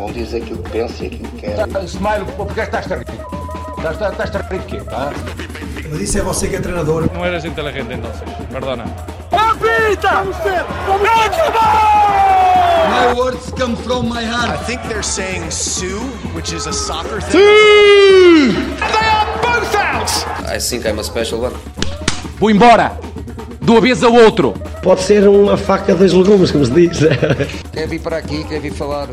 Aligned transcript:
Cada 0.00 0.06
um 0.06 0.12
diz 0.12 0.32
aquilo 0.32 0.62
que 0.62 0.70
pensa 0.70 1.04
e 1.04 1.06
aquilo 1.08 1.28
que 1.28 1.36
quer. 1.42 1.66
Tá, 1.66 1.80
Smile, 1.84 2.24
porque 2.34 2.60
estás 2.60 2.90
a 2.90 2.96
rir? 2.96 3.04
Estás, 3.76 4.34
a 4.34 4.38
rir 4.48 4.58
de 4.60 4.66
quê? 4.66 4.82
Ah? 4.90 5.12
Mas 5.90 6.00
isso 6.00 6.18
é 6.18 6.22
você 6.22 6.48
que 6.48 6.56
é 6.56 6.60
treinador. 6.60 7.06
No 7.12 7.22
eres 7.22 7.44
inteligente 7.44 7.92
entonces, 7.92 8.22
perdona. 8.50 8.84
¡Apita! 9.30 10.24
My 12.88 13.14
words 13.14 13.52
come 13.58 13.76
from 13.76 14.08
my 14.08 14.22
I 14.22 14.24
heart. 14.24 14.64
think 14.64 14.80
they're 14.88 15.02
saying 15.02 15.50
Sue, 15.50 16.00
which 16.34 16.54
is 16.54 16.66
a 16.66 16.72
soccer 16.72 17.20
thing. 17.20 17.38
They 18.78 19.10
are 19.10 19.38
both 19.42 19.74
out! 19.74 20.10
I 20.48 20.58
think 20.58 20.86
I'm 20.86 20.98
a 20.98 21.04
special 21.04 21.40
one. 21.42 21.54
Vou 22.38 22.50
embora! 22.50 22.98
De 23.60 23.70
uma 23.70 23.82
vez 23.82 24.02
ao 24.02 24.14
outro! 24.14 24.54
Pode 24.82 25.02
ser 25.02 25.28
uma 25.28 25.58
faca 25.58 25.94
dos 25.94 26.14
legumes, 26.14 26.50
como 26.50 26.64
se 26.64 26.72
diz. 26.72 27.00
Quer 27.70 27.86
vir 27.86 28.00
para 28.00 28.16
aqui, 28.16 28.44
quer 28.44 28.60
vir 28.60 28.72
falar. 28.72 29.08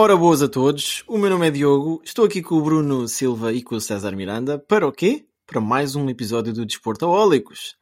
Ora, 0.00 0.16
boas 0.16 0.40
a 0.42 0.48
todos. 0.48 1.02
O 1.08 1.18
meu 1.18 1.28
nome 1.28 1.48
é 1.48 1.50
Diogo. 1.50 2.00
Estou 2.04 2.24
aqui 2.24 2.40
com 2.40 2.54
o 2.54 2.62
Bruno 2.62 3.08
Silva 3.08 3.52
e 3.52 3.60
com 3.60 3.74
o 3.74 3.80
César 3.80 4.12
Miranda. 4.14 4.56
Para 4.56 4.86
o 4.86 4.92
quê? 4.92 5.26
Para 5.44 5.60
mais 5.60 5.96
um 5.96 6.08
episódio 6.08 6.52
do 6.52 6.64
Desportaólicos. 6.64 7.74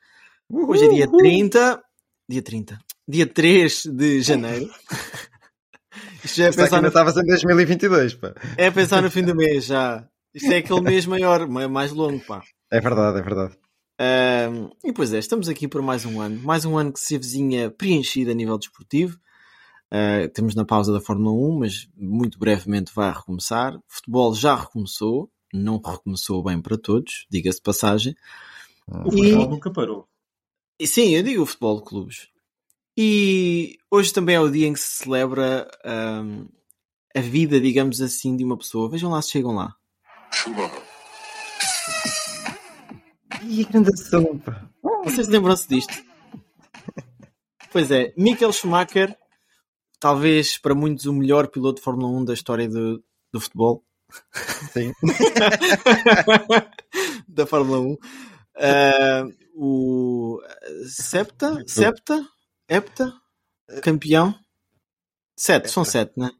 Hoje 0.50 0.86
é 0.86 0.88
dia 0.88 1.06
30. 1.10 1.82
Dia 2.26 2.40
30. 2.42 2.78
Dia 3.06 3.26
3 3.26 3.82
de 3.84 4.22
janeiro. 4.22 4.64
Isto 6.24 6.36
já 6.38 6.46
é 6.46 6.48
Isto 6.48 6.60
aqui 6.62 6.70
pensar, 6.70 6.80
no, 6.80 6.88
estavas 6.88 7.16
em 7.18 7.26
2022, 7.26 8.14
pá. 8.14 8.34
é 8.56 8.70
pensar 8.70 9.02
no 9.02 9.10
fim 9.10 9.22
do 9.22 9.34
mês 9.34 9.66
já. 9.66 10.08
Isto 10.34 10.52
é 10.52 10.56
aquele 10.56 10.80
mês 10.80 11.04
maior, 11.04 11.46
ma- 11.46 11.68
mais 11.68 11.92
longo, 11.92 12.18
pá. 12.24 12.42
É 12.72 12.80
verdade, 12.80 13.18
é 13.18 13.22
verdade. 13.22 13.58
Ahm, 14.00 14.70
e 14.82 14.90
pois 14.90 15.12
é, 15.12 15.18
estamos 15.18 15.50
aqui 15.50 15.68
por 15.68 15.82
mais 15.82 16.06
um 16.06 16.18
ano. 16.18 16.40
Mais 16.42 16.64
um 16.64 16.78
ano 16.78 16.94
que 16.94 17.00
se 17.00 17.14
avizinha 17.14 17.70
preenchido 17.70 18.30
a 18.30 18.34
nível 18.34 18.56
desportivo. 18.56 19.18
Ah, 19.90 20.28
temos 20.34 20.54
na 20.54 20.64
pausa 20.64 20.92
da 20.92 21.00
Fórmula 21.00 21.30
1, 21.32 21.58
mas 21.60 21.88
muito 21.96 22.38
brevemente 22.38 22.92
vai 22.94 23.12
recomeçar. 23.12 23.76
O 23.76 23.82
futebol 23.86 24.34
já 24.34 24.54
recomeçou, 24.56 25.30
não 25.52 25.78
recomeçou 25.78 26.42
bem 26.42 26.60
para 26.60 26.76
todos, 26.76 27.26
diga-se 27.30 27.58
de 27.58 27.62
passagem. 27.62 28.14
O 28.88 29.08
E- 29.08 29.12
futebol 29.12 29.48
nunca 29.50 29.70
parou. 29.72 30.08
E 30.78 30.86
sim, 30.86 31.10
eu 31.14 31.22
digo 31.22 31.42
o 31.42 31.46
futebol 31.46 31.78
de 31.78 31.84
clubes. 31.86 32.28
E 32.98 33.78
hoje 33.90 34.12
também 34.12 34.34
é 34.36 34.40
o 34.40 34.50
dia 34.50 34.66
em 34.66 34.72
que 34.72 34.80
se 34.80 35.04
celebra 35.04 35.68
ahm, 35.84 36.46
a 37.14 37.20
vida, 37.20 37.60
digamos 37.60 38.00
assim, 38.00 38.36
de 38.36 38.44
uma 38.44 38.56
pessoa. 38.56 38.90
Vejam 38.90 39.10
lá 39.10 39.20
se 39.22 39.30
chegam 39.30 39.52
lá. 39.54 39.74
Ih, 43.42 43.64
grande 43.64 43.96
som, 43.96 44.38
pá. 44.38 44.68
Vocês 45.04 45.28
lembram-se 45.28 45.68
disto? 45.68 45.94
Pois 47.72 47.90
é, 47.90 48.12
Michael 48.16 48.52
Schumacher, 48.52 49.16
talvez 49.98 50.58
para 50.58 50.74
muitos 50.74 51.06
o 51.06 51.12
melhor 51.12 51.48
piloto 51.48 51.76
de 51.76 51.84
Fórmula 51.84 52.08
1 52.20 52.24
da 52.24 52.34
história 52.34 52.68
do, 52.68 53.02
do 53.32 53.40
futebol. 53.40 53.84
Sim. 54.72 54.92
da 57.28 57.46
Fórmula 57.46 57.80
1. 57.80 57.96
Ah, 58.58 59.26
o 59.54 60.40
Septa? 60.86 61.62
Septa? 61.66 62.26
Hepta? 62.68 63.12
Campeão? 63.82 64.34
Sete, 65.36 65.70
são 65.70 65.84
sete, 65.84 66.12
né? 66.16 66.30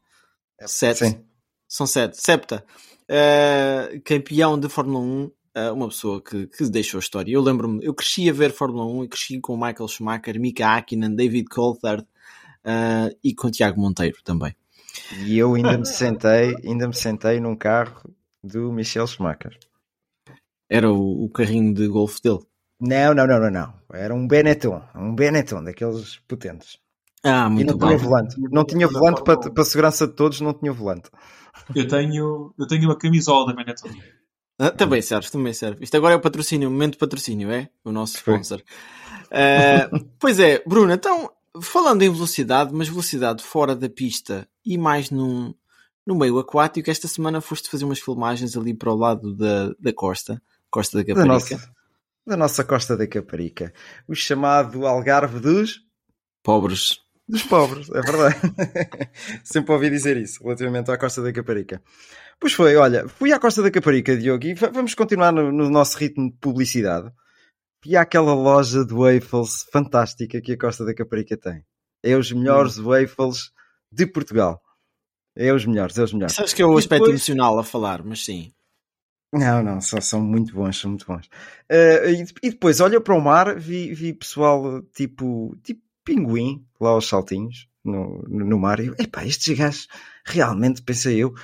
Sete. 0.67 0.99
Sim. 0.99 1.25
São 1.69 1.87
sete. 1.87 2.17
Septa. 2.21 2.65
Uh, 3.05 4.01
campeão 4.03 4.59
de 4.59 4.69
Fórmula 4.69 5.01
1. 5.01 5.25
uh, 5.25 5.33
uma 5.73 5.89
pessoa 5.89 6.23
que, 6.23 6.47
que 6.47 6.69
deixou 6.69 6.99
a 6.99 7.01
história. 7.01 7.33
Eu 7.33 7.43
lembro-me, 7.43 7.85
eu 7.85 7.95
cresci 7.95 8.29
a 8.29 8.33
ver 8.33 8.53
Fórmula 8.53 8.87
1 8.87 9.05
e 9.05 9.09
cresci 9.09 9.41
com 9.41 9.57
Michael 9.57 9.89
Schumacher, 9.89 10.41
Mika 10.41 10.67
Hakkinen, 10.67 11.15
David 11.15 11.49
Coulthard 11.49 12.07
uh, 12.67 13.17
e 13.23 13.35
com 13.35 13.51
Tiago 13.51 13.81
Monteiro 13.81 14.19
também. 14.25 14.55
E 15.25 15.39
eu 15.39 15.55
ainda 15.55 15.79
me 15.79 15.87
sentei, 15.87 16.55
ainda 16.65 16.89
me 16.89 16.95
sentei 16.95 17.39
num 17.39 17.55
carro 17.55 18.15
do 18.43 18.73
Michel 18.73 19.07
Schumacher. 19.07 19.57
Era 20.69 20.91
o, 20.91 21.25
o 21.25 21.31
carrinho 21.31 21.73
de 21.73 21.87
golfe 21.87 22.21
dele. 22.21 22.41
Não, 22.81 23.15
não, 23.15 23.27
não, 23.27 23.41
não, 23.41 23.51
não. 23.51 23.75
Era 23.93 24.15
um 24.15 24.27
Benetton, 24.27 24.83
um 24.95 25.15
Benetton, 25.15 25.63
daqueles 25.63 26.19
potentes. 26.29 26.79
Ah, 27.23 27.47
E 27.47 27.51
muito 27.51 27.77
não 27.77 27.79
tinha 27.79 27.99
volante. 27.99 28.37
Não 28.51 28.65
tinha 28.65 28.89
volante 28.89 29.23
para, 29.23 29.39
para 29.39 29.63
a 29.63 29.67
segurança 29.67 30.07
de 30.07 30.15
todos, 30.15 30.41
não 30.41 30.53
tinha 30.53 30.73
volante. 30.73 31.11
Eu 31.75 31.89
tenho, 31.89 32.55
eu 32.59 32.67
tenho 32.67 32.85
uma 32.85 32.99
camisola 32.99 33.47
da 33.47 33.55
Benetton. 33.55 33.89
Ah, 34.59 34.71
também 34.71 35.03
serve, 35.03 35.31
também 35.31 35.53
serve. 35.53 35.85
Isto 35.85 35.97
agora 35.97 36.15
é 36.15 36.17
o 36.17 36.21
patrocínio, 36.21 36.69
o 36.69 36.73
momento 36.73 36.93
de 36.93 36.99
patrocínio, 36.99 37.51
é? 37.51 37.69
O 37.85 37.93
nosso 37.93 38.17
sponsor. 38.17 38.63
Ah, 39.31 39.91
pois 40.19 40.39
é, 40.39 40.63
Bruno, 40.67 40.93
então, 40.93 41.31
falando 41.63 42.03
em 42.03 42.11
velocidade, 42.13 42.73
mas 42.75 42.89
velocidade 42.89 43.43
fora 43.43 43.75
da 43.77 43.89
pista 43.89 44.49
e 44.65 44.77
mais 44.79 45.11
num, 45.11 45.55
no 46.07 46.15
meio 46.17 46.39
aquático, 46.39 46.91
esta 46.91 47.09
semana 47.09 47.41
foste 47.41 47.69
fazer 47.71 47.85
umas 47.85 48.01
filmagens 48.01 48.57
ali 48.57 48.75
para 48.75 48.93
o 48.93 48.97
lado 48.97 49.35
da, 49.35 49.73
da 49.79 49.93
costa, 49.93 50.41
Costa 50.71 50.99
da 50.99 51.03
Da 51.05 51.09
Caparica. 51.15 51.33
nossa, 51.57 51.73
da 52.27 52.37
nossa 52.37 52.65
costa 52.65 52.97
da 52.97 53.07
Caparica. 53.07 53.73
O 54.09 54.15
chamado 54.15 54.87
Algarve 54.87 55.41
dos, 55.41 55.81
Pobres. 56.43 56.99
dos 57.29 57.43
pobres, 57.43 57.89
é 57.91 58.01
verdade. 58.01 58.37
Sempre 59.43 59.73
ouvi 59.73 59.91
dizer 59.91 60.17
isso 60.17 60.43
relativamente 60.43 60.91
à 60.91 60.99
costa 60.99 61.23
da 61.23 61.33
Caparica. 61.33 61.83
Pois 62.39 62.53
foi, 62.53 62.77
olha, 62.77 63.09
fui 63.09 63.33
à 63.33 63.39
costa 63.41 63.63
da 63.63 63.71
Caparica, 63.71 64.17
Diogo, 64.17 64.45
e 64.47 64.55
va- 64.55 64.69
vamos 64.69 64.95
continuar 64.95 65.33
no, 65.33 65.51
no 65.51 65.71
nosso 65.71 65.97
ritmo 65.99 66.31
de 66.31 66.37
publicidade. 66.39 67.11
Fui 67.83 67.97
àquela 67.97 68.35
loja 68.35 68.85
de 68.85 68.93
waffles 68.95 69.65
fantástica 69.73 70.41
que 70.41 70.53
a 70.53 70.59
costa 70.59 70.85
da 70.85 70.95
Caparica 70.95 71.37
tem. 71.37 71.63
É 72.03 72.17
os 72.17 72.33
melhores 72.33 72.77
waffles 72.79 73.51
de 73.93 74.07
Portugal. 74.07 74.61
É 75.37 75.53
os 75.53 75.65
melhores, 75.67 75.97
é 75.99 76.03
os 76.03 76.13
melhores. 76.13 76.35
Sabes 76.35 76.53
que 76.55 76.63
é 76.63 76.67
o 76.67 76.75
E 76.75 76.79
aspecto 76.79 77.05
depois- 77.05 77.29
emocional 77.29 77.59
a 77.59 77.65
falar, 77.65 78.03
mas 78.03 78.25
sim. 78.25 78.53
Não, 79.33 79.63
não, 79.63 79.81
são, 79.81 80.01
são 80.01 80.21
muito 80.23 80.55
bons, 80.55 80.79
são 80.81 80.91
muito 80.91 81.05
bons. 81.07 81.29
Eh, 81.69 82.13
e, 82.13 82.25
e 82.47 82.51
depois, 82.51 82.81
olha 82.81 83.01
para 83.01 83.15
o 83.15 83.21
mar, 83.21 83.59
vi, 83.59 83.93
vi 83.93 84.15
pessoal 84.15 84.81
tipo, 84.95 85.55
tipo 85.63 85.83
pinguim, 86.05 86.65
lá 86.81 86.91
aos 86.91 87.07
saltinhos, 87.09 87.69
no, 87.85 88.23
no, 88.29 88.47
no 88.47 88.59
mar, 88.59 88.81
e 88.81 88.87
eu, 88.87 88.95
epá, 88.99 89.27
estes 89.27 89.57
gajos, 89.59 89.89
realmente, 90.25 90.81
pensei 90.81 91.19
eu, 91.19 91.35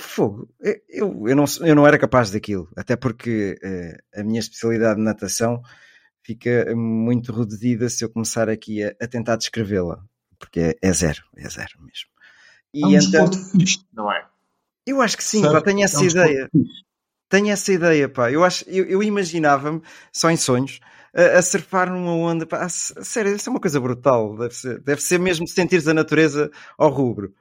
fogo, 0.00 0.48
eu, 0.60 0.80
eu, 0.88 1.28
eu 1.28 1.36
não, 1.36 1.44
eu 1.60 1.74
não 1.74 1.86
era 1.86 1.98
capaz 1.98 2.30
daquilo, 2.30 2.68
até 2.76 2.96
porque 2.96 3.58
eh, 3.62 3.98
a 4.14 4.24
minha 4.24 4.40
especialidade 4.40 4.96
de 4.96 5.04
natação 5.04 5.60
fica 6.22 6.74
muito 6.74 7.32
reduzida 7.32 7.88
se 7.88 8.04
eu 8.04 8.10
começar 8.10 8.48
aqui 8.48 8.82
a, 8.82 8.94
a 9.00 9.06
tentar 9.06 9.36
descrevê-la, 9.36 10.02
porque 10.38 10.60
é, 10.60 10.76
é 10.80 10.92
zero, 10.92 11.22
é 11.36 11.48
zero 11.48 11.72
mesmo. 11.80 12.10
E 12.72 12.82
É 12.82 12.86
um 12.86 13.02
então, 13.02 13.30
fixe, 13.32 13.84
não 13.92 14.10
é? 14.10 14.26
eu 14.86 15.00
acho 15.00 15.16
que 15.16 15.24
sim, 15.24 15.42
pá, 15.42 15.60
tenho 15.60 15.84
essa 15.84 15.98
É 15.98 16.00
um 16.00 16.04
ideia. 16.04 16.50
Tenho 17.28 17.50
essa 17.50 17.72
ideia, 17.72 18.08
pá. 18.08 18.30
Eu, 18.30 18.44
acho, 18.44 18.64
eu, 18.68 18.84
eu 18.84 19.02
imaginava-me, 19.02 19.82
só 20.12 20.30
em 20.30 20.36
sonhos, 20.36 20.80
a, 21.14 21.38
a 21.38 21.42
surfar 21.42 21.90
numa 21.90 22.12
onda. 22.12 22.46
Pá. 22.46 22.64
A 22.64 22.68
sério, 22.68 23.34
isso 23.34 23.48
é 23.48 23.52
uma 23.52 23.60
coisa 23.60 23.80
brutal. 23.80 24.36
Deve 24.36 24.54
ser, 24.54 24.80
deve 24.80 25.02
ser 25.02 25.18
mesmo 25.18 25.46
sentires 25.46 25.86
a 25.88 25.94
natureza 25.94 26.50
ao 26.76 26.90
rubro. 26.90 27.34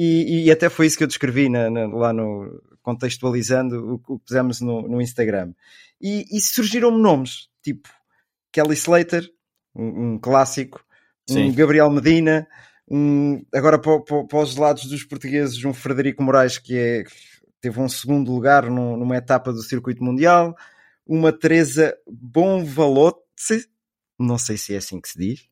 E, 0.00 0.44
e 0.44 0.50
até 0.52 0.68
foi 0.70 0.86
isso 0.86 0.96
que 0.96 1.02
eu 1.02 1.08
descrevi 1.08 1.48
na- 1.48 1.68
na- 1.68 1.86
lá 1.88 2.12
no 2.12 2.62
contextualizando 2.82 3.94
o 3.94 3.98
que 3.98 4.12
o 4.12 4.18
que 4.18 4.24
pusemos 4.26 4.60
no, 4.60 4.82
no 4.82 5.00
Instagram. 5.02 5.52
E, 6.00 6.24
e 6.30 6.40
surgiram-me 6.40 7.02
nomes, 7.02 7.48
tipo 7.62 7.88
Kelly 8.52 8.74
Slater, 8.74 9.28
um, 9.74 10.12
um 10.14 10.18
clássico, 10.18 10.82
Sim. 11.28 11.50
um 11.50 11.54
Gabriel 11.54 11.90
Medina, 11.90 12.46
um, 12.88 13.44
agora 13.52 13.78
para, 13.78 14.00
para- 14.00 14.24
para 14.24 14.38
os 14.38 14.56
lados 14.56 14.86
dos 14.86 15.02
portugueses, 15.04 15.62
um 15.64 15.74
Frederico 15.74 16.22
Moraes 16.22 16.58
que 16.58 16.76
é, 16.78 17.02
teve 17.60 17.80
um 17.80 17.88
segundo 17.88 18.32
lugar 18.32 18.70
num- 18.70 18.96
numa 18.96 19.16
etapa 19.16 19.52
do 19.52 19.62
circuito 19.62 20.02
mundial, 20.02 20.54
uma 21.04 21.32
Teresa 21.32 21.96
Bonvalotze, 22.08 23.66
não 24.18 24.38
sei 24.38 24.56
se 24.56 24.74
é 24.74 24.78
assim 24.78 25.00
que 25.00 25.08
se 25.08 25.18
diz, 25.18 25.47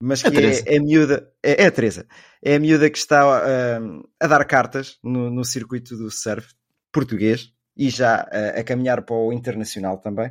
mas 0.00 0.24
É 0.24 0.30
que 0.30 0.38
é, 0.38 0.74
é 0.74 0.78
a 0.78 0.82
miúda, 0.82 1.30
é, 1.42 1.64
é 1.64 1.66
a 1.66 1.70
Teresa, 1.70 2.06
é 2.42 2.54
a 2.54 2.60
miúda 2.60 2.88
que 2.88 2.98
está 2.98 3.22
ah, 3.22 3.80
a 4.20 4.26
dar 4.26 4.44
cartas 4.44 4.98
no, 5.02 5.30
no 5.30 5.44
circuito 5.44 5.96
do 5.96 6.10
surf 6.10 6.54
português 6.92 7.52
e 7.76 7.90
já 7.90 8.28
ah, 8.30 8.60
a 8.60 8.64
caminhar 8.64 9.02
para 9.02 9.16
o 9.16 9.32
internacional 9.32 9.98
também. 9.98 10.30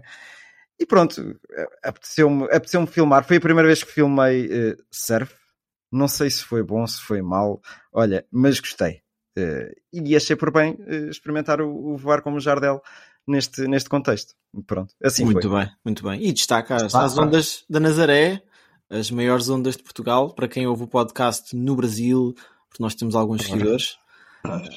E 0.79 0.85
pronto, 0.85 1.35
eh, 1.51 1.67
apeteceu-me 1.83 2.43
apeteceu 2.45 2.85
filmar. 2.85 3.25
Foi 3.25 3.37
a 3.37 3.41
primeira 3.41 3.67
vez 3.67 3.83
que 3.83 3.91
filmei 3.91 4.45
eh, 4.45 4.77
surf. 4.91 5.33
Não 5.91 6.07
sei 6.07 6.29
se 6.29 6.43
foi 6.43 6.61
bom, 6.61 6.85
se 6.85 7.01
foi 7.01 7.19
mal. 7.19 7.59
Olha, 7.91 8.23
mas 8.31 8.59
gostei. 8.59 9.01
E 9.93 10.15
achei 10.15 10.35
por 10.35 10.51
bem 10.51 10.77
experimentar 11.09 11.61
o, 11.61 11.93
o 11.93 11.97
voar 11.97 12.21
como 12.21 12.39
Jardel 12.39 12.81
neste, 13.27 13.67
neste 13.67 13.89
contexto. 13.89 14.33
Pronto, 14.65 14.93
assim 15.03 15.25
muito 15.25 15.49
foi. 15.49 15.59
bem, 15.59 15.75
muito 15.83 16.03
bem. 16.03 16.23
E 16.23 16.31
destaca 16.31 16.75
as, 16.75 16.83
Destaca. 16.83 17.05
as 17.05 17.17
ondas 17.17 17.65
da 17.69 17.79
Nazaré, 17.79 18.41
as 18.89 19.11
maiores 19.11 19.49
ondas 19.49 19.75
de 19.77 19.83
Portugal, 19.83 20.33
para 20.33 20.47
quem 20.47 20.65
ouve 20.67 20.83
o 20.83 20.87
podcast 20.87 21.55
no 21.55 21.75
Brasil, 21.75 22.33
porque 22.69 22.81
nós 22.81 22.95
temos 22.95 23.15
alguns 23.15 23.43
seguidores. 23.43 23.97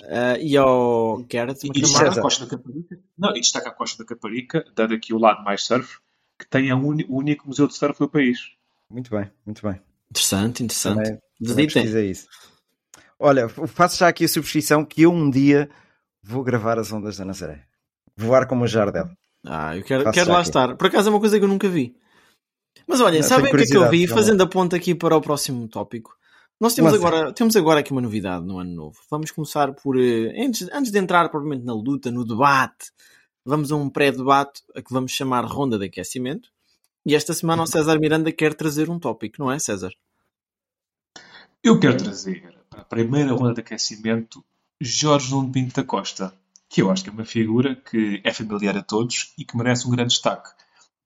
Ah, 0.09 0.37
e 0.41 0.57
ao 0.57 1.23
Garrett 1.31 1.67
E 1.67 1.71
destaca 1.71 2.07
McNamara. 2.07 2.19
a 2.21 2.23
Costa 2.23 2.45
da 2.47 2.51
Caparica. 2.57 2.99
Não, 3.17 3.31
e 3.37 3.41
destaca 3.41 3.69
a 3.69 3.73
Costa 3.73 4.03
da 4.03 4.09
Caparica, 4.09 4.65
dando 4.75 4.95
aqui 4.95 5.15
o 5.15 5.19
lado 5.19 5.45
mais 5.45 5.63
surf, 5.65 5.99
que 6.39 6.49
tem 6.49 6.71
a 6.71 6.77
uni- 6.77 7.07
o 7.09 7.19
único 7.19 7.47
museu 7.47 7.69
de 7.69 7.75
surf 7.75 7.99
do 7.99 8.09
país. 8.09 8.39
Muito 8.91 9.11
bem, 9.11 9.31
muito 9.47 9.63
bem. 9.63 9.81
Interessante, 10.11 10.65
interessante. 10.65 11.21
Também, 11.43 11.69
também 11.69 12.11
isso. 12.11 12.27
Olha, 13.19 13.49
faço 13.49 13.99
já 13.99 14.09
aqui 14.09 14.25
a 14.25 14.29
subscrição 14.29 14.85
que 14.85 15.03
eu 15.03 15.13
um 15.13 15.31
dia 15.31 15.71
vou 16.23 16.43
gravar 16.43 16.79
as 16.79 16.91
ondas 16.93 17.17
da 17.19 17.25
Nazaré. 17.25 17.65
Voar 18.17 18.47
como 18.49 18.65
o 18.65 18.67
Jardel. 18.67 19.09
Ah, 19.47 19.77
eu 19.77 19.85
quero, 19.85 20.03
Faço 20.05 20.15
quero 20.19 20.31
lá 20.33 20.41
aqui. 20.41 20.49
estar. 20.49 20.77
Por 20.77 20.87
acaso 20.89 21.09
é 21.09 21.13
uma 21.13 21.21
coisa 21.21 21.39
que 21.39 21.45
eu 21.45 21.49
nunca 21.49 21.69
vi. 21.69 21.95
Mas 22.87 23.01
olha, 23.01 23.21
Não, 23.21 23.29
sabem 23.29 23.53
o 23.53 23.57
que 23.57 23.63
é 23.63 23.67
que 23.67 23.77
eu 23.77 23.89
vi? 23.91 24.07
vamos 24.07 24.23
Fazendo 24.23 24.43
a 24.43 24.47
ponta 24.47 24.77
aqui 24.77 24.95
para 24.95 25.17
o 25.17 25.21
próximo 25.21 25.69
tópico. 25.69 26.17
Nós 26.61 26.75
temos 26.75 26.93
agora, 26.93 27.33
temos 27.33 27.57
agora 27.57 27.81
aqui 27.81 27.91
uma 27.91 28.03
novidade 28.03 28.45
no 28.45 28.59
ano 28.59 28.75
novo. 28.75 28.99
Vamos 29.11 29.31
começar 29.31 29.73
por. 29.73 29.99
eh, 29.99 30.35
Antes, 30.45 30.69
antes 30.73 30.93
de 30.93 30.99
entrar 30.99 31.29
propriamente 31.31 31.65
na 31.65 31.73
luta, 31.73 32.11
no 32.11 32.25
debate, 32.25 32.91
vamos 33.45 33.73
a 33.73 33.77
um 33.77 33.89
pré-debate 33.89 34.63
a 34.75 34.83
que 34.83 34.93
vamos 34.93 35.13
chamar 35.13 35.45
Ronda 35.47 35.79
de 35.79 35.87
Aquecimento. 35.87 36.51
E 37.07 37.15
esta 37.15 37.33
semana 37.33 37.63
o 37.63 37.67
César 37.67 37.99
Miranda 37.99 38.31
quer 38.31 38.53
trazer 38.53 38.91
um 38.91 38.99
tópico, 38.99 39.37
não 39.39 39.51
é, 39.51 39.59
César? 39.59 39.91
Eu 41.63 41.81
quero 41.81 41.97
trazer 41.97 42.55
para 42.69 42.83
a 42.83 42.85
primeira 42.85 43.33
ronda 43.33 43.55
de 43.55 43.61
aquecimento 43.61 44.45
Jorge 44.81 45.31
Nuno 45.31 45.51
Pinto 45.51 45.75
da 45.75 45.85
Costa, 45.85 46.35
que 46.69 46.83
eu 46.83 46.91
acho 46.91 47.03
que 47.03 47.11
é 47.11 47.13
uma 47.13 47.25
figura 47.25 47.75
que 47.75 48.21
é 48.23 48.33
familiar 48.33 48.77
a 48.77 48.83
todos 48.83 49.33
e 49.37 49.45
que 49.45 49.57
merece 49.57 49.87
um 49.87 49.91
grande 49.91 50.11
destaque, 50.11 50.51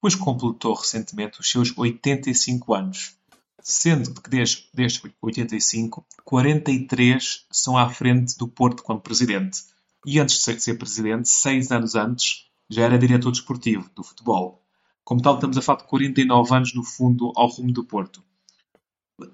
pois 0.05 0.15
completou 0.15 0.75
recentemente 0.75 1.41
os 1.41 1.49
seus 1.51 1.73
85 1.79 2.75
anos, 2.75 3.17
sendo 3.63 4.21
que 4.21 4.29
desde, 4.29 4.69
desde 4.75 5.01
85, 5.23 6.05
43 6.23 7.47
são 7.51 7.79
à 7.79 7.89
frente 7.89 8.37
do 8.37 8.47
Porto 8.47 8.83
como 8.83 9.01
presidente. 9.01 9.63
E 10.05 10.21
antes 10.21 10.35
de 10.37 10.43
ser- 10.43 10.57
de 10.57 10.63
ser 10.63 10.75
presidente, 10.77 11.27
seis 11.31 11.73
anos 11.73 11.95
antes, 11.95 12.51
já 12.69 12.83
era 12.83 12.99
diretor 12.99 13.31
desportivo 13.31 13.89
do 13.95 14.05
futebol. 14.05 14.63
Como 15.03 15.23
tal, 15.23 15.37
estamos 15.37 15.57
a 15.57 15.63
falar 15.63 15.79
de 15.79 15.89
49 15.89 16.55
anos 16.55 16.75
no 16.75 16.85
fundo 16.85 17.33
ao 17.35 17.49
rumo 17.49 17.73
do 17.73 17.83
Porto. 17.83 18.23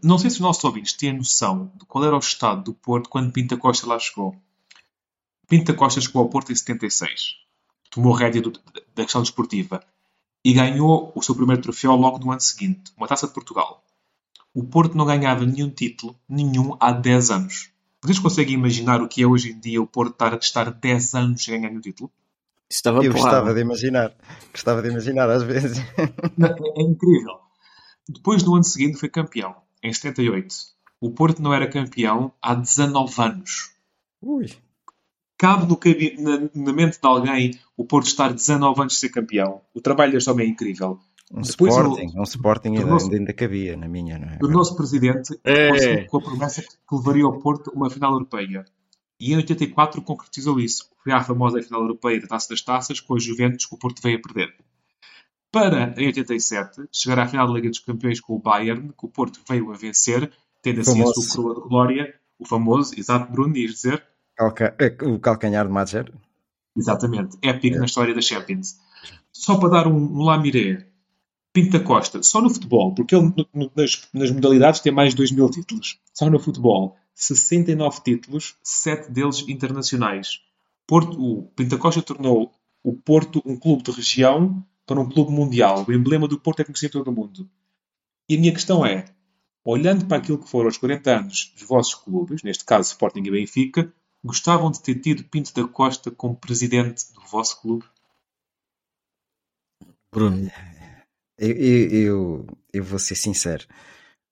Não 0.04 0.18
sei 0.18 0.30
se 0.30 0.36
os 0.36 0.40
nossos 0.40 0.62
ouvintes 0.62 0.92
têm 0.92 1.12
noção 1.16 1.72
de 1.74 1.84
qual 1.84 2.04
era 2.04 2.14
o 2.14 2.20
estado 2.20 2.62
do 2.62 2.74
Porto 2.74 3.08
quando 3.08 3.32
Pinta 3.32 3.56
Costa 3.56 3.88
lá 3.88 3.98
chegou. 3.98 4.36
Pinta 5.48 5.74
Costa 5.74 6.00
chegou 6.00 6.22
ao 6.22 6.28
Porto 6.28 6.52
em 6.52 6.54
76. 6.54 7.34
Tomou 7.90 8.12
rédea 8.12 8.40
do- 8.40 8.52
da 8.94 9.02
questão 9.02 9.20
desportiva 9.20 9.84
e 10.44 10.52
ganhou 10.52 11.12
o 11.14 11.22
seu 11.22 11.34
primeiro 11.34 11.62
troféu 11.62 11.92
logo 11.92 12.18
no 12.18 12.30
ano 12.30 12.40
seguinte, 12.40 12.92
uma 12.96 13.06
Taça 13.06 13.26
de 13.26 13.34
Portugal. 13.34 13.82
O 14.54 14.64
Porto 14.64 14.96
não 14.96 15.06
ganhava 15.06 15.44
nenhum 15.44 15.70
título, 15.70 16.16
nenhum, 16.28 16.76
há 16.80 16.92
10 16.92 17.30
anos. 17.30 17.70
Vocês 18.02 18.18
conseguem 18.18 18.54
imaginar 18.54 19.02
o 19.02 19.08
que 19.08 19.22
é 19.22 19.26
hoje 19.26 19.52
em 19.52 19.60
dia 19.60 19.80
o 19.80 19.86
Porto 19.86 20.12
estar, 20.12 20.34
estar 20.38 20.70
10 20.72 21.14
anos 21.14 21.44
sem 21.44 21.54
ganhar 21.54 21.68
nenhum 21.68 21.82
título? 21.82 22.10
Estava 22.68 23.04
Eu 23.04 23.12
porrada. 23.12 23.36
gostava 23.40 23.54
de 23.54 23.60
imaginar. 23.60 24.14
Gostava 24.52 24.82
de 24.82 24.88
imaginar 24.88 25.28
às 25.28 25.42
vezes. 25.42 25.78
Não, 26.38 26.48
É, 26.48 26.80
é 26.80 26.82
incrível. 26.82 27.40
Depois, 28.08 28.42
no 28.42 28.54
ano 28.54 28.64
seguinte, 28.64 28.96
foi 28.98 29.08
campeão, 29.08 29.54
em 29.82 29.92
78. 29.92 30.54
O 31.00 31.10
Porto 31.10 31.40
não 31.40 31.54
era 31.54 31.70
campeão 31.70 32.32
há 32.42 32.54
19 32.54 33.22
anos. 33.22 33.70
Ui. 34.20 34.50
Cabe 35.40 35.66
no 35.66 35.78
na, 36.22 36.50
na 36.54 36.72
mente 36.74 37.00
de 37.00 37.06
alguém 37.08 37.58
o 37.74 37.84
Porto 37.86 38.08
estar 38.08 38.30
19 38.30 38.78
anos 38.82 38.92
de 38.92 38.98
ser 38.98 39.08
campeão. 39.08 39.62
O 39.74 39.80
trabalho 39.80 40.12
deste 40.12 40.28
homem 40.28 40.46
é 40.46 40.50
incrível. 40.50 40.98
Um 41.32 41.40
Depois 41.40 41.74
o- 41.74 41.80
Sporting, 41.80 42.18
um 42.18 42.22
Sporting 42.24 42.68
ainda, 42.68 42.80
tornou-se- 42.82 43.14
ainda, 43.14 43.32
cabia 43.32 43.74
na 43.76 43.88
minha, 43.88 44.18
não 44.18 44.28
é? 44.28 44.38
O 44.42 44.48
nosso 44.48 44.76
presidente 44.76 45.38
É. 45.42 46.04
com 46.04 46.18
a 46.18 46.20
promessa 46.20 46.60
que 46.60 46.94
levaria 46.94 47.24
ao 47.24 47.38
Porto 47.38 47.70
uma 47.74 47.88
final 47.88 48.12
europeia. 48.12 48.66
E 49.18 49.32
em 49.32 49.36
84 49.36 50.02
concretizou 50.02 50.60
isso. 50.60 50.90
Foi 51.02 51.12
à 51.12 51.22
famosa 51.22 51.62
final 51.62 51.80
europeia 51.82 52.20
da 52.20 52.26
Taça 52.26 52.48
das 52.50 52.60
Taças 52.60 53.00
com 53.00 53.14
a 53.14 53.18
Juventus 53.18 53.64
que 53.64 53.74
o 53.74 53.78
Porto 53.78 54.02
veio 54.02 54.18
a 54.18 54.20
perder. 54.20 54.54
Para, 55.52 55.94
em 55.96 56.06
87, 56.06 56.82
chegar 56.92 57.18
à 57.18 57.26
final 57.26 57.46
da 57.46 57.54
Liga 57.54 57.68
dos 57.70 57.80
Campeões 57.80 58.20
com 58.20 58.34
o 58.34 58.38
Bayern, 58.38 58.88
que 58.88 59.06
o 59.06 59.08
Porto 59.08 59.40
veio 59.48 59.70
a 59.72 59.76
vencer, 59.76 60.30
tendo 60.62 60.80
assim 60.82 61.02
a 61.02 61.06
sua 61.06 61.42
coroa 61.42 61.54
de 61.62 61.68
glória, 61.68 62.14
o 62.38 62.46
famoso, 62.46 62.94
exato, 62.98 63.32
Bruno, 63.32 63.56
ias 63.56 63.72
dizer? 63.72 64.02
Calca- 64.40 64.74
eh, 64.78 64.96
O 65.04 65.18
calcanhar 65.18 65.66
de 65.66 65.72
Madger. 65.72 66.10
Exatamente. 66.76 67.36
Épico 67.42 67.78
na 67.78 67.84
história 67.84 68.14
da 68.14 68.22
Champions. 68.22 68.78
Só 69.30 69.58
para 69.58 69.68
dar 69.68 69.86
um, 69.86 69.96
um 69.96 70.22
lamiré. 70.22 70.86
Pinta 71.52 71.80
Costa, 71.80 72.22
só 72.22 72.40
no 72.40 72.48
futebol, 72.48 72.94
porque 72.94 73.14
ele 73.14 73.32
no- 73.52 73.70
nas, 73.76 74.08
nas 74.14 74.30
modalidades 74.30 74.80
tem 74.80 74.92
mais 74.92 75.10
de 75.10 75.16
2 75.16 75.32
mil 75.32 75.50
títulos. 75.50 75.98
Só 76.14 76.30
no 76.30 76.38
futebol, 76.38 76.96
69 77.14 78.00
títulos, 78.02 78.56
7 78.62 79.10
deles 79.10 79.44
internacionais. 79.48 80.40
Porto, 80.86 81.20
o 81.20 81.42
Pinta 81.56 81.76
Costa 81.76 82.00
tornou 82.00 82.52
o 82.82 82.94
Porto 82.94 83.42
um 83.44 83.56
clube 83.58 83.82
de 83.82 83.90
região 83.90 84.64
para 84.86 85.00
um 85.00 85.08
clube 85.08 85.32
mundial. 85.32 85.84
O 85.86 85.92
emblema 85.92 86.26
do 86.28 86.38
Porto 86.40 86.60
é 86.60 86.64
conhecido 86.64 86.98
em 86.98 87.04
todo 87.04 87.08
o 87.08 87.12
mundo. 87.14 87.46
E 88.28 88.36
a 88.36 88.40
minha 88.40 88.52
questão 88.52 88.86
é, 88.86 89.04
olhando 89.64 90.06
para 90.06 90.16
aquilo 90.18 90.38
que 90.38 90.48
foram 90.48 90.68
os 90.68 90.78
40 90.78 91.10
anos 91.18 91.52
dos 91.58 91.68
vossos 91.68 91.94
clubes, 91.94 92.42
neste 92.42 92.64
caso 92.64 92.88
Sporting 92.90 93.22
e 93.26 93.30
Benfica, 93.30 93.92
gostavam 94.24 94.70
de 94.70 94.82
ter 94.82 94.96
tido 94.96 95.24
Pinto 95.24 95.52
da 95.54 95.66
Costa 95.66 96.10
como 96.10 96.36
presidente 96.36 97.12
do 97.12 97.20
vosso 97.22 97.60
clube? 97.60 97.84
Bruno. 100.12 100.50
Eu, 101.38 101.56
eu, 101.56 102.46
eu, 102.72 102.84
vou 102.84 102.98
ser 102.98 103.14
sincero. 103.14 103.66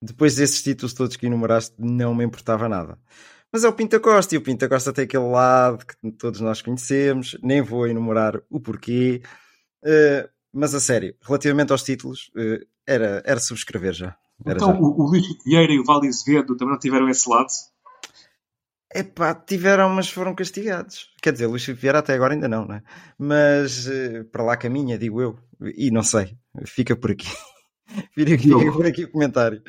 Depois 0.02 0.36
desses 0.36 0.62
títulos 0.62 0.92
todos 0.92 1.16
que 1.16 1.26
enumeraste, 1.26 1.74
não 1.78 2.14
me 2.14 2.24
importava 2.24 2.68
nada. 2.68 2.98
Mas 3.50 3.64
é 3.64 3.68
o 3.68 3.72
Pinta 3.72 3.98
Costa, 3.98 4.34
e 4.34 4.38
o 4.38 4.42
Pinta 4.42 4.68
Costa 4.68 4.92
tem 4.92 5.04
aquele 5.04 5.24
lado 5.24 5.86
que 5.86 6.12
todos 6.12 6.40
nós 6.40 6.60
conhecemos, 6.60 7.36
nem 7.42 7.62
vou 7.62 7.86
enumerar 7.86 8.42
o 8.50 8.60
porquê. 8.60 9.22
Eh, 9.82 10.28
mas 10.52 10.74
a 10.74 10.80
sério, 10.80 11.16
relativamente 11.22 11.72
aos 11.72 11.82
títulos, 11.82 12.30
eh, 12.36 12.66
era, 12.86 13.22
era 13.24 13.40
subscrever 13.40 13.94
já. 13.94 14.16
Era 14.44 14.56
Então 14.56 14.74
já. 14.74 14.78
o, 14.78 15.00
o 15.00 15.08
Luís 15.08 15.24
Vieira 15.44 15.72
e 15.72 15.78
o 15.78 15.84
Vale 15.84 16.08
Azevedo 16.08 16.56
também 16.56 16.74
não 16.74 16.78
tiveram 16.78 17.08
esse 17.08 17.28
lado? 17.28 17.48
Epá, 18.94 19.34
tiveram, 19.34 19.90
mas 19.90 20.08
foram 20.08 20.34
castigados. 20.34 21.10
Quer 21.20 21.32
dizer, 21.32 21.46
Luís 21.46 21.62
Filipe 21.62 21.82
Vieira 21.82 21.98
até 21.98 22.14
agora 22.14 22.32
ainda 22.32 22.48
não, 22.48 22.66
né? 22.66 22.82
Mas 23.18 23.86
eh, 23.86 24.24
para 24.24 24.42
lá 24.42 24.56
caminha, 24.56 24.96
digo 24.96 25.20
eu. 25.20 25.38
E 25.76 25.90
não 25.90 26.02
sei, 26.02 26.36
fica 26.64 26.96
por 26.96 27.10
aqui. 27.10 27.28
fica, 28.14 28.38
fica 28.38 28.72
por 28.72 28.86
aqui 28.86 29.04
o 29.04 29.10
comentário. 29.10 29.62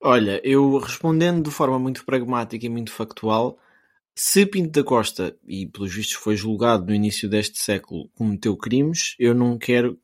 Olha, 0.00 0.40
eu 0.44 0.76
respondendo 0.76 1.44
de 1.44 1.50
forma 1.50 1.78
muito 1.78 2.04
pragmática 2.04 2.66
e 2.66 2.68
muito 2.68 2.92
factual, 2.92 3.58
se 4.14 4.44
Pinto 4.44 4.70
da 4.70 4.84
Costa, 4.84 5.34
e 5.46 5.66
pelos 5.66 5.94
vistos 5.94 6.16
foi 6.16 6.36
julgado 6.36 6.86
no 6.86 6.94
início 6.94 7.28
deste 7.28 7.62
século, 7.62 8.10
cometeu 8.14 8.56
crimes, 8.56 9.16
eu 9.18 9.34
não 9.34 9.56
quero 9.56 9.98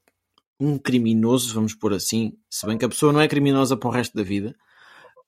um 0.58 0.78
criminoso, 0.78 1.54
vamos 1.54 1.74
pôr 1.74 1.92
assim, 1.92 2.32
se 2.48 2.66
bem 2.66 2.78
que 2.78 2.84
a 2.84 2.88
pessoa 2.88 3.12
não 3.12 3.20
é 3.20 3.28
criminosa 3.28 3.76
para 3.76 3.88
o 3.88 3.92
resto 3.92 4.16
da 4.16 4.22
vida, 4.22 4.56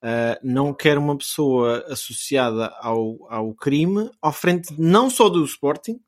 ah, 0.03 0.39
não 0.43 0.75
quero 0.75 1.01
uma 1.01 1.17
pessoa 1.17 1.85
associada 1.89 2.67
ao, 2.81 3.31
ao 3.31 3.55
crime 3.55 4.11
ao 4.21 4.33
frente 4.33 4.75
não 4.79 5.09
só 5.09 5.29
do 5.29 5.45
Sporting, 5.45 6.01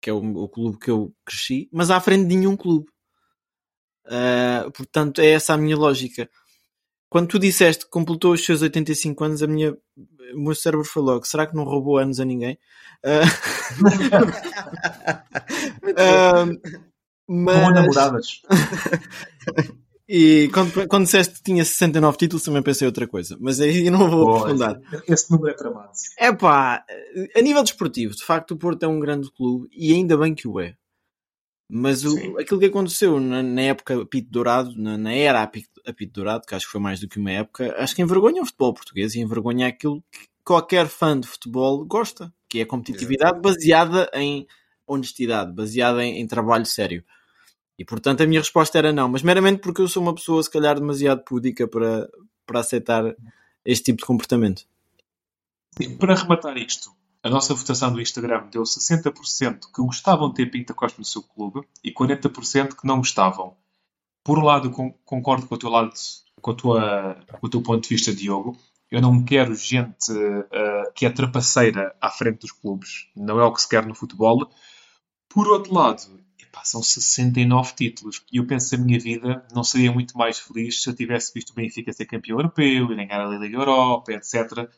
que 0.00 0.08
é 0.08 0.12
o, 0.12 0.18
o 0.18 0.48
clube 0.48 0.78
que 0.78 0.90
eu 0.90 1.12
cresci, 1.24 1.68
mas 1.72 1.90
à 1.90 2.00
frente 2.00 2.28
de 2.28 2.36
nenhum 2.36 2.56
clube. 2.56 2.86
Ah, 4.06 4.70
portanto, 4.74 5.20
é 5.20 5.30
essa 5.30 5.54
a 5.54 5.58
minha 5.58 5.76
lógica. 5.76 6.30
Quando 7.08 7.28
tu 7.28 7.38
disseste 7.38 7.84
que 7.84 7.90
completou 7.90 8.32
os 8.32 8.44
seus 8.44 8.62
85 8.62 9.24
anos, 9.24 9.42
a 9.42 9.46
minha, 9.46 9.72
o 9.72 10.40
meu 10.40 10.54
cérebro 10.54 10.86
foi 10.86 11.02
logo: 11.02 11.26
será 11.26 11.46
que 11.46 11.56
não 11.56 11.64
roubou 11.64 11.98
anos 11.98 12.20
a 12.20 12.24
ninguém? 12.24 12.58
Ah, 13.04 13.22
Como 17.30 17.44
mas, 17.44 17.74
namoradas. 17.74 18.42
e 20.12 20.48
quando, 20.48 20.88
quando 20.88 21.04
disseste 21.04 21.34
que 21.34 21.42
tinha 21.44 21.64
69 21.64 22.18
títulos, 22.18 22.42
também 22.42 22.60
pensei 22.60 22.84
outra 22.84 23.06
coisa. 23.06 23.36
Mas 23.38 23.60
aí 23.60 23.86
eu 23.86 23.92
não 23.92 24.10
vou 24.10 24.38
aprofundar. 24.38 24.80
Esse 25.06 25.30
número 25.30 25.52
é 25.52 25.54
tramado. 25.54 25.92
É 26.18 26.32
pá, 26.32 26.84
a 27.36 27.40
nível 27.40 27.62
desportivo, 27.62 28.12
de 28.12 28.24
facto, 28.24 28.50
o 28.50 28.56
Porto 28.56 28.82
é 28.82 28.88
um 28.88 28.98
grande 28.98 29.30
clube 29.30 29.68
e 29.72 29.92
ainda 29.92 30.16
bem 30.16 30.34
que 30.34 30.48
o 30.48 30.58
é. 30.58 30.74
Mas 31.68 32.04
o, 32.04 32.10
Sim. 32.10 32.34
aquilo 32.40 32.58
que 32.58 32.66
aconteceu 32.66 33.20
na, 33.20 33.40
na 33.40 33.62
época 33.62 34.02
Apito 34.02 34.28
Dourado, 34.28 34.74
na, 34.76 34.98
na 34.98 35.12
era 35.12 35.44
Apito, 35.44 35.80
Apito 35.86 36.14
Dourado, 36.14 36.44
que 36.44 36.56
acho 36.56 36.66
que 36.66 36.72
foi 36.72 36.80
mais 36.80 36.98
do 36.98 37.06
que 37.06 37.20
uma 37.20 37.30
época, 37.30 37.72
acho 37.78 37.94
que 37.94 38.02
envergonha 38.02 38.42
o 38.42 38.46
futebol 38.46 38.74
português 38.74 39.14
e 39.14 39.20
envergonha 39.20 39.68
aquilo 39.68 40.02
que 40.10 40.26
qualquer 40.44 40.88
fã 40.88 41.20
de 41.20 41.28
futebol 41.28 41.84
gosta, 41.84 42.34
que 42.48 42.58
é 42.58 42.62
a 42.62 42.66
competitividade 42.66 43.40
baseada 43.40 44.10
em 44.12 44.44
honestidade, 44.84 45.52
baseada 45.52 46.04
em, 46.04 46.20
em 46.20 46.26
trabalho 46.26 46.66
sério. 46.66 47.04
E 47.80 47.84
portanto 47.86 48.20
a 48.22 48.26
minha 48.26 48.40
resposta 48.42 48.76
era 48.76 48.92
não, 48.92 49.08
mas 49.08 49.22
meramente 49.22 49.62
porque 49.62 49.80
eu 49.80 49.88
sou 49.88 50.02
uma 50.02 50.14
pessoa 50.14 50.42
se 50.42 50.50
calhar 50.50 50.74
demasiado 50.78 51.24
púdica 51.24 51.66
para, 51.66 52.06
para 52.44 52.60
aceitar 52.60 53.02
este 53.64 53.84
tipo 53.86 54.00
de 54.02 54.06
comportamento. 54.06 54.66
Sim, 55.78 55.96
Para 55.96 56.14
rematar 56.14 56.58
isto, 56.58 56.90
a 57.22 57.30
nossa 57.30 57.54
votação 57.54 57.90
do 57.90 57.98
Instagram 57.98 58.48
deu 58.52 58.64
60% 58.64 59.60
que 59.74 59.80
gostavam 59.82 60.28
de 60.28 60.34
ter 60.34 60.50
Pinta 60.50 60.74
Costa 60.74 60.98
no 60.98 61.06
seu 61.06 61.22
clube 61.22 61.62
e 61.82 61.90
40% 61.90 62.74
que 62.76 62.86
não 62.86 62.98
gostavam. 62.98 63.56
Por 64.22 64.38
um 64.38 64.44
lado, 64.44 64.70
con- 64.70 64.92
concordo 65.06 65.46
com 65.46 65.54
o 65.54 65.58
teu 65.58 65.70
lado, 65.70 65.94
com, 66.42 66.52
tua, 66.54 67.16
com 67.40 67.46
o 67.46 67.48
teu 67.48 67.62
ponto 67.62 67.82
de 67.82 67.88
vista, 67.88 68.12
Diogo. 68.14 68.58
Eu 68.90 69.00
não 69.00 69.24
quero 69.24 69.54
gente 69.54 70.12
eh, 70.52 70.92
que 70.94 71.06
é 71.06 71.10
trapaceira 71.10 71.96
à 71.98 72.10
frente 72.10 72.40
dos 72.40 72.52
clubes. 72.52 73.08
Não 73.16 73.40
é 73.40 73.44
o 73.44 73.52
que 73.54 73.62
se 73.62 73.68
quer 73.70 73.86
no 73.86 73.94
futebol. 73.94 74.50
Por 75.30 75.48
outro 75.48 75.72
lado, 75.72 76.02
epá, 76.50 76.64
são 76.64 76.82
69 76.82 77.74
títulos. 77.74 78.22
E 78.32 78.38
eu 78.38 78.46
penso 78.46 78.70
que 78.70 78.76
a 78.76 78.78
minha 78.78 78.98
vida 78.98 79.44
não 79.54 79.62
seria 79.62 79.92
muito 79.92 80.18
mais 80.18 80.38
feliz 80.38 80.82
se 80.82 80.90
eu 80.90 80.94
tivesse 80.94 81.32
visto 81.32 81.50
o 81.50 81.54
Benfica 81.54 81.92
ser 81.92 82.04
campeão 82.06 82.38
europeu 82.38 82.92
e 82.92 82.96
ganhar 82.96 83.20
a 83.20 83.28
Liga 83.28 83.56
Europa, 83.56 84.12
etc 84.12 84.68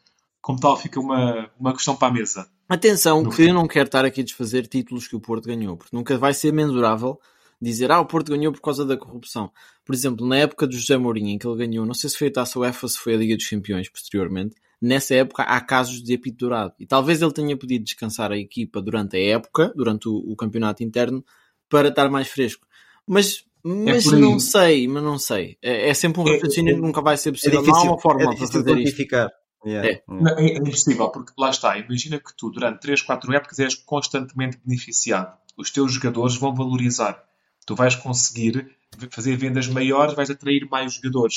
Como 0.41 0.61
tal, 0.61 0.76
fica 0.76 1.00
uma, 1.00 1.50
uma 1.59 1.73
questão 1.73 1.97
para 1.97 2.09
a 2.09 2.12
mesa. 2.12 2.49
Atenção, 2.69 3.23
No 3.23 3.31
que 3.31 3.37
fim. 3.37 3.49
eu 3.49 3.55
não 3.55 3.67
quero 3.67 3.87
estar 3.87 4.05
aqui 4.05 4.21
a 4.21 4.25
desfazer 4.25 4.67
títulos 4.67 5.09
que 5.09 5.17
o 5.17 5.21
Porto 5.21 5.47
ganhou, 5.47 5.76
porque 5.76 5.95
nunca 5.97 6.17
vai 6.19 6.33
ser 6.35 6.52
mensurável 6.52 7.19
dizer 7.61 7.93
ah, 7.93 8.00
o 8.00 8.07
Porto 8.07 8.33
ganhou 8.33 8.52
por 8.52 8.61
causa 8.61 8.85
da 8.85 8.97
corrupção. 8.97 9.50
Por 9.85 9.95
exemplo, 9.95 10.26
na 10.26 10.37
época 10.37 10.67
do 10.67 10.76
José 10.76 10.97
Mourinho, 10.97 11.29
em 11.29 11.38
que 11.38 11.47
ele 11.47 11.57
ganhou, 11.57 11.87
não 11.87 11.95
sei 11.95 12.11
se 12.11 12.19
foi 12.19 12.29
a 12.29 12.33
Taça 12.33 12.59
UEFA 12.59 12.87
ou 12.87 12.88
se 12.88 12.99
foi 12.99 13.14
a 13.14 13.17
Liga 13.17 13.37
dos 13.37 13.49
Campeões 13.49 13.88
posteriormente, 13.88 14.57
nessa 14.81 15.14
época 15.14 15.45
há 15.45 15.61
casos 15.61 16.02
de 16.02 16.14
apito 16.14 16.38
dourado. 16.38 16.75
E 16.79 16.87
talvez 16.87 17.23
ele 17.23 17.33
tenha 17.33 17.57
podido 17.57 17.85
descansar 17.85 18.33
a 18.33 18.37
equipa 18.37 18.83
durante 18.83 19.17
a 19.17 19.21
época, 19.21 19.73
durante 19.76 20.09
o, 20.09 20.17
o 20.17 20.35
campeonato 20.35 20.83
interno, 20.83 21.25
para 21.73 21.88
estar 21.88 22.09
mais 22.11 22.29
fresco. 22.29 22.64
Mas, 23.07 23.45
mas 23.64 24.05
por 24.05 24.14
aí. 24.14 24.21
não 24.21 24.38
sei, 24.38 24.87
mas 24.87 25.02
não 25.02 25.19
sei. 25.19 25.57
É, 25.62 25.88
é 25.88 25.95
sempre 25.95 26.21
um 26.21 26.29
É- 26.29 26.35
raciocínio 26.35 26.73
é- 26.73 26.75
que 26.76 26.81
nunca 26.81 27.00
vai 27.00 27.17
ser 27.17 27.31
É 27.31 27.33
possível. 27.33 27.62
não 27.62 27.69
há 27.69 27.73
difícil, 27.73 27.91
uma 27.91 27.99
forma 28.00 28.21
é 28.21 28.25
para 28.26 28.35
difícil 28.35 28.62
fazer 28.62 28.79
isto. 28.79 29.02
Yeah. 29.64 29.88
É. 29.88 29.93
É, 29.93 30.45
é 30.55 30.57
impossível, 30.59 31.09
porque 31.11 31.33
lá 31.38 31.50
está. 31.50 31.79
Imagina 31.79 32.19
que 32.19 32.37
tu, 32.37 32.50
durante 32.50 32.81
3, 32.81 33.00
4 33.00 33.33
épocas, 33.33 33.59
és 33.61 33.75
constantemente 33.76 34.59
beneficiado. 34.64 35.37
Os 35.57 35.71
teus 35.71 35.93
jogadores 35.93 36.37
vão 36.37 36.55
valorizar. 36.55 37.23
Tu 37.67 37.75
vais 37.76 37.95
conseguir 37.95 38.76
fazer 39.11 39.37
vendas 39.37 39.69
maiores, 39.69 40.14
vais 40.14 40.31
atrair 40.31 40.69
mais 40.71 40.95
jogadores. 40.95 41.37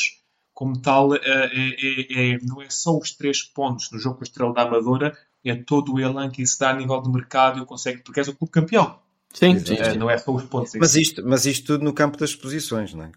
Como 0.53 0.81
tal, 0.81 1.13
é, 1.15 1.19
é- 1.21 2.33
é- 2.33 2.37
não 2.41 2.61
é 2.61 2.69
só 2.69 2.97
os 2.97 3.11
3 3.11 3.43
pontos 3.43 3.91
no 3.91 3.99
jogo 3.99 4.15
com 4.17 4.23
a 4.23 4.27
Estrela 4.27 4.53
da 4.53 4.61
Amadora, 4.63 5.15
é 5.43 5.53
todo 5.55 5.93
o 5.93 5.99
elan 5.99 6.29
que 6.31 6.41
isso 6.41 6.57
dá 6.59 6.71
a 6.71 6.75
nível 6.75 6.99
de 7.01 7.11
mercado 7.11 7.61
e 7.61 7.65
consegue, 7.65 8.01
porque 8.03 8.19
és 8.21 8.27
o 8.27 8.35
clube 8.35 8.51
campeão. 8.51 8.99
Sim, 9.35 9.59
sim, 9.59 9.75
É, 9.75 9.91
sim. 9.91 9.97
não 9.97 10.09
é 10.09 10.17
só 10.17 10.31
os 10.33 10.43
pontos 10.45 10.73
Mas 10.75 10.95
isto, 10.95 11.21
mas 11.25 11.45
isto 11.45 11.67
tudo 11.67 11.83
no 11.83 11.93
campo 11.93 12.17
das 12.17 12.29
exposições, 12.31 12.93
não 12.93 13.03
é? 13.05 13.11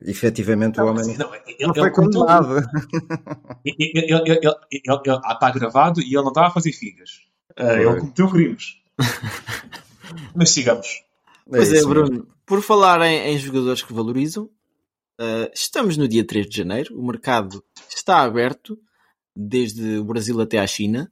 Efetivamente 0.00 0.78
o 0.80 0.84
Não, 0.84 0.90
homem 0.90 1.06
mas 1.06 1.18
não, 1.18 1.34
ele- 1.34 1.56
não 1.60 1.70
ele 1.70 1.80
foi 1.80 1.90
condenado. 1.90 2.56
Ele, 3.64 3.76
ele, 3.78 4.12
ele, 4.14 4.30
ele, 4.30 4.38
ele- 4.38 4.56
ele- 4.72 5.20
ah, 5.24 5.32
está 5.32 5.50
gravado 5.50 6.00
e 6.00 6.06
ele 6.06 6.22
não 6.22 6.28
estava 6.28 6.48
a 6.48 6.50
fazer 6.50 6.72
figas. 6.72 7.22
Ah, 7.56 7.74
ele 7.74 7.98
cometeu 8.00 8.28
crimes. 8.30 8.78
Mas 10.34 10.50
sigamos. 10.50 10.86
Pois 11.48 11.72
é, 11.72 11.78
isso 11.78 11.88
mesmo. 11.88 12.06
Bruno. 12.06 12.28
Por 12.46 12.62
falar 12.62 13.00
em, 13.02 13.34
em 13.34 13.38
jogadores 13.38 13.82
que 13.82 13.92
valorizam, 13.92 14.48
eh, 15.20 15.50
estamos 15.54 15.96
no 15.96 16.08
dia 16.08 16.24
3 16.26 16.48
de 16.48 16.56
janeiro. 16.56 16.98
O 16.98 17.04
mercado 17.06 17.62
está 17.94 18.20
aberto, 18.22 18.78
desde 19.36 19.98
o 19.98 20.04
Brasil 20.04 20.40
até 20.40 20.58
à 20.58 20.66
China. 20.66 21.10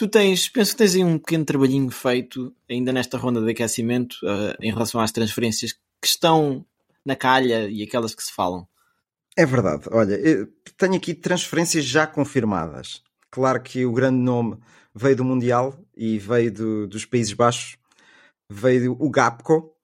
Tu 0.00 0.08
tens, 0.08 0.48
penso 0.48 0.72
que 0.72 0.78
tens 0.78 0.94
aí 0.94 1.04
um 1.04 1.18
pequeno 1.18 1.44
trabalhinho 1.44 1.90
feito 1.90 2.56
ainda 2.70 2.90
nesta 2.90 3.18
ronda 3.18 3.38
de 3.42 3.50
aquecimento 3.50 4.16
eh, 4.24 4.56
em 4.62 4.72
relação 4.72 4.98
às 4.98 5.12
transferências 5.12 5.74
que 5.74 6.06
estão 6.06 6.64
na 7.04 7.14
calha 7.14 7.68
e 7.68 7.82
aquelas 7.82 8.14
que 8.14 8.22
se 8.22 8.32
falam. 8.32 8.66
É 9.36 9.44
verdade. 9.44 9.84
Olha, 9.92 10.18
tenho 10.78 10.94
aqui 10.94 11.12
transferências 11.12 11.84
já 11.84 12.06
confirmadas. 12.06 13.02
Claro 13.30 13.60
que 13.62 13.84
o 13.84 13.92
grande 13.92 14.16
nome 14.16 14.56
veio 14.94 15.16
do 15.16 15.24
Mundial 15.24 15.78
e 15.94 16.18
veio 16.18 16.50
do- 16.50 16.86
dos 16.86 17.04
Países 17.04 17.34
Baixos. 17.34 17.76
Veio 18.50 18.96
o 18.98 19.10
Gapco, 19.10 19.76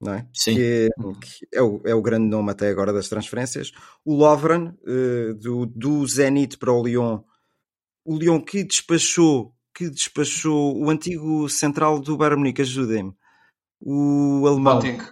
não 0.00 0.14
é? 0.14 0.28
Sim. 0.32 0.54
Que, 0.54 0.88
que 1.20 1.48
é, 1.52 1.60
o, 1.60 1.82
é 1.84 1.92
o 1.96 2.00
grande 2.00 2.28
nome 2.28 2.52
até 2.52 2.68
agora 2.68 2.92
das 2.92 3.08
transferências. 3.08 3.72
O 4.04 4.14
Lovren, 4.14 4.72
eh, 4.86 5.34
do, 5.34 5.66
do 5.66 6.06
Zenit 6.06 6.58
para 6.58 6.72
o 6.72 6.80
Lyon. 6.86 7.24
O 8.04 8.16
Lyon 8.16 8.40
que 8.40 8.62
despachou, 8.62 9.53
que 9.74 9.90
despachou 9.90 10.76
o 10.78 10.88
antigo 10.90 11.48
central 11.48 11.98
do 12.00 12.16
Bayern 12.16 12.38
Munique, 12.38 12.62
ajudem-me. 12.62 13.12
O 13.80 14.46
alemão. 14.46 14.74
Boateng. 14.78 15.02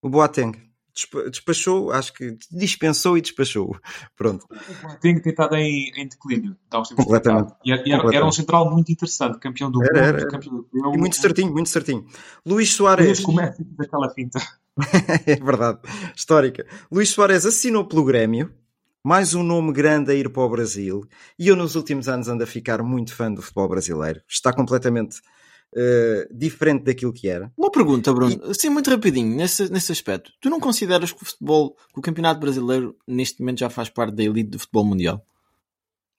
O 0.00 0.08
Boateng. 0.08 0.52
Despa- 0.94 1.30
Despachou, 1.30 1.90
acho 1.90 2.12
que 2.12 2.36
dispensou 2.50 3.16
e 3.16 3.22
despachou. 3.22 3.74
Pronto. 4.16 4.46
Tem 5.00 5.14
que 5.14 5.22
ter 5.22 5.30
estado 5.30 5.56
em, 5.56 5.90
em 5.96 6.06
declínio. 6.06 6.54
Completamente. 6.94 7.48
cá. 7.50 7.56
E 7.64 7.72
era, 7.72 7.80
era- 7.80 7.88
era 7.90 7.96
um 7.96 8.00
Completamente. 8.02 8.36
central 8.36 8.70
muito 8.70 8.92
interessante. 8.92 9.38
Campeão 9.38 9.70
do 9.70 9.82
Era, 9.82 9.92
mundo, 9.94 10.04
era, 10.06 10.18
era. 10.20 10.28
campeão 10.30 10.52
europeu. 10.54 10.92
E 10.94 10.98
muito 10.98 11.16
certinho, 11.16 11.50
muito 11.52 11.68
certinho. 11.70 12.06
Luís 12.46 12.72
Soares. 12.72 13.20
que 13.20 13.30
o 13.30 13.32
Messi 13.34 13.64
fez 13.64 13.80
aquela 13.80 14.10
finta. 14.10 14.38
é 15.26 15.36
verdade. 15.36 15.78
Histórica. 16.14 16.66
Luís 16.90 17.08
Soares 17.10 17.44
assinou 17.46 17.86
pelo 17.86 18.04
Grêmio. 18.04 18.52
Mais 19.04 19.34
um 19.34 19.42
nome 19.42 19.72
grande 19.72 20.12
a 20.12 20.14
ir 20.14 20.30
para 20.30 20.42
o 20.42 20.48
Brasil. 20.48 21.04
E 21.38 21.48
eu 21.48 21.56
nos 21.56 21.74
últimos 21.74 22.08
anos 22.08 22.28
ando 22.28 22.44
a 22.44 22.46
ficar 22.46 22.82
muito 22.82 23.14
fã 23.14 23.32
do 23.32 23.42
futebol 23.42 23.68
brasileiro. 23.68 24.22
Está 24.28 24.52
completamente 24.52 25.20
eh, 25.74 26.28
diferente 26.30 26.84
daquilo 26.84 27.12
que 27.12 27.28
era. 27.28 27.50
Uma 27.56 27.70
pergunta, 27.70 28.12
Bruno, 28.12 28.44
assim 28.44 28.68
muito 28.68 28.90
rapidinho, 28.90 29.34
nesse, 29.34 29.72
nesse 29.72 29.90
aspecto. 29.90 30.30
Tu 30.40 30.48
não 30.48 30.60
consideras 30.60 31.12
que 31.12 31.22
o 31.22 31.26
futebol, 31.26 31.74
que 31.92 31.98
o 31.98 32.02
campeonato 32.02 32.40
brasileiro 32.40 32.96
neste 33.06 33.40
momento 33.40 33.60
já 33.60 33.70
faz 33.70 33.88
parte 33.88 34.14
da 34.14 34.22
elite 34.22 34.50
do 34.50 34.58
futebol 34.58 34.84
mundial? 34.84 35.26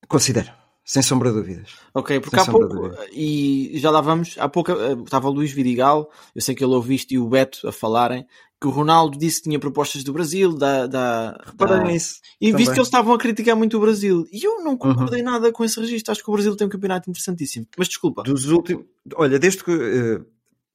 Considero. 0.07 0.62
Sem 0.85 1.01
sombra 1.01 1.29
de 1.31 1.37
dúvidas. 1.37 1.69
Ok, 1.93 2.19
porque 2.19 2.35
Sem 2.37 2.43
há 2.43 2.51
pouco, 2.51 2.91
e 3.13 3.71
já 3.75 3.89
lá 3.89 4.01
vamos, 4.01 4.35
há 4.37 4.49
pouco 4.49 4.71
eh, 4.71 4.93
estava 5.03 5.29
o 5.29 5.31
Luís 5.31 5.51
Vidigal, 5.51 6.11
eu 6.35 6.41
sei 6.41 6.53
que 6.53 6.63
ele 6.63 6.73
ouviu 6.73 6.95
isto 6.95 7.11
e 7.13 7.17
o 7.19 7.27
Beto 7.27 7.65
a 7.67 7.71
falarem, 7.71 8.25
que 8.59 8.67
o 8.67 8.69
Ronaldo 8.69 9.17
disse 9.17 9.37
que 9.41 9.49
tinha 9.49 9.59
propostas 9.59 10.03
do 10.03 10.11
Brasil, 10.11 10.53
da, 10.57 10.85
da, 10.87 11.37
Reparei 11.45 11.77
da- 11.79 11.83
nisso. 11.85 12.15
e 12.39 12.47
visto 12.47 12.51
também. 12.57 12.65
que 12.73 12.79
eles 12.79 12.87
estavam 12.87 13.13
a 13.13 13.17
criticar 13.17 13.55
muito 13.55 13.77
o 13.77 13.79
Brasil, 13.79 14.25
e 14.31 14.43
eu 14.45 14.61
não 14.63 14.75
concordei 14.77 15.19
Uhum. 15.21 15.31
nada 15.31 15.51
com 15.53 15.63
esse 15.63 15.79
registro, 15.79 16.11
acho 16.11 16.23
que 16.23 16.29
o 16.29 16.33
Brasil 16.33 16.55
tem 16.55 16.67
um 16.67 16.69
campeonato 16.69 17.09
interessantíssimo. 17.09 17.65
Mas 17.77 17.87
desculpa, 17.87 18.23
Dos 18.23 18.47
últimos. 18.47 18.85
Olha, 19.15 19.39
desde 19.39 19.63
que. 19.63 19.71
eh, 19.71 20.21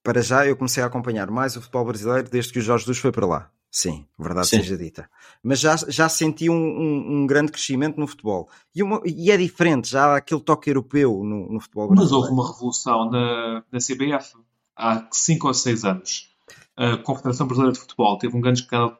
para 0.02 0.22
já 0.22 0.46
eu 0.46 0.56
comecei 0.56 0.82
a 0.82 0.86
acompanhar 0.86 1.30
mais 1.30 1.54
o 1.56 1.60
futebol 1.60 1.84
brasileiro 1.84 2.30
desde 2.30 2.50
que 2.52 2.60
o 2.60 2.62
Jorge 2.62 2.84
Jesus 2.84 2.98
foi 2.98 3.12
para 3.12 3.26
lá. 3.26 3.50
Sim, 3.70 4.06
verdade 4.18 4.48
Sim. 4.48 4.56
seja 4.58 4.76
dita. 4.78 5.10
Mas 5.42 5.60
já, 5.60 5.76
já 5.76 6.08
senti 6.08 6.48
um, 6.48 6.54
um- 6.54 7.18
um 7.22 7.26
grande 7.26 7.52
crescimento 7.52 7.98
no 8.00 8.06
futebol. 8.06 8.48
E, 8.74 8.82
uma- 8.82 9.00
e 9.04 9.30
é 9.30 9.36
diferente, 9.36 9.90
já 9.90 10.06
há 10.06 10.16
aquele 10.16 10.40
toque 10.40 10.70
europeu 10.70 11.22
no, 11.22 11.52
no 11.52 11.60
futebol 11.60 11.88
Mas 11.88 11.98
brasileiro. 11.98 12.22
houve 12.30 12.32
uma 12.40 12.50
revolução 12.52 13.10
na, 13.10 13.62
na 13.70 13.78
CBF 13.78 14.36
há 14.76 15.06
5 15.12 15.46
ou 15.48 15.54
6 15.54 15.84
anos. 15.84 16.28
A 16.76 16.96
Confederação 16.96 17.46
Brasileira 17.46 17.72
de 17.74 17.80
Futebol 17.80 18.16
teve 18.18 18.36
um 18.36 18.40
grande 18.40 18.60
escândalo 18.60 18.96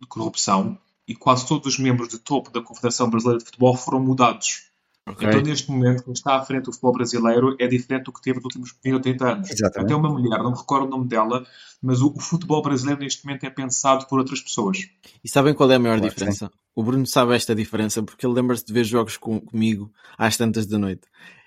de 0.00 0.06
corrupção 0.08 0.78
e 1.06 1.14
quase 1.14 1.46
todos 1.46 1.66
os 1.74 1.78
membros 1.78 2.08
de 2.08 2.18
topo 2.18 2.50
da 2.50 2.62
Confederação 2.62 3.10
Brasileira 3.10 3.38
de 3.40 3.44
Futebol 3.44 3.76
foram 3.76 4.00
mudados. 4.00 4.70
Ok. 5.08 5.28
Então, 5.28 5.40
neste 5.40 5.70
momento, 5.70 6.02
quem 6.02 6.12
está 6.12 6.34
à 6.36 6.42
frente 6.44 6.64
do 6.64 6.72
futebol 6.72 6.92
brasileiro 6.92 7.54
é 7.60 7.66
diferente 7.68 8.04
do 8.06 8.12
que 8.12 8.20
teve 8.20 8.36
nos 8.38 8.44
últimos 8.46 8.74
20 8.82 8.94
ou 8.94 9.00
30 9.00 9.32
anos. 9.34 9.50
Exatamente. 9.50 9.92
Até 9.92 9.94
uma 9.94 10.10
mulher, 10.10 10.38
não 10.42 10.50
me 10.50 10.56
recordo 10.58 10.86
o 10.86 10.90
nome 10.90 11.06
dela, 11.08 11.46
mas 11.80 12.00
o, 12.02 12.08
o 12.08 12.20
futebol 12.20 12.60
brasileiro 12.60 13.00
neste 13.00 13.24
momento 13.24 13.44
é 13.44 13.50
pensado 13.50 14.06
por 14.08 14.18
outras 14.18 14.40
pessoas. 14.40 14.78
e 15.22 15.28
sabem 15.28 15.54
qual 15.54 15.70
é 15.70 15.76
a 15.76 15.78
maior 15.78 15.98
Claro, 15.98 16.12
diferença? 16.12 16.50
O 16.74 16.82
Bruno 16.82 17.06
sabe 17.06 17.36
esta 17.36 17.54
diferença, 17.54 18.02
porque 18.02 18.26
ele 18.26 18.34
lembra-se 18.34 18.66
de 18.66 18.72
ver 18.72 18.84
jogos 18.84 19.16
com- 19.16 19.40
comigo 19.40 19.92
às 20.18 20.36
tantas 20.36 20.66
da 20.66 20.76
noite. 20.78 21.02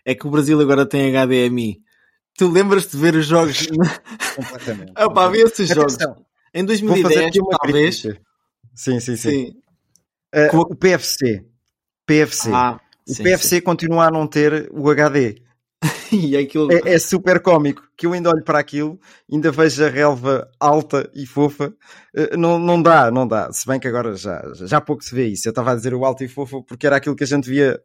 É 0.06 0.16
que 0.16 0.26
o 0.26 0.32
Brasil 0.32 0.60
agora 0.62 0.86
tem 0.86 1.12
HDMI. 1.16 1.82
Tu 2.38 2.50
lembras-te 2.50 2.92
de 2.92 2.98
ver 2.98 3.16
os 3.16 3.26
jogos? 3.26 3.68
Completamente. 4.38 4.94
ah, 4.96 5.10
pá, 5.10 5.28
vê 5.28 5.42
esses 5.42 5.68
jogos. 5.68 5.96
Atenção, 5.96 6.26
Em 6.54 6.66
vou 6.66 6.76
fazer 6.76 7.26
2010, 7.26 7.28
aqui 7.28 7.42
uma 7.42 7.58
talvez. 7.58 8.02
crítica. 8.02 8.22
Sim, 8.74 9.00
sim, 9.02 9.16
sim. 9.18 9.30
Sim. 9.30 9.54
Com- 10.50 10.60
O 10.60 10.76
PFC. 10.76 11.46
PFC. 12.06 12.50
Ah, 12.54 12.80
o 13.10 13.14
sim, 13.14 13.24
PFC 13.24 13.62
continua 13.62 14.06
a 14.08 14.12
não 14.12 14.28
ter 14.28 14.70
o 14.72 14.90
HD. 14.90 15.36
sim. 15.36 15.44
E 16.12 16.36
aquilo... 16.36 16.72
É, 16.72 16.94
é 16.96 17.00
super 17.00 17.40
cómico 17.40 17.84
que 17.96 18.08
eu 18.08 18.14
ainda 18.14 18.30
olho 18.32 18.44
para 18.44 18.58
aquilo, 18.60 19.00
ainda 19.32 19.52
vejo 19.52 19.86
a 19.86 19.90
relva 19.90 20.50
alta 20.60 21.08
e 21.14 21.26
fofa. 21.28 21.72
Eh, 22.16 22.36
Não, 22.36 22.58
não 22.58 22.82
dá, 22.82 23.12
não 23.12 23.28
dá. 23.28 23.52
Se 23.54 23.68
bem 23.68 23.80
que 23.80 23.88
agora 23.88 24.16
já, 24.16 24.42
já 24.56 24.78
há 24.78 24.82
pouco 24.82 25.04
se 25.04 25.14
vê 25.14 25.28
isso. 25.28 25.48
Eu 25.48 25.52
estava 25.52 25.72
a 25.72 25.76
dizer 25.76 25.94
o 25.94 26.04
alto 26.04 26.24
e 26.24 26.28
fofo 26.28 26.64
porque 26.64 26.88
era 26.88 26.96
aquilo 26.96 27.16
que 27.16 27.24
a 27.24 27.28
gente 27.28 27.48
via 27.48 27.80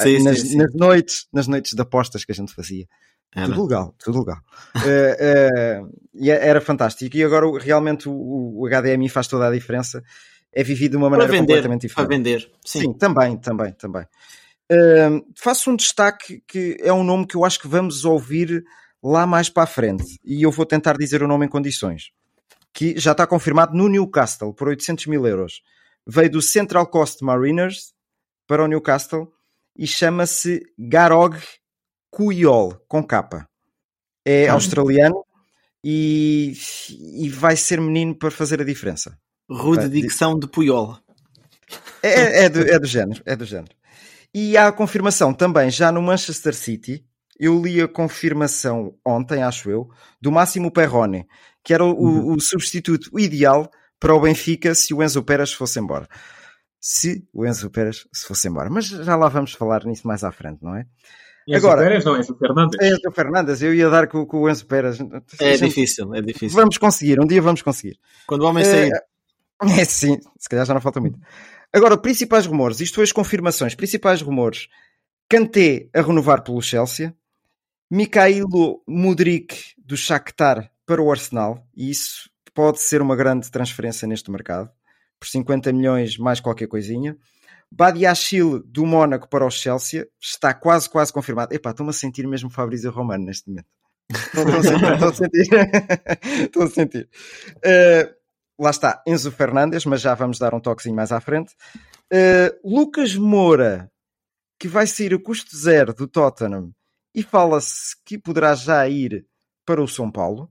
eh, 0.00 0.02
Sim, 0.02 0.18
sim, 0.18 0.24
nas, 0.24 0.40
sim. 0.40 0.56
nas 0.56 0.74
noites, 0.74 1.26
nas 1.32 1.46
noites 1.46 1.72
de 1.74 1.80
apostas 1.80 2.24
que 2.24 2.32
a 2.32 2.34
gente 2.34 2.52
fazia. 2.52 2.84
Era. 3.34 3.46
Tudo 3.46 3.62
legal, 3.62 3.94
tudo 3.98 4.18
legal. 4.20 4.38
Eh, 4.84 5.16
eh, 5.20 5.80
e 6.14 6.30
era 6.30 6.60
fantástico. 6.60 7.16
E 7.16 7.22
agora 7.22 7.46
realmente 7.60 8.08
o, 8.08 8.12
o 8.12 8.66
HDMI 8.68 9.08
faz 9.08 9.28
toda 9.28 9.46
a 9.46 9.52
diferença. 9.52 10.02
É 10.52 10.64
vivido 10.64 10.92
de 10.92 10.96
uma 10.96 11.08
Para 11.08 11.18
maneira 11.18 11.32
vender. 11.32 11.46
completamente 11.62 11.88
Para 11.94 12.04
diferente. 12.04 12.24
vender. 12.24 12.50
Sim. 12.64 12.80
Sim, 12.80 12.92
também, 12.94 13.36
também, 13.36 13.72
também. 13.74 14.04
Ahm, 14.70 15.22
faço 15.34 15.70
um 15.70 15.76
destaque 15.76 16.42
que 16.46 16.76
é 16.80 16.92
um 16.92 17.02
nome 17.02 17.26
que 17.26 17.36
eu 17.36 17.44
acho 17.44 17.58
que 17.58 17.68
vamos 17.68 18.04
ouvir 18.04 18.64
lá 19.02 19.26
mais 19.26 19.48
para 19.48 19.62
a 19.62 19.66
frente. 19.66 20.18
E 20.24 20.42
eu 20.42 20.50
vou 20.50 20.66
tentar 20.66 20.96
dizer 20.96 21.22
o 21.22 21.28
nome 21.28 21.46
em 21.46 21.48
condições. 21.48 22.10
Que 22.72 22.98
já 22.98 23.12
está 23.12 23.26
confirmado 23.26 23.74
no 23.74 23.88
Newcastle 23.88 24.52
por 24.52 24.68
800 24.68 25.06
mil 25.06 25.26
euros. 25.26 25.62
Veio 26.06 26.30
do 26.30 26.42
Central 26.42 26.86
Coast 26.86 27.24
Mariners 27.24 27.92
para 28.46 28.64
o 28.64 28.66
Newcastle 28.66 29.32
e 29.76 29.86
chama-se 29.86 30.62
Garog 30.78 31.36
Cuyol, 32.10 32.74
com 32.88 33.02
capa. 33.02 33.48
É 34.24 34.48
australiano 34.48 35.24
e, 35.82 36.52
e 36.90 37.28
vai 37.30 37.56
ser 37.56 37.80
menino 37.80 38.14
para 38.14 38.30
fazer 38.30 38.60
a 38.60 38.64
diferença. 38.64 39.18
Rude 39.50 39.88
dicção 39.88 40.38
de 40.38 40.46
Puyol. 40.46 40.98
É, 42.02 42.44
é, 42.44 42.48
do, 42.48 42.60
é 42.60 42.78
do 42.78 42.86
género, 42.86 43.22
é 43.24 43.34
do 43.34 43.44
género. 43.44 43.77
E 44.40 44.56
há 44.56 44.68
a 44.68 44.72
confirmação 44.72 45.32
também 45.34 45.70
já 45.70 45.90
no 45.90 46.00
Manchester 46.02 46.54
City. 46.54 47.04
Eu 47.40 47.60
li 47.62 47.80
a 47.80 47.88
confirmação 47.88 48.94
ontem, 49.06 49.42
acho 49.42 49.70
eu, 49.70 49.88
do 50.20 50.30
Máximo 50.30 50.72
Perrone, 50.72 51.26
que 51.64 51.72
era 51.74 51.84
o, 51.84 51.90
o- 51.92 52.34
o 52.34 52.40
substituto 52.40 53.18
ideal 53.18 53.70
para 54.00 54.14
o 54.14 54.20
Benfica 54.20 54.74
se 54.74 54.92
o 54.94 55.02
Enzo 55.02 55.22
Pérez 55.22 55.52
fosse 55.52 55.78
embora. 55.80 56.08
se 56.80 57.24
o 57.32 57.44
Enzo 57.46 57.70
Pérez 57.70 58.06
se 58.12 58.26
fosse 58.26 58.46
embora. 58.48 58.70
Mas 58.70 58.86
já 58.86 59.16
lá 59.16 59.28
vamos 59.28 59.52
falar 59.52 59.84
nisso 59.84 60.06
mais 60.06 60.22
à 60.22 60.30
frente, 60.30 60.62
não 60.62 60.76
é? 60.76 60.84
Enzo 61.48 61.58
Agora, 61.66 61.82
Pérez, 61.82 62.04
não, 62.04 62.16
Enzo 62.16 62.36
Fernandes. 62.38 62.78
Enzo 62.80 63.12
Fernandes, 63.12 63.62
eu 63.62 63.74
ia 63.74 63.88
dar 63.90 64.06
com, 64.06 64.24
com 64.26 64.42
o 64.42 64.48
Enzo 64.50 64.66
Pérez. 64.66 64.98
É 65.40 65.56
difícil, 65.56 66.14
é 66.14 66.20
difícil. 66.22 66.56
Vamos 66.56 66.78
conseguir, 66.78 67.20
um 67.20 67.26
dia 67.26 67.42
vamos 67.42 67.62
conseguir. 67.62 67.98
Quando 68.26 68.42
o 68.42 68.46
homem 68.46 68.64
sair. 68.64 68.92
É, 68.92 69.80
é 69.80 69.84
sim, 69.86 70.18
se 70.38 70.48
calhar 70.48 70.64
já 70.66 70.74
não 70.74 70.80
falta 70.80 71.00
muito. 71.00 71.18
Agora, 71.72 71.98
principais 71.98 72.46
rumores, 72.46 72.80
isto 72.80 72.96
foi 72.96 73.04
as 73.04 73.12
confirmações, 73.12 73.74
principais 73.74 74.22
rumores. 74.22 74.68
Kanté 75.28 75.88
a 75.94 76.00
renovar 76.00 76.42
pelo 76.42 76.62
Chelsea, 76.62 77.14
Mikhailo 77.90 78.82
Mudrik 78.86 79.74
do 79.76 79.96
Shakhtar 79.96 80.70
para 80.86 81.02
o 81.02 81.10
Arsenal, 81.10 81.66
e 81.76 81.90
isso 81.90 82.30
pode 82.54 82.80
ser 82.80 83.02
uma 83.02 83.14
grande 83.14 83.50
transferência 83.50 84.08
neste 84.08 84.30
mercado, 84.30 84.70
por 85.20 85.28
50 85.28 85.72
milhões 85.72 86.16
mais 86.16 86.40
qualquer 86.40 86.66
coisinha. 86.66 87.16
Badiachil 87.70 88.62
do 88.64 88.86
Mónaco 88.86 89.28
para 89.28 89.44
o 89.44 89.50
Chelsea 89.50 90.08
está 90.20 90.54
quase, 90.54 90.88
quase 90.88 91.12
confirmado. 91.12 91.54
Epá, 91.54 91.70
estou-me 91.70 91.90
a 91.90 91.92
sentir 91.92 92.26
mesmo 92.26 92.48
Fabrício 92.48 92.90
Romano 92.90 93.26
neste 93.26 93.48
momento. 93.48 93.68
Estou 94.10 94.42
a 94.48 94.62
sentir. 94.62 94.92
Estou 94.94 95.08
a 95.08 95.12
sentir. 95.12 95.48
estou 96.44 96.62
a 96.62 96.68
sentir. 96.68 97.08
Uh, 97.58 98.17
lá 98.58 98.70
está, 98.70 99.02
Enzo 99.06 99.30
Fernandes, 99.30 99.84
mas 99.84 100.00
já 100.00 100.14
vamos 100.14 100.38
dar 100.38 100.54
um 100.54 100.60
toquezinho 100.60 100.96
mais 100.96 101.12
à 101.12 101.20
frente. 101.20 101.54
Uh, 102.12 102.58
Lucas 102.64 103.14
Moura, 103.14 103.90
que 104.58 104.66
vai 104.66 104.86
sair 104.86 105.14
a 105.14 105.18
custo 105.18 105.56
zero 105.56 105.94
do 105.94 106.08
Tottenham 106.08 106.72
e 107.14 107.22
fala-se 107.22 107.96
que 108.04 108.18
poderá 108.18 108.54
já 108.54 108.88
ir 108.88 109.26
para 109.64 109.82
o 109.82 109.88
São 109.88 110.10
Paulo. 110.10 110.50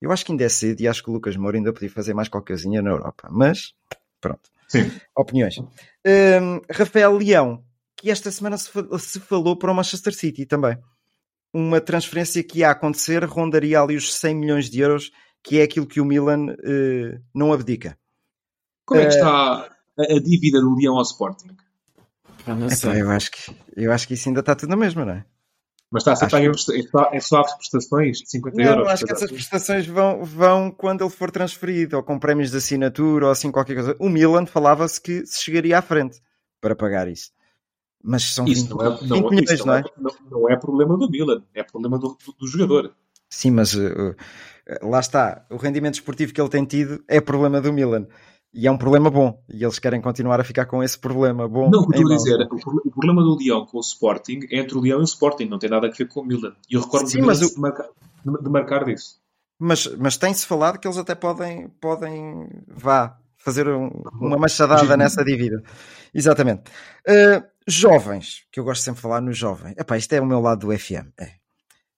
Eu 0.00 0.12
acho 0.12 0.24
que 0.24 0.32
ainda 0.32 0.44
é 0.44 0.48
cedo 0.48 0.80
e 0.80 0.88
acho 0.88 1.02
que 1.02 1.10
o 1.10 1.12
Lucas 1.12 1.36
Moura 1.36 1.56
ainda 1.56 1.72
podia 1.72 1.90
fazer 1.90 2.14
mais 2.14 2.28
qualquer 2.28 2.54
coisinha 2.54 2.80
na 2.80 2.90
Europa, 2.90 3.28
mas 3.30 3.74
pronto. 4.20 4.50
Sim. 4.68 4.90
Opiniões. 5.16 5.58
Um, 5.58 6.60
Rafael 6.70 7.16
Leão, 7.16 7.64
que 7.96 8.10
esta 8.10 8.30
semana 8.30 8.56
se, 8.56 8.70
se, 8.98 9.20
falou 9.20 9.56
para 9.56 9.72
o 9.72 9.74
Manchester 9.74 10.14
City 10.14 10.46
também. 10.46 10.78
Uma 11.52 11.80
transferência 11.80 12.42
que 12.44 12.60
ia 12.60 12.70
acontecer 12.70 13.24
rondaria 13.24 13.80
ali 13.80 13.96
os 13.96 14.14
100 14.14 14.34
milhões 14.36 14.70
de 14.70 14.80
euros, 14.80 15.10
que 15.42 15.60
é 15.60 15.62
aquilo 15.62 15.86
que 15.86 16.00
o 16.00 16.04
Milan 16.04 16.46
uh, 16.52 17.20
não 17.34 17.52
abdica. 17.52 17.98
Como 18.84 19.00
é 19.00 19.06
que 19.06 19.14
está 19.14 19.68
a, 19.98 20.02
a 20.02 20.20
dívida 20.20 20.60
do 20.60 20.74
Leão 20.74 20.96
ao 20.96 21.02
Sporting? 21.02 21.56
Epá, 22.40 22.96
eu, 22.96 23.10
acho 23.10 23.30
que, 23.30 23.56
eu 23.76 23.92
acho 23.92 24.08
que 24.08 24.14
isso 24.14 24.28
ainda 24.28 24.40
está 24.40 24.54
tudo 24.54 24.70
na 24.70 24.76
mesma, 24.76 25.04
não 25.04 25.12
é? 25.12 25.24
Mas 25.90 26.02
está 26.02 26.14
sempre 26.14 26.48
acho... 26.48 26.72
em, 26.72 26.82
só, 26.86 27.10
em 27.12 27.20
só 27.20 27.42
prestações 27.56 28.18
de 28.18 28.30
50 28.30 28.56
não, 28.56 28.64
euros. 28.64 28.84
Não, 28.84 28.92
acho 28.92 29.04
que 29.04 29.12
essas 29.12 29.30
prestações 29.30 29.86
vão, 29.86 30.24
vão 30.24 30.70
quando 30.70 31.02
ele 31.02 31.10
for 31.10 31.30
transferido, 31.30 31.96
ou 31.96 32.02
com 32.02 32.18
prémios 32.18 32.50
de 32.50 32.56
assinatura, 32.56 33.26
ou 33.26 33.32
assim 33.32 33.50
qualquer 33.50 33.74
coisa. 33.74 33.96
O 33.98 34.08
Milan 34.08 34.46
falava-se 34.46 35.00
que 35.00 35.26
se 35.26 35.42
chegaria 35.42 35.78
à 35.78 35.82
frente 35.82 36.20
para 36.60 36.76
pagar 36.76 37.08
isso. 37.08 37.32
Mas 38.02 38.22
são 38.34 38.46
isso 38.46 38.68
20, 38.68 38.70
não 38.70 38.86
é, 38.86 38.96
20 38.96 39.08
não, 39.08 39.30
milhões, 39.30 39.58
não, 39.58 39.66
não 39.66 39.74
é? 39.74 39.84
Não, 39.98 40.10
não, 40.30 40.48
é 40.48 40.56
problema 40.56 40.96
do 40.96 41.10
Milan, 41.10 41.42
é 41.52 41.62
problema 41.62 41.98
do, 41.98 42.16
do, 42.24 42.32
do 42.38 42.46
jogador. 42.46 42.94
Sim, 43.28 43.50
mas 43.50 43.74
uh, 43.74 44.16
lá 44.82 45.00
está. 45.00 45.44
O 45.50 45.56
rendimento 45.56 45.94
esportivo 45.94 46.32
que 46.32 46.40
ele 46.40 46.48
tem 46.48 46.64
tido 46.64 47.02
é 47.08 47.20
problema 47.20 47.60
do 47.60 47.72
Milan. 47.72 48.06
E 48.52 48.66
é 48.66 48.70
um 48.70 48.76
problema 48.76 49.10
bom. 49.10 49.42
E 49.48 49.62
eles 49.62 49.78
querem 49.78 50.00
continuar 50.00 50.40
a 50.40 50.44
ficar 50.44 50.66
com 50.66 50.82
esse 50.82 50.98
problema 50.98 51.48
bom. 51.48 51.70
Não, 51.70 51.80
o 51.80 51.88
que 51.88 51.96
estou 51.96 52.12
a 52.12 52.16
dizer, 52.16 52.48
o 52.50 52.90
problema 52.90 53.22
do 53.22 53.36
Leão 53.36 53.64
com 53.64 53.78
o 53.78 53.80
Sporting 53.80 54.40
é 54.50 54.58
entre 54.58 54.76
o 54.76 54.80
Leão 54.80 54.98
e 54.98 55.02
o 55.02 55.04
Sporting, 55.04 55.44
não 55.44 55.58
tem 55.58 55.70
nada 55.70 55.86
a 55.86 55.90
ver 55.90 56.08
com 56.08 56.20
o 56.20 56.24
Milan. 56.24 56.54
E 56.68 56.74
eu 56.74 56.80
recordo 56.80 57.08
Sim, 57.08 57.22
mas 57.22 57.40
o... 57.42 57.54
de, 57.54 57.60
marcar, 57.60 57.86
de 58.24 58.50
marcar 58.50 58.84
disso. 58.84 59.20
Mas, 59.58 59.86
mas 59.96 60.16
tem-se 60.16 60.46
falado 60.46 60.78
que 60.78 60.88
eles 60.88 60.98
até 60.98 61.14
podem, 61.14 61.68
podem 61.80 62.48
vá, 62.66 63.16
fazer 63.36 63.68
um, 63.68 63.88
uma 64.20 64.36
machadada 64.36 64.96
nessa 64.96 65.24
dívida. 65.24 65.62
Exatamente. 66.12 66.62
Uh, 67.06 67.44
jovens, 67.68 68.44
que 68.50 68.58
eu 68.58 68.64
gosto 68.64 68.82
sempre 68.82 68.96
de 68.96 69.02
falar 69.02 69.20
no 69.20 69.32
jovem. 69.32 69.74
Epá, 69.78 69.96
isto 69.96 70.12
é 70.12 70.20
o 70.20 70.26
meu 70.26 70.40
lado 70.40 70.66
do 70.66 70.76
FM. 70.76 71.08
É. 71.18 71.34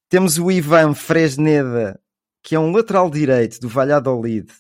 Temos 0.09 0.39
o 0.39 0.51
Ivan 0.51 0.93
Fresneda, 0.95 1.99
que 2.43 2.55
é 2.55 2.59
um 2.59 2.73
lateral 2.73 3.09
direito 3.09 3.61
do 3.61 3.69
Valladolid, 3.69 4.53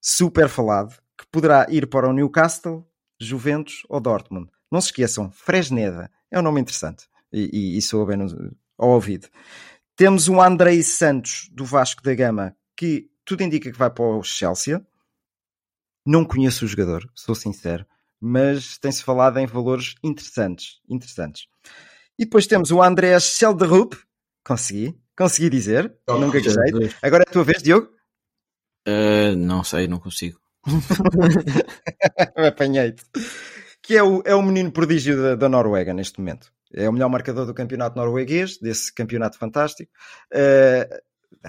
super 0.00 0.48
falado 0.48 0.96
que 1.18 1.26
poderá 1.30 1.66
ir 1.68 1.86
para 1.86 2.08
o 2.08 2.12
Newcastle, 2.12 2.86
Juventus 3.20 3.82
ou 3.88 4.00
Dortmund. 4.00 4.50
Não 4.70 4.80
se 4.80 4.88
esqueçam, 4.88 5.30
Fresneda 5.30 6.10
é 6.30 6.38
um 6.38 6.42
nome 6.42 6.60
interessante 6.60 7.06
e, 7.32 7.50
e, 7.52 7.78
e 7.78 7.82
soa 7.82 8.06
bem 8.06 8.16
no, 8.16 8.56
ao 8.78 8.90
ouvido. 8.90 9.28
Temos 9.96 10.28
o 10.28 10.40
Andrei 10.40 10.82
Santos 10.82 11.50
do 11.52 11.64
Vasco 11.64 12.02
da 12.02 12.14
Gama, 12.14 12.56
que 12.74 13.10
tudo 13.24 13.42
indica 13.42 13.70
que 13.70 13.78
vai 13.78 13.90
para 13.90 14.04
o 14.04 14.22
Chelsea. 14.22 14.84
Não 16.06 16.24
conheço 16.24 16.64
o 16.64 16.68
jogador, 16.68 17.06
sou 17.14 17.34
sincero, 17.34 17.84
mas 18.18 18.78
tem-se 18.78 19.02
falado 19.02 19.38
em 19.38 19.46
valores 19.46 19.96
interessantes. 20.02 20.80
interessantes. 20.88 21.46
E 22.18 22.24
depois 22.24 22.46
temos 22.46 22.70
o 22.70 22.82
André 22.82 23.18
Schelderup, 23.20 23.94
consegui, 24.42 24.98
consegui 25.20 25.50
dizer, 25.50 25.94
oh, 26.08 26.18
nunca 26.18 26.40
gostei. 26.40 26.90
Agora 27.02 27.24
é 27.26 27.28
a 27.28 27.32
tua 27.32 27.44
vez, 27.44 27.62
Diogo? 27.62 27.90
Uh, 28.88 29.36
não 29.36 29.62
sei, 29.62 29.86
não 29.86 29.98
consigo. 29.98 30.40
Apanhei-te. 32.36 33.04
Que 33.82 33.98
é 33.98 34.02
o, 34.02 34.22
é 34.24 34.34
o 34.34 34.40
menino 34.40 34.72
prodígio 34.72 35.20
da, 35.22 35.34
da, 35.34 35.48
Noruega 35.48 35.92
neste 35.92 36.18
momento. 36.18 36.50
É 36.72 36.88
o 36.88 36.92
melhor 36.92 37.10
marcador 37.10 37.44
do 37.44 37.52
campeonato 37.52 37.98
norueguês, 37.98 38.56
desse 38.58 38.94
campeonato 38.94 39.36
fantástico. 39.36 39.92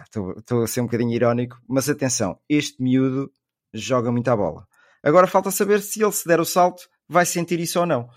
Estou 0.05 0.59
uh, 0.59 0.63
a 0.63 0.67
ser 0.67 0.81
um 0.81 0.85
bocadinho 0.85 1.13
irónico, 1.13 1.57
mas 1.65 1.87
atenção, 1.87 2.37
este 2.49 2.81
miúdo 2.83 3.31
joga 3.73 4.11
muita 4.11 4.35
bola. 4.35 4.67
Agora 5.01 5.27
falta 5.27 5.49
saber 5.49 5.81
se 5.81 6.03
ele 6.03 6.11
se 6.11 6.27
der 6.27 6.41
o 6.41 6.45
salto, 6.45 6.89
vai 7.07 7.25
sentir 7.25 7.59
isso 7.59 7.79
ou 7.79 7.85
não. 7.85 8.09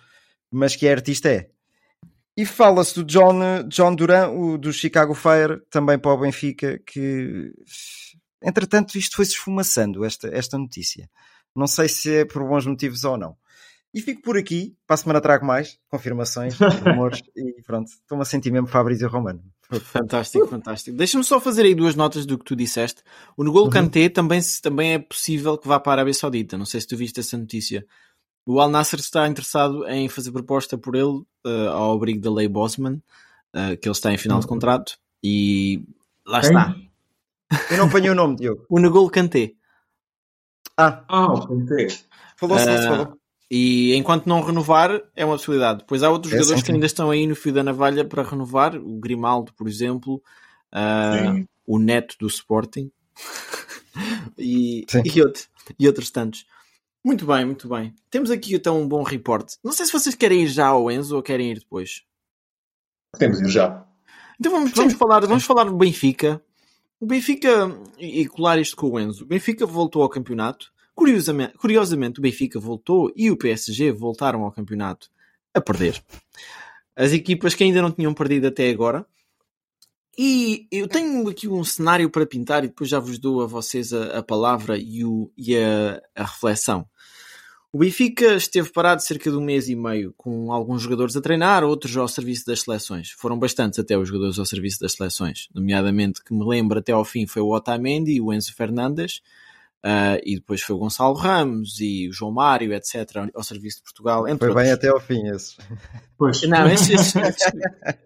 Mas 0.50 0.74
que 0.74 0.86
é 0.88 0.92
artista 0.92 1.28
é. 1.28 1.50
E 2.36 2.44
fala-se 2.44 2.94
do 2.96 3.04
John, 3.04 3.62
John 3.68 3.94
Duran, 3.94 4.30
o 4.30 4.58
do 4.58 4.72
Chicago 4.72 5.14
Fire, 5.14 5.60
também 5.70 5.98
para 5.98 6.12
o 6.12 6.18
Benfica, 6.18 6.80
que 6.84 7.52
Entretanto, 8.44 8.98
isto 8.98 9.16
foi-se 9.16 9.32
esfumaçando, 9.32 10.04
esta, 10.04 10.28
esta 10.28 10.58
notícia. 10.58 11.08
Não 11.56 11.66
sei 11.66 11.88
se 11.88 12.14
é 12.14 12.24
por 12.24 12.46
bons 12.46 12.66
motivos 12.66 13.02
ou 13.04 13.16
não. 13.16 13.36
E 13.92 14.00
fico 14.00 14.20
por 14.22 14.36
aqui. 14.36 14.76
Para 14.86 14.94
a 14.94 14.96
semana 14.98 15.20
trago 15.20 15.46
mais 15.46 15.78
confirmações, 15.88 16.56
rumores 16.84 17.22
e 17.34 17.62
pronto. 17.62 17.88
Estou-me 17.88 18.22
a 18.22 18.24
sentir 18.24 18.50
mesmo 18.50 18.66
Fabrício 18.66 19.08
Romano. 19.08 19.40
Fantástico, 19.80 20.46
fantástico. 20.46 20.96
Deixa-me 20.96 21.24
só 21.24 21.40
fazer 21.40 21.62
aí 21.62 21.74
duas 21.74 21.94
notas 21.94 22.26
do 22.26 22.36
que 22.36 22.44
tu 22.44 22.54
disseste. 22.54 23.02
O 23.36 23.44
N'Golo 23.44 23.66
uhum. 23.66 23.70
Kanté 23.70 24.08
também, 24.08 24.40
também 24.60 24.94
é 24.94 24.98
possível 24.98 25.56
que 25.56 25.66
vá 25.66 25.80
para 25.80 25.92
a 25.92 25.94
Arábia 25.94 26.12
Saudita. 26.12 26.58
Não 26.58 26.66
sei 26.66 26.80
se 26.80 26.86
tu 26.86 26.96
viste 26.96 27.20
essa 27.20 27.38
notícia. 27.38 27.86
O 28.46 28.60
Al 28.60 28.68
Nasser 28.68 29.00
está 29.00 29.26
interessado 29.26 29.86
em 29.88 30.08
fazer 30.08 30.30
proposta 30.30 30.76
por 30.76 30.94
ele 30.94 31.22
uh, 31.46 31.70
ao 31.72 31.92
abrigo 31.92 32.20
da 32.20 32.30
lei 32.30 32.46
Bosman, 32.46 33.02
uh, 33.54 33.76
que 33.80 33.88
ele 33.88 33.92
está 33.92 34.12
em 34.12 34.18
final 34.18 34.38
de 34.38 34.44
uhum. 34.44 34.50
contrato. 34.50 34.98
E 35.22 35.82
lá 36.26 36.40
Quem? 36.40 36.50
está. 36.50 36.74
Eu 37.70 37.78
não 37.78 37.86
apanhei 37.86 38.10
o 38.10 38.14
nome, 38.14 38.36
Diogo. 38.36 38.66
O 38.68 38.78
N'Golo 38.78 39.10
Kanté. 39.10 39.52
Ah, 40.76 41.02
ah 41.08 41.32
o 41.32 41.46
Kanté. 41.46 41.88
Falou-se, 42.36 42.68
uh, 42.68 42.82
falou. 42.82 43.18
E 43.50 43.94
enquanto 43.94 44.26
não 44.26 44.42
renovar, 44.42 45.00
é 45.14 45.24
uma 45.24 45.36
possibilidade. 45.36 45.80
Depois 45.80 46.02
há 46.02 46.10
outros 46.10 46.32
é, 46.32 46.36
jogadores 46.36 46.60
sim, 46.60 46.66
que 46.66 46.72
ainda 46.72 46.86
estão 46.86 47.10
aí 47.10 47.26
no 47.26 47.36
fio 47.36 47.52
da 47.52 47.62
navalha 47.62 48.04
para 48.04 48.22
renovar. 48.22 48.76
O 48.76 48.98
Grimaldo, 48.98 49.52
por 49.54 49.68
exemplo. 49.68 50.22
Uh, 50.72 51.46
o 51.66 51.78
Neto 51.78 52.16
do 52.18 52.26
Sporting. 52.26 52.90
e, 54.36 54.84
e, 55.04 55.22
outro, 55.22 55.42
e 55.78 55.86
outros 55.86 56.10
tantos. 56.10 56.44
Muito 57.04 57.26
bem, 57.26 57.44
muito 57.44 57.68
bem. 57.68 57.94
Temos 58.10 58.30
aqui 58.30 58.54
então 58.54 58.80
um 58.80 58.88
bom 58.88 59.02
reporte. 59.02 59.58
Não 59.62 59.72
sei 59.72 59.84
se 59.84 59.92
vocês 59.92 60.14
querem 60.14 60.44
ir 60.44 60.46
já 60.46 60.68
ao 60.68 60.90
Enzo 60.90 61.14
ou 61.14 61.22
querem 61.22 61.50
ir 61.50 61.58
depois. 61.58 62.02
Temos 63.18 63.40
ir 63.42 63.48
já. 63.50 63.86
Então 64.40 64.50
vamos, 64.50 64.72
vamos, 64.72 64.94
falar, 64.94 65.26
vamos 65.26 65.44
falar 65.44 65.64
do 65.64 65.76
Benfica. 65.76 66.42
O 66.98 67.06
Benfica, 67.06 67.78
e 67.98 68.26
colar 68.26 68.58
isto 68.58 68.74
com 68.74 68.88
o 68.88 68.98
Enzo, 68.98 69.24
o 69.24 69.26
Benfica 69.26 69.66
voltou 69.66 70.02
ao 70.02 70.08
campeonato. 70.08 70.72
Curiosamente, 70.94 71.58
curiosamente, 71.58 72.20
o 72.20 72.22
Benfica 72.22 72.58
voltou 72.58 73.12
e 73.14 73.30
o 73.30 73.36
PSG 73.36 73.92
voltaram 73.92 74.42
ao 74.42 74.52
campeonato 74.52 75.10
a 75.52 75.60
perder. 75.60 76.02
As 76.96 77.12
equipas 77.12 77.54
que 77.54 77.64
ainda 77.64 77.82
não 77.82 77.92
tinham 77.92 78.14
perdido 78.14 78.46
até 78.46 78.70
agora. 78.70 79.06
E 80.16 80.68
eu 80.70 80.88
tenho 80.88 81.28
aqui 81.28 81.48
um 81.48 81.64
cenário 81.64 82.08
para 82.08 82.24
pintar 82.24 82.64
e 82.64 82.68
depois 82.68 82.88
já 82.88 83.00
vos 83.00 83.18
dou 83.18 83.42
a 83.42 83.46
vocês 83.46 83.92
a, 83.92 84.18
a 84.18 84.22
palavra 84.22 84.78
e, 84.78 85.04
o, 85.04 85.30
e 85.36 85.56
a, 85.56 86.00
a 86.14 86.24
reflexão. 86.24 86.88
O 87.74 87.78
Benfica 87.78 88.36
esteve 88.36 88.70
parado 88.70 89.02
cerca 89.02 89.28
de 89.28 89.36
um 89.36 89.40
mês 89.40 89.68
e 89.68 89.74
meio, 89.74 90.14
com 90.16 90.52
alguns 90.52 90.80
jogadores 90.80 91.16
a 91.16 91.20
treinar, 91.20 91.64
outros 91.64 91.96
ao 91.96 92.06
serviço 92.06 92.46
das 92.46 92.60
seleções. 92.60 93.10
Foram 93.10 93.36
bastantes 93.36 93.80
até 93.80 93.98
os 93.98 94.06
jogadores 94.06 94.38
ao 94.38 94.46
serviço 94.46 94.78
das 94.78 94.92
seleções. 94.92 95.48
Nomeadamente, 95.52 96.22
que 96.22 96.32
me 96.32 96.46
lembro 96.46 96.78
até 96.78 96.92
ao 96.92 97.04
fim, 97.04 97.26
foi 97.26 97.42
o 97.42 97.52
Otamendi, 97.52 98.20
o 98.20 98.32
Enzo 98.32 98.54
Fernandes, 98.54 99.22
uh, 99.84 100.22
e 100.24 100.36
depois 100.36 100.62
foi 100.62 100.76
o 100.76 100.78
Gonçalo 100.78 101.14
Ramos 101.14 101.80
e 101.80 102.08
o 102.08 102.12
João 102.12 102.30
Mário, 102.30 102.72
etc., 102.72 103.28
ao 103.34 103.42
serviço 103.42 103.78
de 103.78 103.82
Portugal. 103.82 104.22
foi 104.22 104.30
outros. 104.30 104.54
bem 104.54 104.70
até 104.70 104.86
ao 104.86 105.00
fim, 105.00 105.26
esse. 105.30 105.56
Pois. 106.16 106.42
Não, 106.42 106.68
esses, 106.68 107.16
esses, 107.16 107.52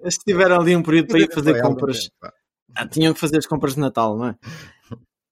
esses 0.02 0.18
tiveram 0.26 0.62
ali 0.62 0.74
um 0.74 0.83
período 0.83 1.09
para 1.09 1.20
ir 1.20 1.31
fazer 1.31 1.61
compras. 1.61 2.11
Ah, 2.74 2.88
tinham 2.88 3.12
que 3.12 3.20
fazer 3.20 3.37
as 3.37 3.46
compras 3.46 3.74
de 3.74 3.81
Natal, 3.81 4.16
não 4.16 4.28
é? 4.28 4.37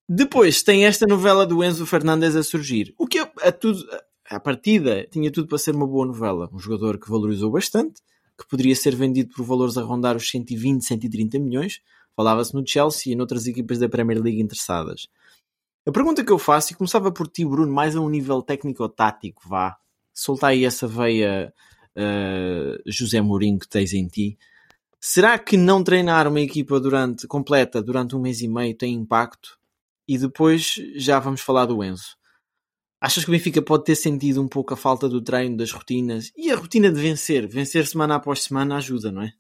Depois 0.07 0.63
tem 0.63 0.85
esta 0.85 1.07
novela 1.07 1.47
do 1.47 1.65
Enzo 1.65 1.87
Fernandes 1.87 2.37
a 2.37 2.43
surgir. 2.43 2.95
O 2.99 3.07
que 3.07 3.19
a, 3.19 3.31
a 3.43 3.51
tudo, 3.51 3.83
à 4.29 4.41
partida, 4.41 5.07
tinha 5.11 5.31
tudo 5.31 5.49
para 5.49 5.59
ser 5.59 5.75
uma 5.75 5.87
boa 5.87 6.07
novela. 6.07 6.49
Um 6.53 6.59
jogador 6.59 6.99
que 6.99 7.09
valorizou 7.09 7.51
bastante, 7.51 8.01
que 8.39 8.47
poderia 8.49 8.75
ser 8.75 8.95
vendido 8.95 9.35
por 9.35 9.45
valores 9.45 9.77
a 9.77 9.83
rondar 9.83 10.17
os 10.17 10.29
120, 10.29 10.85
130 10.85 11.39
milhões. 11.39 11.81
Falava-se 12.15 12.55
no 12.55 12.67
Chelsea 12.67 13.13
e 13.13 13.17
noutras 13.17 13.47
equipas 13.47 13.79
da 13.79 13.89
Premier 13.89 14.23
League 14.23 14.41
interessadas. 14.41 15.07
A 15.87 15.93
pergunta 15.93 16.25
que 16.25 16.33
eu 16.33 16.39
faço, 16.39 16.73
e 16.73 16.77
começava 16.77 17.13
por 17.13 17.29
ti, 17.29 17.45
Bruno, 17.45 17.73
mais 17.73 17.95
a 17.95 18.01
um 18.01 18.09
nível 18.09 18.43
técnico-tático, 18.43 19.49
vá. 19.49 19.77
Solta 20.13 20.49
aí 20.49 20.65
essa 20.65 20.89
veia 20.89 21.53
uh, 21.97 22.83
José 22.87 23.21
Mourinho 23.21 23.59
que 23.59 23.69
tens 23.69 23.93
em 23.93 24.09
ti. 24.09 24.39
Será 24.99 25.39
que 25.39 25.57
não 25.57 25.85
treinar 25.85 26.27
uma 26.27 26.41
equipa 26.41 26.81
durante, 26.81 27.27
completa 27.29 27.81
durante 27.81 28.17
um 28.17 28.21
mês 28.21 28.41
e 28.41 28.49
meio 28.49 28.77
tem 28.77 28.95
impacto? 28.95 29.59
E 30.09 30.19
depois 30.19 30.75
já 30.97 31.21
vamos 31.21 31.41
falar 31.41 31.67
do 31.67 31.85
Enzo. 31.85 32.17
Achas 33.07 33.25
que 33.25 33.31
o 33.31 33.33
Benfica 33.33 33.63
pode 33.63 33.85
ter 33.85 33.95
sentido 33.95 34.43
um 34.43 34.49
pouco 34.49 34.75
a 34.75 34.77
falta 34.77 35.09
do 35.09 35.23
treino, 35.23 35.57
das 35.57 35.71
rotinas 35.71 36.33
e 36.37 36.51
a 36.51 36.57
rotina 36.57 36.91
de 36.91 37.01
vencer? 37.01 37.47
Vencer 37.47 37.87
semana 37.87 38.17
após 38.17 38.43
semana 38.43 38.79
ajuda, 38.79 39.13
não 39.13 39.23
é? 39.23 39.33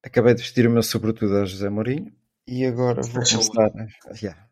Acabei 0.00 0.32
de 0.32 0.42
vestir 0.42 0.64
o 0.64 0.70
meu 0.70 0.84
sobretudo 0.84 1.38
a 1.38 1.44
José 1.44 1.68
Mourinho 1.68 2.12
e 2.46 2.64
agora 2.64 3.02
vou 3.02 3.24
começar. 3.24 3.72
Yeah. 4.22 4.46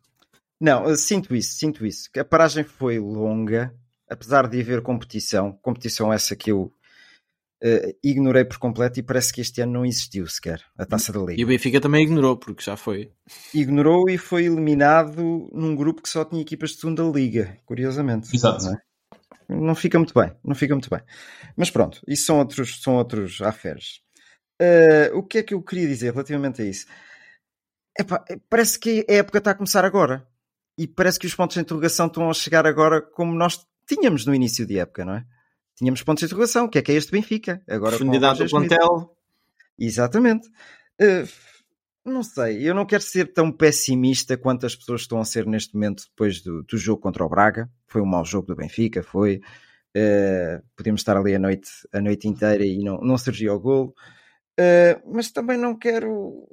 Não, 0.61 0.97
sinto 0.97 1.37
isso, 1.37 1.57
sinto 1.57 1.87
isso. 1.87 2.11
A 2.19 2.25
paragem 2.25 2.65
foi 2.65 2.99
longa, 2.99 3.73
apesar 4.11 4.49
de 4.49 4.61
haver 4.61 4.83
competição. 4.83 5.53
Competição 5.63 6.13
essa 6.13 6.35
que 6.35 6.51
eu 6.51 6.75
uh, 7.65 7.97
ignorei 8.03 8.45
por 8.45 8.59
completo 8.59 9.01
e 9.01 9.03
parece 9.03 9.33
que 9.33 9.41
este 9.41 9.63
ano 9.63 9.73
não 9.73 9.87
existiu 9.87 10.27
sequer 10.27 10.63
a 10.77 10.85
taça 10.85 11.13
da 11.13 11.21
Liga. 11.21 11.41
E 11.41 11.45
o 11.45 11.49
Benfica 11.49 11.81
também 11.81 12.05
ignorou, 12.05 12.37
porque 12.37 12.63
já 12.63 12.77
foi. 12.77 13.11
Ignorou 13.55 14.09
e 14.11 14.19
foi 14.19 14.45
eliminado 14.45 15.49
num 15.53 15.75
grupo 15.75 16.03
que 16.03 16.09
só 16.09 16.25
tinha 16.25 16.43
equipas 16.43 16.71
de 16.71 16.81
segunda 16.81 17.03
Liga, 17.03 17.57
curiosamente. 17.65 18.35
Exato. 18.35 18.65
Não, 18.67 18.73
é? 18.75 18.79
não 19.49 19.75
fica 19.75 19.99
muito 19.99 20.15
bem, 20.15 20.33
não 20.45 20.55
fica 20.55 20.75
muito 20.75 20.91
bem. 20.91 21.01
Mas 21.57 21.71
pronto, 21.71 22.01
isso 22.07 22.27
são 22.27 22.39
outros, 22.39 22.83
são 22.83 22.97
outros 22.97 23.41
aferes. 23.41 24.01
Uh, 24.61 25.17
o 25.17 25.23
que 25.23 25.39
é 25.39 25.43
que 25.43 25.55
eu 25.55 25.63
queria 25.63 25.89
dizer 25.89 26.13
relativamente 26.13 26.63
a 26.63 26.65
isso? 26.65 26.87
Epá, 27.99 28.25
parece 28.49 28.79
que 28.79 29.07
a 29.09 29.15
época 29.15 29.39
está 29.39 29.53
a 29.53 29.55
começar 29.55 29.85
agora. 29.85 30.27
E 30.77 30.89
parece 30.89 31.21
que 31.21 31.27
os 31.27 31.35
pontos 31.35 31.55
de 31.55 31.61
interrogação 31.61 32.07
estão 32.07 32.29
a 32.29 32.35
chegar 32.35 32.67
agora 32.67 33.01
como 33.01 33.33
nós 33.33 33.65
tínhamos 33.87 34.27
no 34.27 34.35
início 34.35 34.67
de 34.67 34.79
época, 34.79 35.05
não 35.05 35.15
é? 35.15 35.25
Tínhamos 35.77 36.03
pontos 36.03 36.21
de 36.21 36.27
interrogação. 36.27 36.67
O 36.67 36.69
que 36.69 36.79
é 36.79 36.83
que 36.83 36.93
é 36.93 36.95
este 36.95 37.13
Benfica? 37.13 37.63
Agora 37.69 37.97
Profundidade 37.97 38.43
do 38.43 38.51
plantel. 38.51 39.17
Exatamente. 39.79 40.49
Uh, 41.01 41.29
não 42.05 42.23
sei, 42.23 42.69
eu 42.69 42.75
não 42.75 42.85
quero 42.85 43.03
ser 43.03 43.33
tão 43.33 43.51
pessimista 43.51 44.37
quanto 44.37 44.67
as 44.67 44.77
pessoas 44.77 45.03
estão 45.03 45.21
a 45.21 45.25
ser 45.25 45.47
neste 45.47 45.75
momento 45.75 46.05
depois 46.11 46.43
do, 46.43 46.63
do 46.63 46.77
jogo 46.77 47.01
contra 47.01 47.25
o 47.25 47.29
Braga. 47.29 47.71
Foi 47.87 48.03
um 48.03 48.07
mau 48.07 48.25
jogo 48.25 48.47
do 48.47 48.57
Benfica, 48.57 49.03
foi. 49.03 49.41
Uh, 49.97 50.63
podíamos 50.77 51.01
estar 51.01 51.17
ali 51.17 51.35
a 51.35 51.39
noite, 51.39 51.71
a 51.93 52.01
noite 52.01 52.29
inteira 52.29 52.65
e 52.65 52.79
não, 52.83 52.99
não 52.99 53.17
surgiu 53.17 53.55
o 53.55 53.61
golo. 53.61 53.95
Uh, 54.59 55.15
mas 55.15 55.31
também 55.31 55.57
não 55.57 55.77
quero 55.77 56.49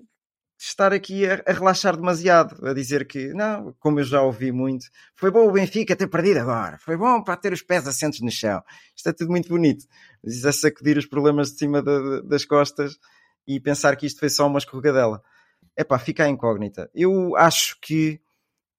estar 0.64 0.94
aqui 0.94 1.26
a, 1.26 1.42
a, 1.46 1.54
relaxar 1.54 1.96
demasiado, 1.96 2.68
a 2.68 2.74
dizer 2.74 3.08
que, 3.08 3.34
não, 3.34 3.74
como 3.80 4.00
eu 4.00 4.04
já 4.04 4.22
ouvi 4.22 4.52
muito, 4.52 4.86
foi 5.16 5.32
bom 5.32 5.48
o 5.48 5.52
Benfica 5.52 5.96
ter 5.96 6.08
perdido 6.08 6.40
agora, 6.40 6.78
foi 6.78 6.96
bom 6.96 7.24
para 7.24 7.36
ter 7.36 7.52
os 7.52 7.64
pés 7.64 7.88
assentos 7.88 8.22
no 8.22 8.30
chão. 8.30 8.62
Isto 8.96 9.10
é 9.10 9.14
tudo 9.14 9.32
muito 9.32 9.50
bonito. 9.50 9.86
Mas 10.24 10.46
é 10.46 10.52
sacudir 10.52 10.98
os 10.98 11.08
problemas 11.08 11.52
de 11.52 11.58
cima 11.58 11.82
da, 11.82 12.22
das 12.22 12.46
costas 12.46 13.00
e 13.48 13.60
pensar 13.60 13.96
que 13.96 14.06
isto 14.06 14.20
foi 14.20 14.30
só 14.30 14.46
uma 14.46 14.60
escorregadela. 14.60 15.22
É 15.76 15.84
pá, 15.84 15.98
fica 15.98 16.26
a 16.26 16.30
incógnita. 16.30 16.90
Eu 16.94 17.36
acho 17.36 17.78
que 17.82 18.22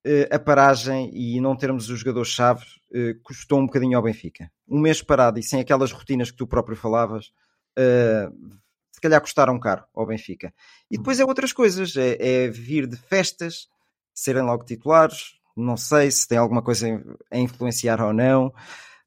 uh, 0.07 0.35
a 0.35 0.39
paragem 0.39 1.11
e 1.13 1.41
não 1.41 1.57
termos 1.57 1.91
os 1.91 1.99
jogadores-chave 1.99 2.65
uh, 2.95 3.21
custou 3.25 3.59
um 3.59 3.67
bocadinho 3.67 3.97
ao 3.97 4.05
Benfica. 4.05 4.49
Um 4.69 4.79
mês 4.79 5.03
parado 5.03 5.41
e 5.41 5.43
sem 5.43 5.61
aquelas 5.61 5.91
rotinas 5.91 6.31
que 6.31 6.37
tu 6.37 6.47
próprio 6.47 6.77
falavas, 6.77 7.33
uh, 7.77 8.62
calhar 9.03 9.21
custaram 9.21 9.59
caro 9.59 9.85
ao 9.95 10.07
Benfica. 10.07 10.53
E 10.91 10.97
depois 10.97 11.21
é 11.21 11.25
outras 11.25 11.53
coisas, 11.53 11.97
é, 11.97 12.17
é 12.19 12.49
vir 12.49 12.87
de 12.87 12.97
festas, 12.97 13.69
serem 14.15 14.43
logo 14.43 14.65
titulares, 14.65 15.35
não 15.57 15.77
sei 15.77 16.11
se 16.11 16.27
tem 16.27 16.39
alguma 16.39 16.63
coisa 16.63 16.87
a 17.31 17.39
influenciar 17.39 18.01
ou 18.01 18.13
não. 18.13 18.53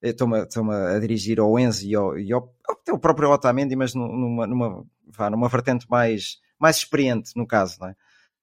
Estou-me 0.01 0.45
a 0.75 0.99
dirigir 0.99 1.39
ao 1.39 1.57
Enzo 1.57 1.85
e 1.85 1.95
ao, 1.95 2.19
e 2.19 2.31
ao 2.31 2.53
até 2.69 2.93
o 2.93 2.99
próprio 2.99 3.31
Otamendi, 3.31 3.75
mas 3.75 3.95
numa, 3.95 4.45
numa, 4.45 4.85
vá, 5.07 5.29
numa 5.29 5.49
vertente 5.49 5.87
mais, 5.89 6.37
mais 6.59 6.77
experiente, 6.77 7.31
no 7.35 7.47
caso, 7.47 7.77
não 7.79 7.89
é? 7.89 7.95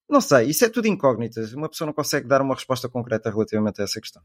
Não 0.09 0.21
sei, 0.21 0.49
isso 0.49 0.65
é 0.65 0.69
tudo 0.69 0.89
incógnitas. 0.89 1.53
Uma 1.53 1.69
pessoa 1.69 1.87
não 1.87 1.95
consegue 1.95 2.27
dar 2.27 2.43
uma 2.43 2.55
resposta 2.55 2.89
concreta 2.89 3.31
relativamente 3.31 3.81
a 3.81 3.85
essa 3.85 4.01
questão. 4.01 4.23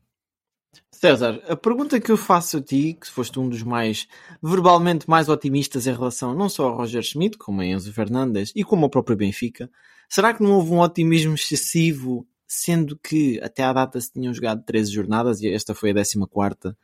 César, 0.92 1.42
a 1.48 1.56
pergunta 1.56 2.00
que 2.00 2.12
eu 2.12 2.18
faço 2.18 2.58
a 2.58 2.62
ti, 2.62 2.98
que 3.00 3.08
foste 3.10 3.40
um 3.40 3.48
dos 3.48 3.62
mais 3.62 4.08
verbalmente 4.42 5.10
mais 5.10 5.30
otimistas 5.30 5.86
em 5.86 5.94
relação 5.94 6.34
não 6.34 6.50
só 6.50 6.70
ao 6.70 6.78
Roger 6.78 7.04
Schmidt, 7.04 7.38
como 7.38 7.62
a 7.62 7.66
Enzo 7.66 7.94
Fernandes 7.94 8.52
e 8.56 8.64
como 8.64 8.86
ao 8.86 8.90
próprio 8.90 9.16
Benfica, 9.16 9.70
será 10.10 10.34
que 10.34 10.42
não 10.42 10.54
houve 10.54 10.72
um 10.72 10.80
otimismo 10.80 11.36
excessivo, 11.36 12.28
sendo 12.48 12.98
que 12.98 13.40
até 13.44 13.64
à 13.64 13.74
data 13.74 14.02
se 14.02 14.12
tinham 14.12 14.34
jogado 14.34 14.64
13 14.64 14.92
jornadas 14.92 15.42
e 15.42 15.50
esta 15.50 15.76
foi 15.76 15.92
a 15.92 15.94
14 15.94 16.76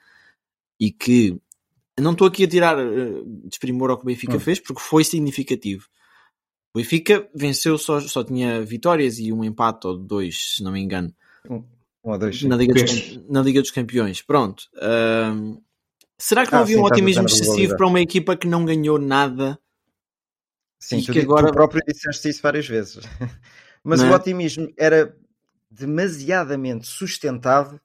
e 0.80 0.92
que 0.92 1.40
não 2.00 2.12
estou 2.12 2.28
aqui 2.28 2.44
a 2.44 2.48
tirar 2.48 2.78
uh, 2.78 3.26
desprimor 3.48 3.90
ao 3.90 3.98
que 3.98 4.04
o 4.04 4.08
Benfica 4.08 4.36
hum. 4.36 4.40
fez 4.40 4.60
porque 4.60 4.82
foi 4.82 5.04
significativo. 5.04 5.88
O 6.74 6.80
Benfica 6.80 7.30
venceu, 7.34 7.78
só, 7.78 8.00
só 8.00 8.24
tinha 8.24 8.62
vitórias 8.64 9.20
e 9.20 9.32
um 9.32 9.44
empate 9.44 9.86
ou 9.88 9.98
dois, 9.98 10.56
se 10.56 10.64
não 10.64 10.72
me 10.72 10.82
engano. 10.82 11.14
Hum. 11.50 11.64
Um 12.04 12.12
ou 12.12 12.18
dois, 12.18 12.44
na, 12.44 12.56
Liga 12.56 12.74
dos, 12.74 13.30
na 13.30 13.42
Liga 13.42 13.62
dos 13.62 13.72
Campeões. 13.72 14.22
Pronto. 14.22 14.64
Uh, 14.76 15.62
será 16.18 16.46
que 16.46 16.52
não 16.52 16.60
ah, 16.60 16.62
havia 16.64 16.76
sim, 16.76 16.82
um 16.82 16.86
otimismo 16.86 17.26
excessivo 17.26 17.78
para 17.78 17.88
uma 17.88 18.02
equipa 18.02 18.36
que 18.36 18.48
não 18.48 18.66
ganhou 18.66 19.00
nada? 19.00 19.58
Sim, 20.80 21.02
tu, 21.02 21.14
que 21.14 21.20
agora... 21.20 21.48
tu 21.48 21.54
próprio 21.54 21.82
disseste 21.88 22.30
isso 22.30 22.42
várias 22.42 22.68
vezes. 22.68 23.00
Mas 23.84 24.02
não. 24.02 24.10
o 24.10 24.12
é? 24.12 24.16
otimismo 24.16 24.68
era 24.78 25.16
demasiadamente 25.72 26.88
sustentado 26.88 27.80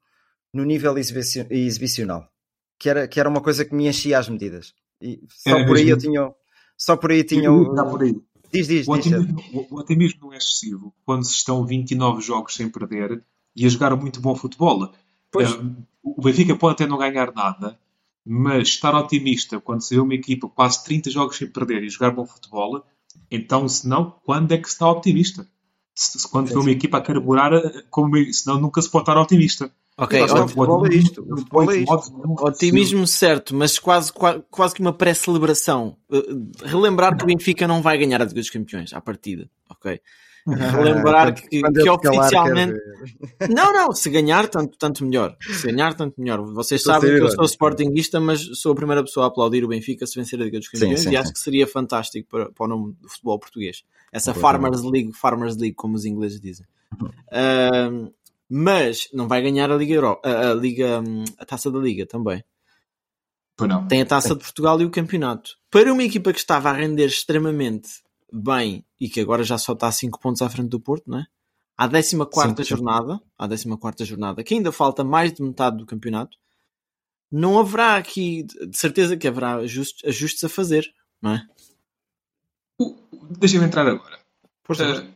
no 0.52 0.64
nível 0.64 0.96
exibicional. 0.98 2.28
Que 2.78 2.88
era, 2.88 3.08
que 3.08 3.18
era 3.18 3.28
uma 3.28 3.40
coisa 3.40 3.64
que 3.64 3.74
me 3.74 3.88
enchia 3.88 4.18
as 4.18 4.28
medidas. 4.28 4.74
E 5.00 5.20
só 5.28 5.64
por 5.64 5.76
aí 5.76 5.88
eu 5.88 5.98
tinha. 5.98 6.32
Só 6.76 6.96
por 6.96 7.10
aí 7.10 7.24
tinha. 7.24 7.50
Por 7.50 8.02
aí. 8.02 8.16
Diz, 8.52 8.66
diz, 8.66 8.88
o, 8.88 8.96
diz, 8.96 9.06
otimismo, 9.06 9.44
o, 9.52 9.74
o 9.74 9.78
otimismo 9.78 10.20
não 10.22 10.32
é 10.32 10.38
excessivo 10.38 10.94
quando 11.04 11.24
se 11.24 11.32
estão 11.32 11.66
29 11.66 12.22
jogos 12.22 12.54
sem 12.54 12.68
perder 12.68 13.22
e 13.58 13.66
a 13.66 13.68
jogar 13.68 13.96
muito 13.96 14.20
bom 14.20 14.34
futebol. 14.36 14.92
Pois. 15.30 15.52
O 16.02 16.22
Benfica 16.22 16.56
pode 16.56 16.74
até 16.74 16.86
não 16.86 16.96
ganhar 16.96 17.32
nada, 17.34 17.78
mas 18.24 18.68
estar 18.68 18.94
otimista 18.94 19.60
quando 19.60 19.82
se 19.82 19.94
vê 19.94 20.00
uma 20.00 20.14
equipa 20.14 20.48
quase 20.48 20.84
30 20.84 21.10
jogos 21.10 21.36
sem 21.36 21.48
perder 21.48 21.82
e 21.82 21.90
jogar 21.90 22.12
bom 22.12 22.24
futebol, 22.24 22.82
então, 23.30 23.68
se 23.68 23.86
não, 23.86 24.14
quando 24.24 24.52
é 24.52 24.58
que 24.58 24.68
se 24.68 24.74
está 24.74 24.88
optimista? 24.90 25.46
Se, 25.94 26.26
quando 26.28 26.48
se 26.48 26.54
vê 26.54 26.60
uma 26.60 26.70
equipa 26.70 26.98
a 26.98 27.00
carburar, 27.00 27.52
eh, 27.52 27.82
como, 27.90 28.16
senão 28.32 28.60
nunca 28.60 28.80
se 28.80 28.88
pode 28.88 29.02
estar 29.02 29.20
otimista. 29.20 29.70
Ok, 29.96 30.22
o 30.22 30.28
futebol 30.28 30.86
é 30.86 30.94
isto. 30.94 31.22
O 31.22 31.36
futebol 31.36 31.72
é 31.72 31.76
isto. 31.78 32.44
Otimismo 32.44 33.06
certo, 33.06 33.54
mas 33.54 33.80
quase, 33.80 34.12
quase, 34.12 34.42
quase 34.48 34.74
que 34.74 34.80
uma 34.80 34.92
pré-celebração. 34.92 35.96
Uh, 36.08 36.52
relembrar 36.64 37.16
que 37.16 37.24
o 37.24 37.26
Benfica 37.26 37.66
não 37.66 37.82
vai 37.82 37.98
ganhar 37.98 38.22
a 38.22 38.24
Liga 38.24 38.36
dos 38.36 38.48
Campeões 38.48 38.92
à 38.92 39.00
partida. 39.00 39.50
Ok. 39.68 40.00
Relembrar 40.56 41.34
que, 41.34 41.48
que 41.48 41.90
oficialmente. 41.90 42.80
Não, 43.50 43.72
não, 43.72 43.92
se 43.92 44.08
ganhar, 44.08 44.48
tanto, 44.48 44.76
tanto 44.78 45.04
melhor. 45.04 45.36
Se 45.40 45.66
ganhar, 45.70 45.94
tanto 45.94 46.20
melhor. 46.20 46.42
Vocês 46.52 46.82
sabem 46.82 47.16
que 47.16 47.22
eu 47.22 47.30
sou 47.30 47.44
sportinguista, 47.44 48.20
mas 48.20 48.40
sou 48.58 48.72
a 48.72 48.74
primeira 48.74 49.02
pessoa 49.02 49.26
a 49.26 49.28
aplaudir 49.28 49.64
o 49.64 49.68
Benfica 49.68 50.06
se 50.06 50.18
vencer 50.18 50.40
a 50.40 50.44
Liga 50.44 50.58
dos 50.58 50.68
Campeões 50.68 51.00
sim, 51.00 51.08
sim, 51.08 51.14
e 51.14 51.16
acho 51.16 51.28
sim. 51.28 51.34
que 51.34 51.40
seria 51.40 51.66
fantástico 51.66 52.28
para, 52.30 52.50
para 52.50 52.64
o 52.64 52.68
nome 52.68 52.96
do 53.00 53.08
futebol 53.08 53.38
português. 53.38 53.84
Essa 54.12 54.32
Farmers 54.32 54.82
League, 54.82 55.12
Farmers 55.12 55.56
League, 55.56 55.74
como 55.74 55.94
os 55.94 56.04
ingleses 56.04 56.40
dizem. 56.40 56.66
Uh, 56.94 58.12
mas 58.48 59.08
não 59.12 59.28
vai 59.28 59.42
ganhar 59.42 59.70
a 59.70 59.76
Liga 59.76 59.94
Euro, 59.94 60.20
a, 60.24 60.50
a 60.50 60.54
Liga, 60.54 61.02
a 61.38 61.44
taça 61.44 61.70
da 61.70 61.78
Liga 61.78 62.06
também. 62.06 62.42
Tem 63.88 64.00
a 64.00 64.06
taça 64.06 64.34
de 64.34 64.40
Portugal 64.40 64.80
e 64.80 64.84
o 64.84 64.90
campeonato. 64.90 65.56
Para 65.68 65.92
uma 65.92 66.04
equipa 66.04 66.32
que 66.32 66.38
estava 66.38 66.70
a 66.70 66.72
render 66.72 67.06
extremamente 67.06 67.88
bem 68.32 68.84
e 69.00 69.08
que 69.08 69.20
agora 69.20 69.42
já 69.42 69.58
só 69.58 69.72
está 69.72 69.88
a 69.88 69.92
5 69.92 70.18
pontos 70.18 70.42
à 70.42 70.48
frente 70.48 70.68
do 70.68 70.80
Porto, 70.80 71.08
não 71.08 71.18
é? 71.18 71.26
À 71.76 71.88
14 71.88 72.64
jornada, 72.64 73.20
à 73.38 73.48
14 73.48 74.04
jornada, 74.04 74.42
que 74.42 74.54
ainda 74.54 74.72
falta 74.72 75.04
mais 75.04 75.32
de 75.32 75.42
metade 75.42 75.76
do 75.76 75.86
campeonato, 75.86 76.36
não 77.30 77.58
haverá 77.58 77.96
aqui, 77.96 78.42
de 78.42 78.76
certeza 78.76 79.16
que 79.16 79.28
haverá 79.28 79.56
ajustes, 79.56 80.04
ajustes 80.04 80.42
a 80.44 80.48
fazer, 80.48 80.92
não 81.22 81.32
é? 81.32 81.46
Deixa-me 83.38 83.66
entrar 83.66 83.86
agora. 83.86 84.18
Uh, 84.70 85.14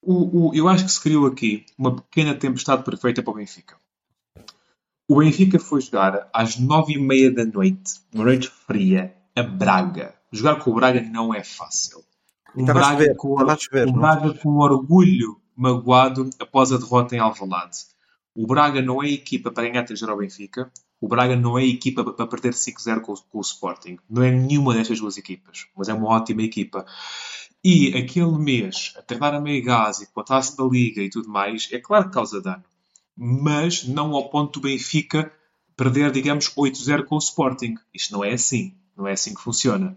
o, 0.00 0.48
o, 0.48 0.54
eu 0.54 0.68
acho 0.68 0.84
que 0.84 0.92
se 0.92 1.00
criou 1.00 1.26
aqui 1.26 1.66
uma 1.76 1.96
pequena 1.96 2.34
tempestade 2.34 2.84
perfeita 2.84 3.22
para 3.22 3.32
o 3.32 3.36
Benfica. 3.36 3.76
O 5.08 5.16
Benfica 5.16 5.58
foi 5.58 5.80
jogar 5.80 6.28
às 6.32 6.58
nove 6.58 6.94
e 6.94 6.98
meia 6.98 7.30
da 7.30 7.44
noite, 7.44 8.00
uma 8.12 8.24
noite 8.24 8.48
fria, 8.48 9.14
a 9.36 9.42
Braga. 9.42 10.14
Jogar 10.32 10.56
com 10.56 10.70
o 10.70 10.74
Braga 10.74 11.00
não 11.02 11.34
é 11.34 11.44
fácil. 11.44 12.02
O 12.56 12.64
Braga, 12.64 13.14
com, 13.16 13.32
o 13.32 13.92
Braga 13.92 14.34
com 14.34 14.56
orgulho 14.56 15.40
magoado 15.56 16.30
após 16.38 16.72
a 16.72 16.78
derrota 16.78 17.14
em 17.16 17.18
Alvalade. 17.18 17.78
O 18.34 18.46
Braga 18.46 18.82
não 18.82 19.02
é 19.02 19.08
equipa 19.08 19.50
para 19.50 19.68
ganhar 19.68 19.84
3 19.84 20.02
ao 20.04 20.16
Benfica. 20.16 20.70
O 21.00 21.08
Braga 21.08 21.36
não 21.36 21.58
é 21.58 21.64
equipa 21.64 22.04
para 22.04 22.26
perder 22.26 22.52
5-0 22.52 23.00
com, 23.00 23.14
com, 23.14 23.38
o 23.38 23.40
Sporting. 23.40 23.98
Não 24.08 24.22
é 24.22 24.30
nenhuma 24.30 24.74
destas 24.74 24.98
duas 24.98 25.16
equipas. 25.16 25.66
Mas 25.76 25.88
é 25.88 25.94
uma 25.94 26.08
ótima 26.08 26.42
equipa. 26.42 26.84
E 27.62 27.96
aquele 27.96 28.38
mês, 28.38 28.92
a 28.96 29.02
treinar 29.02 29.34
a 29.34 29.40
meio 29.40 29.64
gás 29.64 30.00
e 30.00 30.06
com 30.06 30.20
a 30.20 30.24
taça 30.24 30.56
da 30.56 30.64
Liga 30.64 31.02
e 31.02 31.10
tudo 31.10 31.28
mais, 31.28 31.68
é 31.72 31.78
claro 31.78 32.06
que 32.06 32.14
causa 32.14 32.40
dano. 32.40 32.64
Mas 33.16 33.86
não 33.86 34.14
ao 34.14 34.28
ponto 34.28 34.60
do 34.60 34.68
Benfica 34.68 35.32
perder, 35.76 36.10
digamos, 36.10 36.48
8-0 36.54 37.04
com 37.04 37.16
o 37.16 37.18
Sporting. 37.18 37.74
Isto 37.92 38.12
não 38.12 38.24
é 38.24 38.32
assim. 38.32 38.74
Não 38.96 39.06
é 39.06 39.12
assim 39.12 39.34
que 39.34 39.40
funciona. 39.40 39.96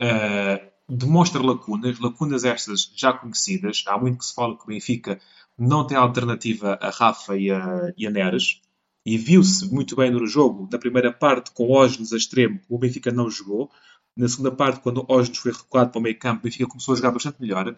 Uh, 0.00 0.73
demonstra 0.88 1.42
lacunas, 1.42 1.98
lacunas 1.98 2.44
estas 2.44 2.90
já 2.94 3.12
conhecidas. 3.12 3.84
Há 3.86 3.98
muito 3.98 4.18
que 4.18 4.26
se 4.26 4.34
fala 4.34 4.56
que 4.56 4.64
o 4.64 4.66
Benfica 4.66 5.20
não 5.58 5.86
tem 5.86 5.96
alternativa 5.96 6.78
a 6.80 6.90
Rafa 6.90 7.36
e 7.36 7.50
a, 7.50 7.92
e 7.96 8.06
a 8.06 8.10
Neres. 8.10 8.60
E 9.06 9.18
viu-se 9.18 9.72
muito 9.72 9.94
bem 9.96 10.10
no 10.10 10.26
jogo, 10.26 10.68
na 10.70 10.78
primeira 10.78 11.12
parte, 11.12 11.50
com 11.50 11.70
Osnes 11.70 12.12
a 12.12 12.16
extremo, 12.16 12.58
o 12.68 12.78
Benfica 12.78 13.10
não 13.10 13.30
jogou. 13.30 13.70
Na 14.16 14.28
segunda 14.28 14.50
parte, 14.50 14.80
quando 14.80 15.04
Osnes 15.08 15.38
foi 15.38 15.52
recuado 15.52 15.90
para 15.90 15.98
o 15.98 16.02
meio 16.02 16.18
campo, 16.18 16.40
o 16.40 16.42
Benfica 16.44 16.66
começou 16.66 16.94
a 16.94 16.96
jogar 16.96 17.10
bastante 17.10 17.40
melhor. 17.40 17.76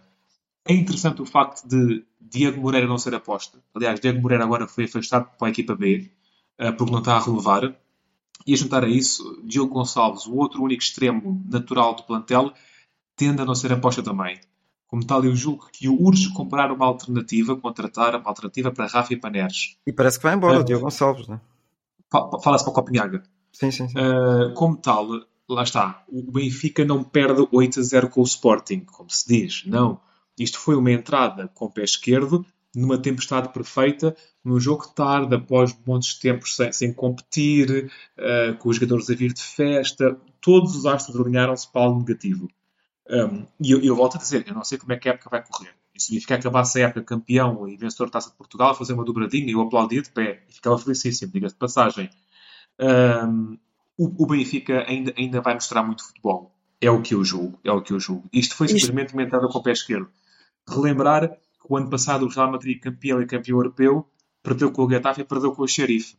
É 0.65 0.73
interessante 0.73 1.23
o 1.23 1.27
facto 1.27 1.67
de 1.67 2.05
Diego 2.21 2.61
Moreira 2.61 2.87
não 2.87 2.99
ser 2.99 3.15
aposta. 3.15 3.59
Aliás, 3.75 3.99
Diego 4.01 4.21
Moreira 4.21 4.45
agora 4.45 4.69
foi 4.69 4.85
afastado 4.85 5.37
para 5.37 5.49
a 5.49 5.51
equipa 5.51 5.75
B, 5.75 6.11
eh, 6.59 6.73
porque 6.73 6.93
não 6.93 7.01
está 7.01 7.17
a 7.17 7.21
relevar. 7.21 7.77
E 8.47 8.53
a 8.53 8.57
juntar 8.57 8.85
a 8.85 8.89
isso, 8.89 9.43
Diogo 9.45 9.75
Gonçalves, 9.75 10.27
o 10.27 10.37
outro 10.37 10.63
único 10.63 10.83
extremo 10.83 11.45
natural 11.49 11.95
do 11.95 12.05
plantel, 12.05 12.53
tende 13.17 13.43
a 13.43 13.45
não 13.45 13.55
ser 13.55 13.73
aposta 13.73 14.03
também. 14.03 14.39
Como 14.87 15.05
tal, 15.05 15.25
eu 15.25 15.35
julgo 15.35 15.69
que 15.73 15.89
o 15.89 16.01
urge 16.01 16.33
comprar 16.33 16.71
uma 16.71 16.87
alternativa, 16.87 17.57
contratar 17.57 18.15
uma 18.15 18.29
alternativa 18.29 18.71
para 18.71 18.87
Rafa 18.87 19.13
e 19.13 19.17
Paneres. 19.17 19.77
E 19.87 19.93
parece 19.93 20.19
que 20.19 20.23
vai 20.23 20.35
embora, 20.35 20.59
uh, 20.59 20.61
o 20.61 20.65
Diogo 20.65 20.85
Gonçalves, 20.85 21.27
não 21.27 21.37
é? 21.37 21.41
Fala-se 22.41 22.65
para 22.65 22.71
o 22.71 22.75
Copenhaga. 22.75 23.23
Sim, 23.53 23.71
sim, 23.71 23.89
sim. 23.89 23.99
Uh, 23.99 24.55
como 24.55 24.77
tal, 24.77 25.09
lá 25.49 25.63
está. 25.63 26.05
O 26.09 26.31
Benfica 26.31 26.85
não 26.85 27.03
perde 27.03 27.47
8 27.51 27.81
a 27.81 27.83
0 27.83 28.09
com 28.11 28.21
o 28.21 28.25
Sporting, 28.25 28.81
como 28.81 29.11
se 29.11 29.27
diz. 29.27 29.65
Não. 29.67 30.01
Isto 30.39 30.59
foi 30.59 30.77
uma 30.77 30.93
entrada 30.93 31.49
com 31.49 31.65
o 31.65 31.71
pé 31.71 31.83
esquerdo, 31.83 32.45
numa 32.75 32.99
tempestade 32.99 33.49
perfeita, 33.49 34.15
num 34.45 34.61
jogo 34.61 34.87
tarde, 34.89 35.35
após 35.35 35.77
montes 35.87 36.15
de 36.15 36.21
tempos 36.21 36.55
sem, 36.55 36.71
sem 36.73 36.93
competir, 36.93 37.91
uh, 38.19 38.57
com 38.59 38.69
os 38.69 38.77
jogadores 38.77 39.11
a 39.11 39.15
vir 39.15 39.33
de 39.33 39.43
festa. 39.43 40.17
Todos 40.41 40.77
os 40.77 40.87
astros 40.87 41.19
alinharam-se 41.19 41.71
para 41.73 41.83
algo 41.83 42.01
negativo. 42.01 42.49
Um, 43.09 43.47
e 43.61 43.71
eu, 43.71 43.81
eu, 43.81 43.95
volto 43.95 44.17
a 44.17 44.19
dizer, 44.19 44.45
eu 44.47 44.55
não 44.55 44.65
sei 44.65 44.79
como 44.79 44.93
é 44.93 44.97
que 44.97 45.09
a 45.09 45.13
época 45.13 45.31
vai 45.31 45.45
correr. 45.45 45.75
Isso 45.95 46.07
significa 46.07 46.35
acabar 46.35 46.63
a 46.63 46.81
época 46.81 47.03
campeão 47.03 47.69
e 47.69 47.77
vencedor 47.77 48.07
da 48.07 48.13
Taça 48.13 48.31
de 48.31 48.37
Portugal, 48.37 48.75
fazer 48.75 48.93
uma 48.93 49.05
dobradinha 49.05 49.47
e 49.47 49.53
eu 49.53 49.61
aplaudia 49.63 50.03
de 50.03 50.11
pé. 50.11 50.43
E 50.49 50.53
ficava 50.53 50.79
felicíssimo, 50.79 51.33
diga-se 51.33 51.55
de 51.55 51.59
passagem. 51.59 52.11
Um, 52.79 53.57
o, 53.97 54.25
o, 54.25 54.27
Benfica 54.27 54.85
ainda, 54.87 55.15
ainda 55.17 55.41
vai 55.41 55.55
mostrar 55.55 55.83
muito 55.83 56.05
futebol. 56.05 56.53
É 56.81 56.91
o 56.91 57.01
que 57.01 57.15
eu 57.15 57.25
julgo. 57.25 57.59
É 57.65 57.73
o 57.73 57.81
que 57.81 57.93
eu 57.93 58.01
julgo. 58.01 58.29
Isto 58.33 58.55
foi 58.55 58.69
simplesmente 58.69 59.17
entrada 59.17 59.49
com 59.49 59.59
o 59.59 59.63
pé 59.63 59.73
esquerdo. 59.73 60.09
Relembrar 60.69 61.31
que 61.31 61.67
o 61.69 61.77
ano 61.77 61.89
passado 61.89 62.27
o 62.27 62.29
Real 62.29 62.51
Madrid 62.51 62.79
campeão 62.79 63.23
e 63.23 63.27
campeão 63.27 63.57
europeu 63.57 64.07
perdeu 64.43 64.71
com 64.71 64.85
o 64.85 64.91
Getafe 64.91 65.23
e 65.23 65.25
perdeu 65.25 65.53
com 65.53 65.63
o 65.63 65.69
Xerife. 65.69 66.17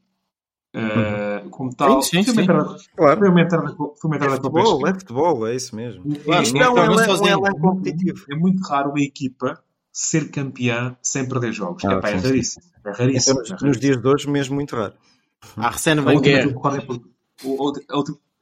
Uh, 0.77 1.49
como 1.49 1.75
tal, 1.75 2.01
sim, 2.01 2.21
sim, 2.23 2.33
sim. 2.33 2.45
Claro. 2.45 3.19
foi 3.19 3.29
uma 3.29 3.41
entrada, 3.41 3.75
foi 3.75 3.89
uma 4.03 4.15
entrada 4.15 4.33
é 4.33 4.37
futebol, 4.37 4.87
é 4.87 4.93
futebol, 4.93 5.47
é 5.47 5.55
isso 5.55 5.75
mesmo. 5.75 6.03
Claro, 6.19 6.43
Isto 6.43 6.57
é 6.57 6.69
um, 6.69 6.77
é, 6.77 6.89
um, 6.89 7.47
é, 7.47 7.59
competitivo. 7.59 8.25
É 8.29 8.35
muito 8.35 8.61
raro 8.67 8.91
uma 8.91 9.01
equipa 9.01 9.59
ser 9.91 10.29
campeã 10.29 10.95
sem 11.01 11.27
perder 11.27 11.51
jogos. 11.51 11.83
Ah, 11.85 11.99
é, 12.03 12.11
é 12.11 12.15
raríssimo. 12.17 12.63
É 12.85 12.91
raríssimo. 12.91 13.41
Então, 13.41 13.67
nos 13.67 13.79
dias 13.79 13.99
de 13.99 14.07
hoje, 14.07 14.29
mesmo 14.29 14.55
muito 14.55 14.75
raro. 14.75 14.93
A 15.57 15.67
Arsene 15.67 16.01
Wenger. 16.01 16.53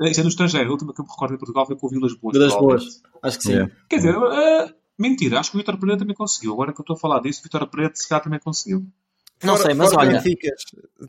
Isso 0.02 0.20
é 0.20 0.24
no 0.24 0.30
estrangeiro. 0.30 0.68
A 0.68 0.72
última 0.72 0.94
que 0.94 1.00
eu 1.00 1.06
me 1.06 1.12
recordo 1.12 1.34
em 1.36 1.38
Portugal 1.38 1.66
foi 1.66 1.76
com 1.78 1.88
o 1.88 1.90
Vilas 1.90 2.14
Boas. 2.16 2.38
Vilas 2.38 2.54
Boas, 2.54 3.02
acho 3.24 3.38
que 3.38 3.44
sim. 3.44 3.52
Yeah. 3.52 3.74
Quer 3.90 3.96
dizer, 3.98 4.18
uh, 4.18 4.74
mentira, 5.00 5.40
acho 5.40 5.52
que 5.52 5.58
o 5.58 5.60
Vitor 5.60 5.78
Pereira 5.78 6.00
também 6.00 6.16
conseguiu. 6.16 6.54
Agora 6.54 6.74
que 6.74 6.82
eu 6.82 6.84
estou 6.84 6.96
a 6.96 7.00
falar 7.00 7.22
disso, 7.22 7.40
o 7.40 7.44
Vitor 7.44 7.66
Pereira 7.68 7.94
se 7.96 8.08
calhar 8.08 8.24
também 8.24 8.40
conseguiu. 8.40 8.86
Não 9.44 9.58
fora, 9.58 9.68
sei, 9.68 9.74
mas 9.76 9.94
olha. 9.94 10.24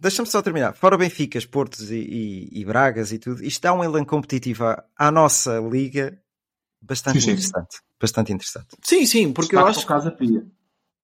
Deixa-me 0.01 0.29
só 0.29 0.43
terminar. 0.43 0.75
Fora 0.75 0.99
Benficas, 0.99 1.47
Portos 1.47 1.91
e, 1.91 1.97
e, 1.97 2.61
e, 2.61 2.65
Bragas 2.65 3.13
e 3.13 3.19
tudo, 3.19 3.43
isto 3.45 3.63
dá 3.63 3.73
um 3.73 3.85
elenco 3.85 4.11
competitivo 4.11 4.65
à, 4.65 4.85
à 4.97 5.11
nossa 5.11 5.59
liga 5.61 6.21
bastante 6.81 7.21
sim, 7.21 7.31
interessante. 7.31 7.77
Sim. 7.77 7.83
Bastante 8.01 8.33
interessante. 8.33 8.69
Sim, 8.83 9.07
sim, 9.07 9.33
porque 9.33 9.55
Está 9.55 9.67
eu 9.67 9.69
acho. 9.69 9.87
Casa 9.87 10.11
Pia. 10.11 10.45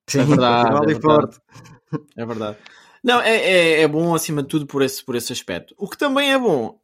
Sim, 0.09 0.21
é 0.21 0.25
verdade. 0.25 0.77
É 0.77 0.95
verdade. 0.95 1.41
é 2.17 2.27
verdade. 2.27 2.59
Não, 3.05 3.21
é, 3.21 3.37
é, 3.37 3.81
é, 3.83 3.89
bom 3.89 4.15
acima 4.15 4.43
de 4.43 4.49
tudo 4.49 4.67
por 4.67 4.83
esse, 4.83 5.05
por 5.05 5.15
esse 5.15 5.33
aspecto. 5.33 5.75
O 5.79 5.89
que 5.89 5.99
também 5.99 6.33
é 6.33 6.39
bom, 6.39 6.79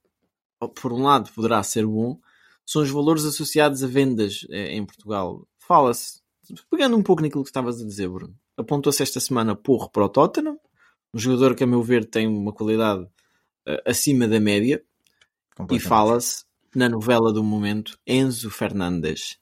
por 0.80 0.92
um 0.92 1.02
lado 1.02 1.30
poderá 1.32 1.62
ser 1.62 1.86
bom, 1.86 2.18
são 2.64 2.82
os 2.82 2.90
valores 2.90 3.24
associados 3.24 3.84
a 3.84 3.86
vendas 3.86 4.46
eh, 4.50 4.74
em 4.74 4.84
Portugal. 4.84 5.46
Fala-se, 5.58 6.20
pegando 6.70 6.96
um 6.96 7.02
pouco 7.02 7.22
naquilo 7.22 7.44
que 7.44 7.50
estavas 7.50 7.80
a 7.80 7.84
dizer, 7.84 8.08
Bruno 8.08 8.34
apontou-se 8.58 9.02
esta 9.02 9.20
semana 9.20 9.54
Porro 9.54 9.88
para 9.90 10.04
o 10.04 10.08
Tottenham, 10.08 10.58
um 11.14 11.18
jogador 11.18 11.54
que, 11.54 11.64
a 11.64 11.66
meu 11.66 11.82
ver, 11.82 12.04
tem 12.04 12.26
uma 12.26 12.52
qualidade 12.52 13.02
uh, 13.02 13.82
acima 13.86 14.26
da 14.28 14.40
média, 14.40 14.82
e 15.70 15.80
fala-se 15.80 16.44
na 16.74 16.88
novela 16.88 17.32
do 17.32 17.42
momento 17.42 17.98
Enzo 18.06 18.50
Fernandes. 18.50 19.38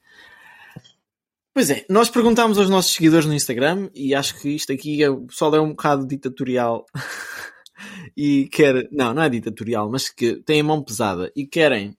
Pois 1.53 1.71
é, 1.71 1.85
nós 1.89 2.11
perguntámos 2.11 2.59
aos 2.59 2.69
nossos 2.69 2.93
seguidores 2.93 3.27
no 3.27 3.35
Instagram 3.35 3.91
e 3.95 4.15
acho 4.15 4.39
que 4.41 4.51
isto 4.51 4.73
aqui 4.73 5.03
é, 5.03 5.09
o 5.09 5.27
pessoal 5.27 5.55
é 5.57 5.61
um 5.61 5.71
bocado 5.71 6.07
ditatorial 6.07 6.85
e 8.17 8.47
quer, 8.53 8.89
não, 8.93 9.15
não 9.15 9.23
é 9.23 9.29
ditatorial, 9.29 9.91
mas 9.91 10.11
que 10.11 10.37
tem 10.43 10.61
a 10.61 10.65
mão 10.65 10.83
pesada 10.83 11.33
e 11.35 11.47
querem, 11.47 11.97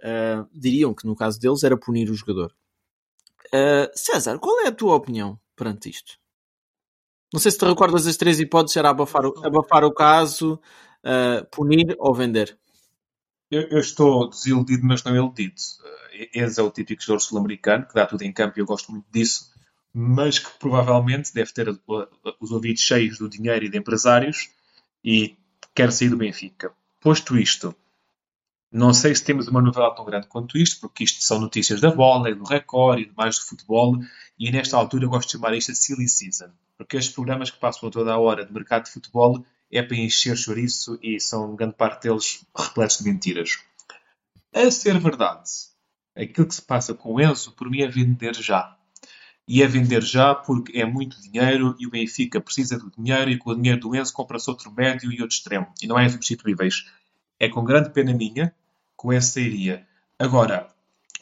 uh, 0.00 0.48
diriam 0.52 0.94
que 0.94 1.06
no 1.06 1.16
caso 1.16 1.38
deles 1.40 1.64
era 1.64 1.76
punir 1.76 2.10
o 2.10 2.14
jogador. 2.14 2.54
Uh, 3.46 3.90
César, 3.94 4.38
qual 4.38 4.60
é 4.60 4.68
a 4.68 4.72
tua 4.72 4.94
opinião 4.94 5.38
perante 5.56 5.90
isto? 5.90 6.21
Não 7.32 7.40
sei 7.40 7.50
se 7.50 7.58
te 7.58 7.64
recordas 7.64 8.04
das 8.04 8.16
três 8.16 8.38
hipóteses: 8.38 8.76
era 8.76 8.90
abafar 8.90 9.24
o, 9.24 9.46
abafar 9.46 9.84
o 9.84 9.92
caso, 9.92 10.60
uh, 11.02 11.46
punir 11.50 11.96
ou 11.98 12.14
vender. 12.14 12.58
Eu, 13.50 13.62
eu, 13.62 13.78
estou 13.80 14.28
desiludido, 14.28 14.84
mas 14.84 15.02
não 15.02 15.16
iludido. 15.16 15.54
Uh, 15.54 16.28
esse 16.34 16.60
é 16.60 16.62
o 16.62 16.70
típico 16.70 17.02
jogador 17.02 17.20
sul-americano 17.20 17.86
que 17.86 17.94
dá 17.94 18.06
tudo 18.06 18.22
em 18.22 18.32
campo 18.32 18.58
e 18.58 18.60
eu 18.60 18.66
gosto 18.66 18.92
muito 18.92 19.06
disso, 19.10 19.50
mas 19.94 20.38
que 20.38 20.50
provavelmente 20.58 21.32
deve 21.32 21.52
ter 21.52 21.68
os 22.40 22.50
ouvidos 22.50 22.82
cheios 22.82 23.18
do 23.18 23.28
dinheiro 23.28 23.64
e 23.64 23.68
de 23.70 23.78
empresários 23.78 24.50
e 25.02 25.36
quer 25.74 25.90
sair 25.90 26.10
do 26.10 26.16
Benfica. 26.16 26.72
Posto 27.00 27.36
isto, 27.36 27.74
não 28.70 28.94
sei 28.94 29.14
se 29.14 29.24
temos 29.24 29.48
uma 29.48 29.60
novela 29.60 29.94
tão 29.94 30.04
grande 30.04 30.28
quanto 30.28 30.56
isto, 30.56 30.80
porque 30.80 31.04
isto 31.04 31.22
são 31.22 31.40
notícias 31.40 31.80
da 31.80 31.90
bola 31.90 32.30
e 32.30 32.34
do 32.34 32.44
Record 32.44 33.00
e 33.00 33.12
mais 33.16 33.38
do 33.38 33.44
futebol, 33.44 33.98
e 34.38 34.50
nesta 34.50 34.76
altura 34.76 35.04
eu 35.04 35.10
gosto 35.10 35.28
de 35.28 35.32
chamar 35.32 35.54
isto 35.54 35.72
de 35.72 35.78
Silly 35.78 36.08
Season 36.08 36.50
porque 36.82 36.96
estes 36.96 37.14
programas 37.14 37.50
que 37.50 37.58
passam 37.58 37.88
a 37.88 37.92
toda 37.92 38.12
a 38.12 38.18
hora 38.18 38.44
de 38.44 38.52
mercado 38.52 38.84
de 38.84 38.90
futebol 38.90 39.44
é 39.70 39.82
para 39.82 39.96
encher 39.96 40.36
chouriço 40.36 40.98
e 41.02 41.18
são 41.20 41.54
grande 41.54 41.74
parte 41.74 42.02
deles 42.02 42.44
repletos 42.56 42.98
de 42.98 43.04
mentiras. 43.04 43.58
A 44.52 44.70
ser 44.70 44.98
verdade, 44.98 45.48
aquilo 46.16 46.46
que 46.46 46.54
se 46.54 46.62
passa 46.62 46.92
com 46.92 47.14
o 47.14 47.20
Enzo, 47.20 47.52
por 47.52 47.70
mim, 47.70 47.82
é 47.82 47.88
vender 47.88 48.34
já. 48.34 48.76
E 49.46 49.62
é 49.62 49.66
vender 49.66 50.02
já 50.02 50.34
porque 50.34 50.78
é 50.78 50.84
muito 50.84 51.20
dinheiro 51.20 51.74
e 51.78 51.86
o 51.86 51.90
Benfica 51.90 52.40
precisa 52.40 52.78
do 52.78 52.90
dinheiro 52.90 53.30
e 53.30 53.38
com 53.38 53.50
o 53.50 53.54
dinheiro 53.54 53.80
do 53.80 53.94
Enzo 53.94 54.12
compra-se 54.12 54.50
outro 54.50 54.70
médio 54.72 55.10
e 55.12 55.22
outro 55.22 55.36
extremo. 55.36 55.72
E 55.80 55.86
não 55.86 55.98
é 55.98 56.04
insubstituíveis. 56.04 56.86
É 57.38 57.48
com 57.48 57.64
grande 57.64 57.90
pena 57.90 58.12
minha 58.12 58.54
que 59.00 59.06
o 59.06 59.12
Enzo 59.12 59.32
sairia. 59.32 59.86
Agora, 60.18 60.71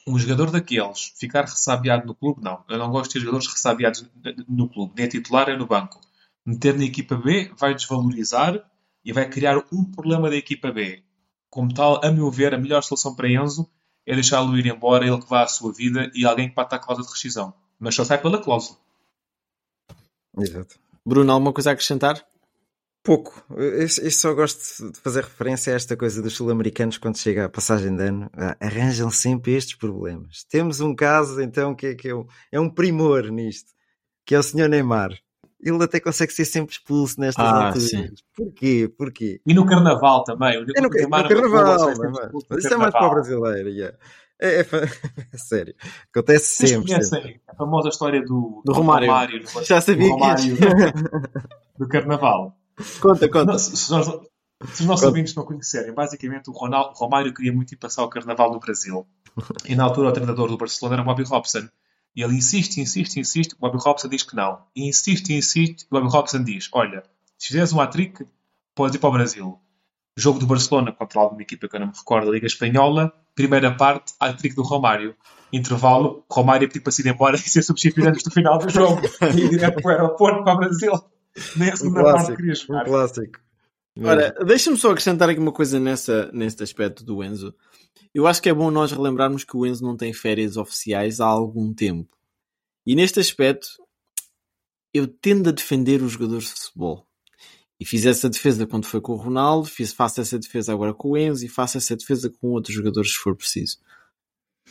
um 0.07 0.19
jogador 0.19 0.51
daqueles 0.51 1.13
ficar 1.17 1.43
ressabiado 1.43 2.07
no 2.07 2.15
clube, 2.15 2.43
não. 2.43 2.65
Eu 2.69 2.79
não 2.79 2.91
gosto 2.91 3.09
de 3.09 3.15
ter 3.15 3.21
jogadores 3.21 3.47
ressabiados 3.47 4.05
no 4.49 4.69
clube, 4.69 4.95
nem 4.97 5.09
titular 5.09 5.49
nem 5.49 5.59
no 5.59 5.67
banco. 5.67 6.01
Meter 6.45 6.77
na 6.77 6.85
equipa 6.85 7.17
B 7.17 7.53
vai 7.59 7.75
desvalorizar 7.75 8.63
e 9.05 9.13
vai 9.13 9.29
criar 9.29 9.59
um 9.73 9.85
problema 9.85 10.31
da 10.31 10.37
equipa 10.37 10.71
B. 10.71 11.03
Como 11.49 11.73
tal, 11.73 12.05
a 12.05 12.11
meu 12.11 12.31
ver, 12.31 12.55
a 12.55 12.59
melhor 12.59 12.83
solução 12.83 13.15
para 13.15 13.29
Enzo 13.29 13.69
é 14.07 14.15
deixá-lo 14.15 14.57
ir 14.57 14.67
embora, 14.67 15.07
ele 15.07 15.21
que 15.21 15.29
vá 15.29 15.43
à 15.43 15.47
sua 15.47 15.73
vida 15.73 16.11
e 16.15 16.25
alguém 16.25 16.49
que 16.49 16.55
bata 16.55 16.77
a 16.77 16.79
cláusula 16.79 17.07
de 17.07 17.13
rescisão. 17.13 17.55
Mas 17.79 17.95
só 17.95 18.05
sai 18.05 18.19
pela 18.21 18.43
cláusula. 18.43 18.79
Exato. 20.39 20.79
Bruno, 21.05 21.33
alguma 21.33 21.53
coisa 21.53 21.71
a 21.71 21.73
acrescentar? 21.73 22.25
Pouco. 23.03 23.43
Eu, 23.57 23.81
eu, 23.81 24.11
só 24.11 24.35
gosto 24.35 24.93
de 24.93 25.01
fazer 25.01 25.25
referência 25.25 25.73
a 25.73 25.77
esta 25.77 25.97
coisa 25.97 26.21
dos 26.21 26.35
sul-americanos 26.35 26.99
quando 26.99 27.17
chega 27.17 27.47
a 27.47 27.49
passagem 27.49 27.97
de 27.97 28.03
ano. 28.03 28.31
Ah, 28.35 28.57
arranjam 28.61 29.11
sempre 29.11 29.53
estes 29.53 29.75
problemas. 29.75 30.45
Temos 30.45 30.81
um 30.81 30.95
caso, 30.95 31.41
então, 31.41 31.75
que 31.75 31.87
é, 31.87 31.95
que 31.95 32.09
é, 32.09 32.15
um, 32.15 32.27
é 32.53 32.61
um 32.61 32.69
primor 32.69 33.25
nisto, 33.31 33.71
que 34.27 34.35
é 34.35 34.39
o 34.39 34.43
senhor 34.43 34.69
Neymar. 34.69 35.13
Ele 35.63 35.83
até 35.83 35.99
consegue 35.99 36.33
ser 36.33 36.45
sempre 36.45 36.73
expulso 36.73 37.21
nestas 37.21 37.45
ah, 37.45 37.67
alturas. 37.67 37.89
Sim. 37.89 38.09
Porquê? 38.35 38.93
Porquê? 38.97 39.41
E 39.47 39.55
no 39.55 39.65
Carnaval 39.65 40.25
também. 40.25 40.59
O 40.59 40.63
é 40.63 40.81
no, 40.81 40.89
Neymar 40.89 41.23
no 41.23 41.29
Carnaval, 41.29 41.95
mas 42.51 42.65
isso 42.65 42.75
é 42.75 42.77
mais 42.77 42.93
para 42.93 43.07
o 43.07 43.11
brasileiro. 43.11 43.69
Yeah. 43.71 43.97
É, 44.39 44.61
é, 44.61 44.67
é, 45.33 45.37
sério. 45.37 45.75
Acontece 46.11 46.57
Vocês 46.57 46.71
sempre. 46.71 46.87
conhecem 46.87 47.23
sempre. 47.23 47.41
a 47.49 47.55
famosa 47.55 47.89
história 47.89 48.21
do, 48.21 48.27
do, 48.27 48.63
do 48.67 48.73
Romário. 48.73 49.09
Romário 49.09 49.43
Já 49.65 49.81
sabia 49.81 50.09
do 50.09 50.13
Romário, 50.13 50.57
que 50.57 51.79
do 51.79 51.89
Carnaval. 51.89 52.60
Conta, 53.01 53.29
conta. 53.29 53.59
Se, 53.59 53.91
nós, 53.91 54.07
Se 54.07 54.83
os 54.83 54.87
nossos 54.87 55.07
ouvintes 55.07 55.35
não 55.35 55.45
conhecerem, 55.45 55.93
basicamente 55.93 56.51
o 56.51 56.53
Ronaldo, 56.53 56.95
Romário 56.95 57.33
queria 57.33 57.53
muito 57.53 57.73
ir 57.73 57.77
passar 57.77 58.05
o 58.05 58.09
Carnaval 58.09 58.53
no 58.53 58.61
Brasil. 58.61 59.07
E 59.67 59.75
na 59.75 59.85
altura 59.85 60.09
o 60.09 60.13
treinador 60.13 60.49
do 60.49 60.57
Barcelona 60.57 60.97
era 60.97 61.03
o 61.03 61.05
Bobby 61.05 61.23
Robson. 61.23 61.69
E 62.15 62.23
ele 62.23 62.35
insiste, 62.35 62.81
insiste, 62.81 63.21
insiste. 63.21 63.55
O 63.55 63.59
Bobby 63.59 63.79
Robson 63.81 64.09
diz 64.09 64.23
que 64.23 64.35
não. 64.35 64.59
E 64.75 64.89
insiste, 64.89 65.33
insiste. 65.33 65.85
O 65.85 65.95
Bobby 65.95 66.09
Robson 66.09 66.43
diz: 66.43 66.69
Olha, 66.73 67.05
se 67.39 67.49
fizeres 67.49 67.73
um 67.73 67.81
hat-trick, 67.81 68.27
podes 68.75 68.97
ir 68.97 68.99
para 68.99 69.09
o 69.09 69.13
Brasil. 69.13 69.59
Jogo 70.17 70.39
do 70.39 70.47
Barcelona 70.47 70.93
contra 70.93 71.21
alguma 71.21 71.43
equipa 71.43 71.69
que 71.69 71.77
eu 71.77 71.81
não 71.81 71.87
me 71.87 71.93
recordo, 71.97 72.29
a 72.29 72.33
Liga 72.33 72.47
Espanhola. 72.47 73.13
Primeira 73.35 73.75
parte, 73.75 74.13
hat-trick 74.19 74.55
do 74.55 74.63
Romário. 74.63 75.15
Intervalo, 75.53 76.25
Romário 76.31 76.69
pedir 76.69 76.81
para 76.81 76.93
se 76.93 77.03
ir 77.03 77.11
embora 77.13 77.37
e 77.39 77.39
ser 77.39 77.63
substituído 77.63 78.09
antes 78.09 78.25
do 78.25 78.31
final 78.31 78.59
do 78.59 78.69
jogo. 78.69 79.01
E 79.35 79.41
ir 79.41 79.51
direto 79.51 79.81
para 79.81 79.89
o 79.89 79.91
aeroporto 79.91 80.45
para 80.45 80.55
o 80.55 80.59
Brasil. 80.59 80.93
Nem 81.57 81.71
a 81.71 81.75
Um 81.75 81.77
segunda 81.77 82.03
parte 82.03 82.33
clássico. 82.33 82.37
queria 82.37 82.53
Um 82.53 82.57
jogar. 82.57 82.85
clássico. 82.85 83.41
Ora, 84.03 84.33
deixa-me 84.45 84.77
só 84.77 84.91
acrescentar 84.91 85.29
aqui 85.29 85.41
uma 85.41 85.53
coisa 85.53 85.79
nessa, 85.79 86.31
neste 86.33 86.63
aspecto 86.63 87.05
do 87.05 87.23
Enzo. 87.23 87.55
Eu 88.15 88.27
acho 88.27 88.41
que 88.41 88.49
é 88.49 88.55
bom 88.55 88.71
nós 88.71 88.93
relembrarmos 88.93 89.45
que 89.45 89.57
o 89.57 89.67
Enzo 89.67 89.85
não 89.85 89.97
tem 89.97 90.13
férias 90.13 90.57
oficiais 90.57 91.21
há 91.21 91.27
algum 91.27 91.73
tempo. 91.75 92.17
E 92.87 92.95
neste 92.95 93.21
aspecto, 93.21 93.69
eu 94.93 95.07
tendo 95.07 95.49
a 95.49 95.53
defender 95.53 96.03
os 96.03 96.13
jogadores 96.13 96.47
de 96.47 96.61
futebol. 96.61 97.07
E 97.79 97.85
fiz 97.85 98.05
essa 98.05 98.29
defesa 98.29 98.67
quando 98.67 98.87
foi 98.87 99.01
com 99.01 99.13
o 99.13 99.17
Ronaldo, 99.17 99.67
fiz, 99.67 99.93
faço 99.93 100.21
essa 100.21 100.39
defesa 100.39 100.73
agora 100.73 100.93
com 100.93 101.11
o 101.11 101.17
Enzo 101.17 101.45
e 101.45 101.49
faço 101.49 101.79
essa 101.79 101.97
defesa 101.97 102.31
com 102.31 102.49
outros 102.49 102.75
jogadores 102.75 103.13
se 103.13 103.19
for 103.19 103.35
preciso. 103.37 103.79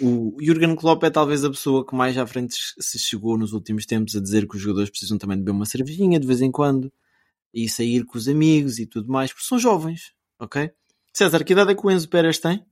O 0.02 0.38
Jurgen 0.39 0.75
Klopp 0.75 1.04
é 1.04 1.10
talvez 1.10 1.43
a 1.43 1.49
pessoa 1.49 1.86
que 1.86 1.95
mais 1.95 2.17
à 2.17 2.25
frente 2.25 2.56
se 2.80 2.97
chegou 2.97 3.38
nos 3.38 3.54
últimos 3.54 3.86
tempos 3.86 4.15
a 4.15 4.21
dizer 4.21 4.47
que 4.47 4.56
os 4.56 4.62
jogadores 4.62 4.89
precisam 4.89 5.17
também 5.17 5.38
de 5.38 5.43
beber 5.43 5.56
uma 5.56 5.65
cervejinha 5.65 6.19
de 6.19 6.28
vez 6.28 6.41
em 6.41 6.52
quando 6.52 6.91
e 7.54 7.67
sair 7.67 8.06
com 8.06 8.17
os 8.17 8.28
amigos 8.28 8.80
e 8.80 8.86
tudo 8.86 9.12
mais, 9.12 9.32
porque 9.32 9.45
são 9.45 9.60
jovens, 9.60 10.13
ok? 10.39 10.71
César, 11.13 11.43
que 11.43 11.54
idade 11.54 11.71
é 11.71 11.75
que 11.75 11.86
o 11.86 11.91
Enzo 11.91 12.08
Pérez 12.08 12.38
tem? 12.38 12.63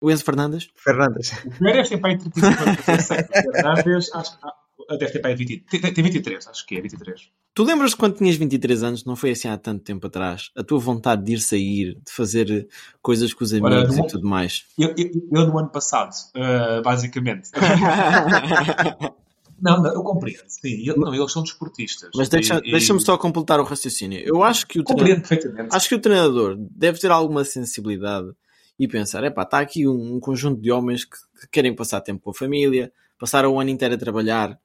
O 0.00 0.10
Enzo 0.10 0.24
Fernandes? 0.24 0.68
Fernandes. 0.76 1.32
O 1.44 1.58
Pérez 1.58 1.88
tem 1.88 1.98
para 1.98 2.10
aí 2.10 2.18
35 2.18 2.46
anos. 2.46 2.78
O 2.78 3.52
Fernandes, 3.52 4.14
acho 4.14 4.38
que 4.38 4.46
ah, 4.90 4.96
deve 4.96 5.12
ter 5.12 5.18
para 5.20 5.30
aí 5.30 5.36
20, 5.36 5.60
tem, 5.60 5.94
tem 5.94 6.04
23, 6.04 6.46
acho 6.46 6.66
que 6.66 6.76
é 6.76 6.80
23. 6.80 7.30
Tu 7.54 7.62
lembras 7.62 7.94
quando 7.94 8.16
tinhas 8.16 8.34
23 8.34 8.82
anos, 8.82 9.04
não 9.04 9.14
foi 9.14 9.30
assim 9.30 9.46
há 9.46 9.56
tanto 9.56 9.84
tempo 9.84 10.08
atrás, 10.08 10.50
a 10.56 10.64
tua 10.64 10.78
vontade 10.80 11.22
de 11.24 11.34
ir 11.34 11.40
sair, 11.40 11.94
de 12.04 12.12
fazer 12.12 12.66
coisas 13.00 13.32
com 13.32 13.44
os 13.44 13.52
amigos 13.52 13.96
Ora, 13.96 14.04
e 14.04 14.06
tudo 14.08 14.26
mais? 14.26 14.64
Eu, 14.76 14.92
eu, 14.98 15.10
eu 15.32 15.46
no 15.46 15.58
ano 15.58 15.68
passado, 15.68 16.10
ah, 16.34 16.82
basicamente. 16.84 17.50
não, 19.62 19.80
não, 19.82 19.94
eu 19.94 20.02
compreendo. 20.02 20.42
Sim, 20.48 20.82
eu- 20.84 20.96
não, 20.96 21.14
eles 21.14 21.30
são 21.32 21.44
desportistas. 21.44 22.10
Mas 22.16 22.28
deixa- 22.28 22.60
E- 22.64 22.72
deixa-me 22.72 23.00
só 23.00 23.16
completar 23.16 23.60
o 23.60 23.64
raciocínio. 23.64 24.18
Eu 24.24 24.42
acho 24.42 24.66
que 24.66 24.80
o 24.80 24.84
Compreendo 24.84 25.22
treinador, 25.22 25.28
perfeitamente. 25.28 25.76
acho 25.76 25.88
que 25.88 25.94
o 25.94 26.00
treinador 26.00 26.56
deve 26.58 26.98
ter 26.98 27.12
alguma 27.12 27.44
sensibilidade 27.44 28.32
e 28.76 28.88
pensar: 28.88 29.22
epá, 29.22 29.42
está 29.42 29.60
aqui 29.60 29.86
um, 29.86 30.16
um 30.16 30.20
conjunto 30.20 30.60
de 30.60 30.72
homens 30.72 31.04
que, 31.04 31.16
que 31.40 31.46
querem 31.52 31.72
passar 31.72 32.00
tempo 32.00 32.20
com 32.20 32.30
a 32.30 32.34
família, 32.34 32.92
passaram 33.16 33.52
o 33.54 33.60
ano 33.60 33.70
inteiro 33.70 33.94
a 33.94 33.98
trabalhar. 33.98 34.58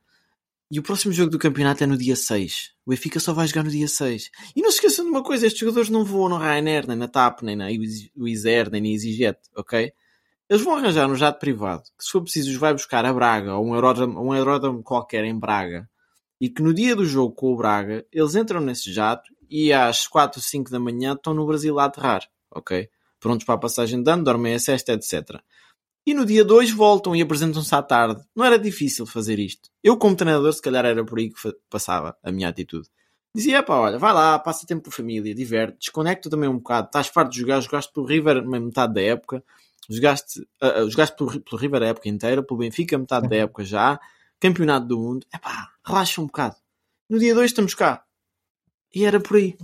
E 0.71 0.77
o 0.77 0.83
próximo 0.83 1.11
jogo 1.11 1.31
do 1.31 1.39
campeonato 1.39 1.83
é 1.83 1.87
no 1.87 1.97
dia 1.97 2.15
6. 2.15 2.73
O 2.85 2.91
Benfica 2.91 3.19
só 3.19 3.33
vai 3.33 3.47
jogar 3.47 3.63
no 3.63 3.71
dia 3.71 3.87
6. 3.87 4.29
E 4.55 4.61
não 4.61 4.69
se 4.69 4.77
esqueçam 4.77 5.03
de 5.03 5.09
uma 5.09 5.23
coisa: 5.23 5.47
estes 5.47 5.59
jogadores 5.59 5.89
não 5.89 6.05
voam 6.05 6.29
no 6.29 6.37
Ryanair, 6.37 6.87
nem 6.87 6.95
na 6.95 7.07
TAP, 7.07 7.41
nem 7.41 7.55
na 7.55 7.65
Wizz 7.65 8.43
nem 8.71 8.81
na 8.81 8.87
EasyJet, 8.87 9.39
ok? 9.55 9.91
Eles 10.47 10.63
vão 10.63 10.75
arranjar 10.75 11.09
um 11.09 11.15
jato 11.15 11.39
privado 11.39 11.83
que, 11.97 12.03
se 12.03 12.11
for 12.11 12.21
preciso, 12.21 12.51
os 12.51 12.57
vai 12.57 12.73
buscar 12.73 13.03
a 13.03 13.13
Braga 13.13 13.55
ou 13.55 13.65
um 13.65 13.73
aeródromo, 13.73 14.21
um 14.21 14.31
aeródromo 14.31 14.83
qualquer 14.83 15.23
em 15.23 15.37
Braga. 15.37 15.89
E 16.39 16.49
que 16.49 16.61
no 16.61 16.73
dia 16.73 16.95
do 16.95 17.05
jogo 17.05 17.33
com 17.33 17.51
o 17.51 17.55
Braga, 17.57 18.05
eles 18.11 18.35
entram 18.35 18.61
nesse 18.61 18.93
jato 18.93 19.29
e 19.49 19.73
às 19.73 20.07
4, 20.07 20.39
5 20.39 20.69
da 20.69 20.79
manhã 20.79 21.13
estão 21.13 21.33
no 21.33 21.47
Brasil 21.47 21.79
a 21.79 21.85
aterrar, 21.85 22.27
ok? 22.51 22.89
Prontos 23.19 23.45
para 23.45 23.55
a 23.55 23.59
passagem 23.59 24.01
de 24.01 24.11
ano, 24.11 24.23
dormem 24.23 24.53
a 24.53 24.59
sexta, 24.59 24.93
etc. 24.93 25.41
E 26.09 26.13
no 26.15 26.25
dia 26.25 26.43
2 26.43 26.71
voltam 26.71 27.15
e 27.15 27.21
apresentam-se 27.21 27.75
à 27.75 27.83
tarde. 27.83 28.19
Não 28.35 28.43
era 28.43 28.57
difícil 28.57 29.05
fazer 29.05 29.37
isto. 29.37 29.69
Eu, 29.83 29.95
como 29.95 30.15
treinador, 30.15 30.51
se 30.51 30.59
calhar 30.59 30.83
era 30.83 31.05
por 31.05 31.19
aí 31.19 31.29
que 31.29 31.39
passava 31.69 32.17
a 32.23 32.31
minha 32.31 32.49
atitude. 32.49 32.89
Dizia, 33.31 33.61
pá, 33.61 33.75
olha, 33.75 33.99
vai 33.99 34.11
lá, 34.11 34.39
passa 34.39 34.65
tempo 34.65 34.85
com 34.85 34.89
a 34.89 34.91
família, 34.91 35.35
diverte, 35.35 35.77
desconecta 35.77 36.27
também 36.27 36.49
um 36.49 36.57
bocado. 36.57 36.87
Estás 36.87 37.09
farto 37.09 37.33
de 37.33 37.41
jogar, 37.41 37.61
jogaste 37.61 37.93
pelo 37.93 38.07
River 38.07 38.43
metade 38.43 38.95
da 38.95 39.01
época, 39.03 39.43
jogaste, 39.87 40.47
ah, 40.59 40.83
jogaste 40.89 41.15
pelo, 41.15 41.39
pelo 41.41 41.61
River 41.61 41.83
a 41.83 41.87
época 41.89 42.09
inteira, 42.09 42.41
pelo 42.41 42.59
Benfica 42.59 42.97
metade 42.97 43.29
da 43.29 43.35
época 43.35 43.63
já, 43.63 43.99
campeonato 44.39 44.87
do 44.87 44.97
mundo. 44.97 45.27
É 45.31 45.37
pá, 45.37 45.69
relaxa 45.85 46.19
um 46.19 46.25
bocado. 46.25 46.55
No 47.07 47.19
dia 47.19 47.35
2 47.35 47.51
estamos 47.51 47.75
cá. 47.75 48.03
E 48.95 49.05
era 49.05 49.19
por 49.19 49.37
aí. 49.37 49.55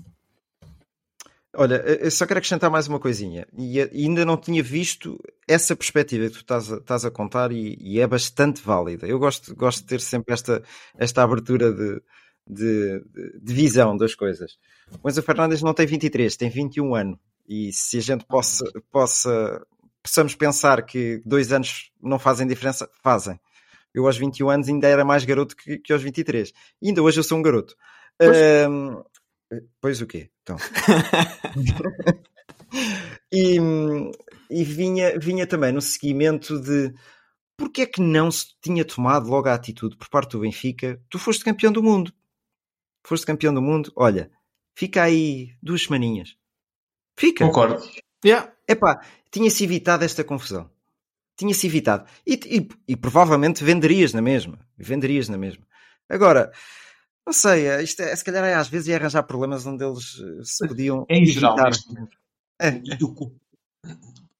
Olha, 1.58 1.76
eu 1.76 2.12
só 2.12 2.26
quero 2.26 2.38
acrescentar 2.40 2.70
mais 2.70 2.88
uma 2.88 3.00
coisinha. 3.00 3.48
E 3.58 3.78
e 3.80 4.06
ainda 4.06 4.26
não 4.26 4.36
tinha 4.38 4.62
visto 4.62 5.18
essa 5.48 5.76
perspectiva 5.76 6.26
que 6.28 6.34
tu 6.34 6.40
estás 6.40 6.72
a, 6.72 6.78
estás 6.78 7.06
a 7.06 7.12
contar 7.12 7.52
e, 7.52 7.78
e 7.80 8.00
é 8.00 8.08
bastante 8.08 8.62
válida. 8.62 9.08
Eu 9.08 9.18
gosto, 9.20 9.56
gosto 9.56 9.82
de 9.82 9.88
ter 9.88 10.02
sempre 10.02 10.34
esta, 10.34 10.62
esta 10.98 11.24
abertura 11.24 11.72
de, 11.72 12.02
de, 12.48 13.00
de- 13.42 13.54
visão 13.54 13.96
das 13.96 14.14
coisas. 14.16 14.58
Mas 15.04 15.18
o 15.18 15.24
Fernandes 15.24 15.62
não 15.62 15.74
tem 15.74 15.86
23, 15.86 16.36
tem 16.36 16.50
21 16.50 16.94
anos. 16.96 17.18
E 17.48 17.72
se 17.72 17.98
a 18.00 18.02
gente 18.02 18.26
possa, 18.26 18.66
possa, 18.92 19.66
possamos 20.04 20.36
pensar 20.36 20.84
que 20.86 21.22
dois 21.26 21.52
anos 21.54 21.92
não 22.02 22.20
fazem 22.20 22.48
diferença, 22.48 22.90
fazem. 23.04 23.40
Eu 23.94 24.08
aos 24.08 24.18
21 24.18 24.50
anos 24.50 24.68
ainda 24.68 24.88
era 24.88 25.06
mais 25.06 25.24
garoto 25.24 25.56
que, 25.56 25.78
que 25.78 25.94
aos 25.94 26.02
23. 26.04 26.52
E 26.82 26.90
ainda 26.90 27.02
hoje 27.02 27.20
eu 27.20 27.24
sou 27.24 27.38
um 27.38 27.42
garoto. 27.42 27.76
Pois. 28.24 28.38
Ahm, 28.38 29.02
pois 29.82 30.02
o 30.02 30.08
quê? 30.08 30.30
Então. 30.44 30.58
e, 33.32 33.58
e 34.50 34.64
vinha, 34.64 35.18
vinha 35.20 35.48
também 35.48 35.72
no 35.72 35.82
seguimento 35.82 36.60
de 36.60 36.94
porque 37.58 37.84
é 37.84 37.86
que 37.86 38.02
não 38.02 38.30
se 38.30 38.48
tinha 38.62 38.84
tomado 38.84 39.30
logo 39.30 39.48
a 39.48 39.54
atitude 39.54 39.96
por 39.96 40.10
parte 40.10 40.32
do 40.32 40.42
Benfica? 40.42 41.02
Tu 41.10 41.18
foste 41.18 41.44
campeão 41.44 41.72
do 41.72 41.82
mundo. 41.82 42.14
Foste 43.06 43.26
campeão 43.26 43.54
do 43.54 43.62
mundo. 43.62 43.92
Olha, 43.96 44.30
fica 44.76 45.04
aí 45.04 45.56
duas 45.62 45.84
semaninhas. 45.84 46.36
Fica. 47.18 47.46
Concordo. 47.46 47.82
Yeah. 48.26 48.52
Epá, 48.68 49.02
tinha-se 49.32 49.64
evitado 49.64 50.04
esta 50.04 50.24
confusão. 50.24 50.70
Tinha-se 51.38 51.68
evitado. 51.68 52.10
E, 52.26 52.34
e- 52.34 52.70
e 52.90 52.96
provavelmente 52.96 53.64
venderias 53.64 54.12
na 54.14 54.22
mesma. 54.22 54.60
Venderias 54.78 55.30
na 55.30 55.38
mesma. 55.38 55.66
Agora, 56.10 56.52
não 57.26 57.34
sei, 57.34 57.68
é- 57.68 57.84
isto 57.84 58.02
é, 58.02 58.16
se 58.16 58.24
calhar 58.24 58.44
é, 58.44 58.54
às 58.54 58.68
vezes 58.68 58.90
é 58.90 58.96
arranjar 58.96 59.24
problemas 59.24 59.66
onde 59.66 59.84
eles 59.84 60.20
eh, 60.20 60.44
se 60.44 60.68
podiam 60.68 61.06
Em 61.10 61.26
geral. 61.26 61.58
É. 62.60 62.70
O, 63.04 63.32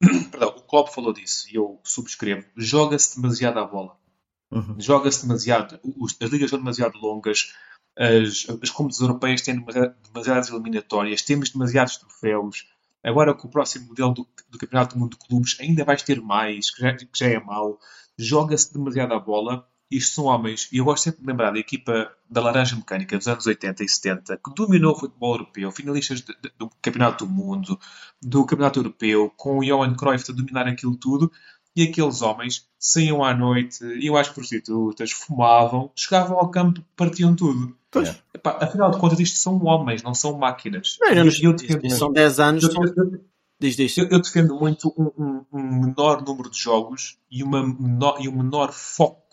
perdão, 0.30 0.50
o 0.50 0.62
Klopp 0.62 0.94
falou 0.94 1.12
disso 1.12 1.48
e 1.50 1.56
eu 1.56 1.80
subscrevo. 1.84 2.46
Joga-se 2.56 3.16
demasiado 3.20 3.60
à 3.60 3.66
bola. 3.66 3.98
Uhum. 4.52 4.76
Joga-se 4.80 5.24
demasiado. 5.24 5.80
as 6.22 6.30
ligas 6.30 6.50
são 6.50 6.60
demasiado 6.60 6.98
longas. 7.00 7.54
As, 7.98 8.48
as 8.62 8.70
competições 8.70 9.08
europeias 9.08 9.42
têm 9.42 9.64
demasiadas 10.04 10.50
eliminatórias. 10.50 11.22
Temos 11.24 11.50
demasiados 11.50 11.98
troféus. 11.98 12.68
Agora 13.04 13.34
com 13.34 13.48
o 13.48 13.52
próximo 13.52 13.88
modelo 13.88 14.14
do, 14.14 14.28
do 14.50 14.58
Campeonato 14.58 14.96
do 14.96 15.00
Mundo 15.00 15.18
de 15.18 15.28
Clubes 15.28 15.58
ainda 15.60 15.84
vais 15.84 16.02
ter 16.02 16.22
mais, 16.22 16.72
que 16.72 16.82
já, 16.82 16.96
que 16.96 17.08
já 17.14 17.28
é 17.28 17.40
mau. 17.40 17.80
Joga-se 18.18 18.74
demasiado 18.74 19.14
à 19.14 19.20
bola. 19.20 19.68
Isto 19.98 20.16
são 20.16 20.26
homens, 20.26 20.68
e 20.72 20.78
eu 20.78 20.86
gosto 20.86 21.04
sempre 21.04 21.22
de 21.22 21.28
lembrar 21.28 21.52
da 21.52 21.60
equipa 21.60 22.12
da 22.30 22.42
Laranja 22.42 22.76
Mecânica 22.76 23.18
dos 23.18 23.28
anos 23.28 23.46
80 23.46 23.84
e 23.84 23.90
70, 23.90 24.38
que 24.38 24.54
dominou 24.56 24.94
o 24.94 25.00
futebol 25.00 25.34
europeu, 25.36 25.72
finalistas 25.72 26.22
de- 26.22 26.36
de- 26.42 26.52
do 26.58 26.70
Campeonato 26.82 27.26
do 27.26 27.32
Mundo, 27.32 27.80
do 28.22 28.46
Campeonato 28.46 28.80
Europeu, 28.80 29.32
com 29.38 29.60
o 29.60 29.64
Johan 29.64 29.94
Cruyff 29.96 30.32
a 30.32 30.34
dominar 30.36 30.68
aquilo 30.68 30.96
tudo, 30.96 31.32
e 31.76 31.84
aqueles 31.84 32.22
homens 32.22 32.68
saíam 32.80 33.24
à 33.24 33.34
noite, 33.34 33.84
iam 34.00 34.16
às 34.16 34.30
prostitutas, 34.30 35.12
fumavam, 35.12 35.92
chegavam 35.96 36.38
ao 36.40 36.50
campo, 36.50 36.82
partiam 36.96 37.36
tudo. 37.36 37.76
Pois. 37.92 38.16
Epá, 38.34 38.58
afinal 38.62 38.92
de 38.92 38.98
contas, 39.00 39.20
isto 39.20 39.38
são 39.38 39.64
homens, 39.66 40.02
não 40.04 40.14
são 40.14 40.38
máquinas. 40.38 40.98
Não, 41.02 41.10
eu- 41.10 41.26
eu 41.42 41.54
defendo 41.54 41.90
são 41.92 42.08
muito- 42.08 42.14
10 42.14 42.40
anos. 42.40 42.64
eu- 42.64 42.72
eu- 42.72 43.22
Diz, 43.60 43.76
diz. 43.78 43.98
eu 43.98 44.22
defendo 44.22 44.54
muito 44.60 44.94
um, 44.98 45.24
um- 45.24 45.46
um 45.54 45.80
menor 45.86 46.22
número 46.22 46.50
de 46.50 46.58
jogos 46.60 47.18
e, 47.32 47.42
uma 47.42 47.66
menor, 47.66 48.18
e 48.20 48.28
um 48.28 48.36
menor 48.44 48.72
foco 48.74 49.25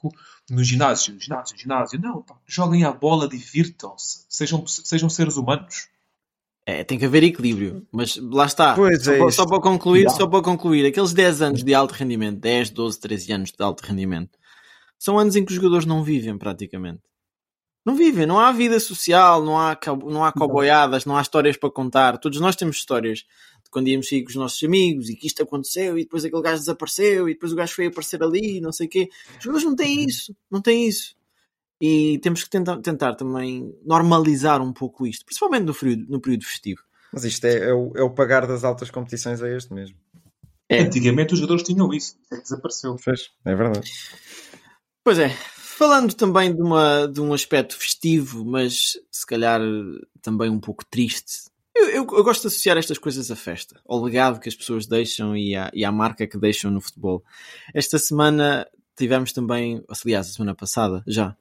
no 0.50 0.64
ginásio. 0.64 1.18
Ginásio, 1.20 1.56
ginásio. 1.56 2.00
Não, 2.00 2.22
pá, 2.22 2.36
joguem 2.46 2.84
a 2.84 2.92
bola, 2.92 3.28
divirtam-se. 3.28 4.24
Sejam, 4.28 4.66
sejam 4.66 5.08
seres 5.08 5.36
humanos. 5.36 5.88
É, 6.64 6.84
tem 6.84 6.98
que 6.98 7.04
haver 7.04 7.24
equilíbrio, 7.24 7.86
mas 7.90 8.16
lá 8.16 8.46
está. 8.46 8.74
Pois 8.74 9.02
só, 9.04 9.12
é 9.12 9.18
para, 9.18 9.30
só 9.32 9.46
para 9.46 9.60
concluir, 9.60 10.02
Yeah. 10.02 10.16
só 10.16 10.28
para 10.28 10.42
concluir, 10.42 10.86
aqueles 10.86 11.12
10 11.12 11.42
anos 11.42 11.64
de 11.64 11.74
alto 11.74 11.92
rendimento, 11.92 12.38
10, 12.38 12.70
12, 12.70 13.00
13 13.00 13.32
anos 13.32 13.50
de 13.50 13.62
alto 13.62 13.80
rendimento, 13.82 14.38
são 14.96 15.18
anos 15.18 15.34
em 15.34 15.44
que 15.44 15.50
os 15.50 15.56
jogadores 15.56 15.84
não 15.84 16.04
vivem 16.04 16.38
praticamente. 16.38 17.02
Não 17.84 17.96
vivem, 17.96 18.26
não 18.26 18.38
há 18.38 18.52
vida 18.52 18.78
social, 18.78 19.44
não 19.44 19.58
há, 19.58 19.76
não 20.08 20.24
há 20.24 20.30
cowboyadas, 20.30 21.04
não 21.04 21.16
há 21.16 21.22
histórias 21.22 21.56
para 21.56 21.68
contar. 21.68 22.16
Todos 22.18 22.38
nós 22.38 22.54
temos 22.54 22.76
histórias 22.76 23.24
quando 23.72 23.88
íamos 23.88 24.08
sair 24.08 24.22
com 24.22 24.28
os 24.28 24.36
nossos 24.36 24.62
amigos 24.62 25.08
e 25.08 25.16
que 25.16 25.26
isto 25.26 25.42
aconteceu 25.42 25.98
e 25.98 26.04
depois 26.04 26.24
aquele 26.24 26.42
gajo 26.42 26.60
desapareceu 26.60 27.28
e 27.28 27.32
depois 27.32 27.52
o 27.52 27.56
gajo 27.56 27.74
foi 27.74 27.86
aparecer 27.86 28.22
ali 28.22 28.58
e 28.58 28.60
não 28.60 28.70
sei 28.70 28.86
o 28.86 28.90
quê. 28.90 29.08
Os 29.38 29.42
jogadores 29.42 29.66
não 29.66 29.74
têm 29.74 30.04
isso, 30.04 30.36
não 30.50 30.60
têm 30.60 30.86
isso. 30.86 31.16
E 31.80 32.18
temos 32.18 32.44
que 32.44 32.50
tentar, 32.50 32.76
tentar 32.80 33.14
também 33.14 33.74
normalizar 33.84 34.62
um 34.62 34.72
pouco 34.72 35.04
isto, 35.06 35.24
principalmente 35.24 35.64
no 35.64 35.74
período, 35.74 36.06
no 36.08 36.20
período 36.20 36.44
festivo. 36.44 36.82
Mas 37.12 37.24
isto 37.24 37.44
é, 37.46 37.70
é, 37.70 37.74
o, 37.74 37.92
é 37.96 38.02
o 38.02 38.10
pagar 38.10 38.46
das 38.46 38.62
altas 38.62 38.90
competições 38.90 39.42
a 39.42 39.48
este 39.48 39.72
mesmo. 39.74 39.96
É. 40.68 40.80
Antigamente 40.80 41.32
os 41.32 41.40
jogadores 41.40 41.64
tinham 41.64 41.92
isso, 41.92 42.16
é 42.30 42.36
que 42.36 42.42
desapareceu. 42.42 42.96
Pois, 43.02 43.30
é 43.44 43.54
verdade. 43.54 43.90
Pois 45.02 45.18
é, 45.18 45.30
falando 45.30 46.14
também 46.14 46.54
de, 46.54 46.62
uma, 46.62 47.06
de 47.08 47.20
um 47.20 47.32
aspecto 47.32 47.76
festivo, 47.76 48.44
mas 48.44 48.92
se 49.10 49.26
calhar 49.26 49.60
também 50.20 50.48
um 50.48 50.60
pouco 50.60 50.84
triste. 50.84 51.50
Eu, 51.74 51.88
eu, 51.88 51.94
eu, 51.94 52.24
gosto 52.24 52.42
de 52.42 52.48
associar 52.48 52.76
estas 52.76 52.98
coisas 52.98 53.30
à 53.30 53.36
festa, 53.36 53.80
ao 53.86 54.02
legado 54.02 54.38
que 54.38 54.48
as 54.48 54.54
pessoas 54.54 54.86
deixam 54.86 55.36
e 55.36 55.56
à, 55.56 55.70
e 55.72 55.84
à 55.84 55.90
marca 55.90 56.26
que 56.26 56.38
deixam 56.38 56.70
no 56.70 56.80
futebol. 56.80 57.24
Esta 57.74 57.98
semana 57.98 58.66
tivemos 58.96 59.32
também, 59.32 59.82
aliás, 59.88 60.28
a 60.28 60.32
semana 60.32 60.54
passada 60.54 61.02
já, 61.06 61.34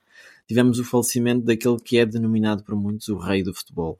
tivemos 0.48 0.80
o 0.80 0.86
falecimento 0.86 1.46
daquele 1.46 1.80
que 1.80 1.98
é 1.98 2.06
denominado 2.06 2.64
por 2.64 2.76
muitos 2.76 3.10
o 3.10 3.18
rei 3.18 3.44
do 3.44 3.54
futebol. 3.54 4.00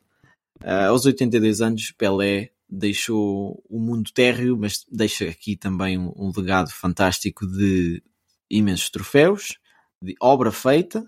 Uh, 0.62 0.90
aos 0.90 1.06
82 1.06 1.62
anos, 1.62 1.92
Pelé 1.92 2.52
deixou 2.70 3.62
o 3.70 3.80
mundo 3.80 4.12
térreo, 4.14 4.58
mas 4.58 4.86
deixa 4.90 5.26
aqui 5.26 5.58
também 5.58 5.98
um, 5.98 6.14
um 6.16 6.32
legado 6.36 6.72
fantástico 6.72 7.46
de 7.46 8.02
imensos 8.50 8.90
troféus, 8.90 9.60
de 10.02 10.16
obra 10.20 10.52
feita 10.52 11.06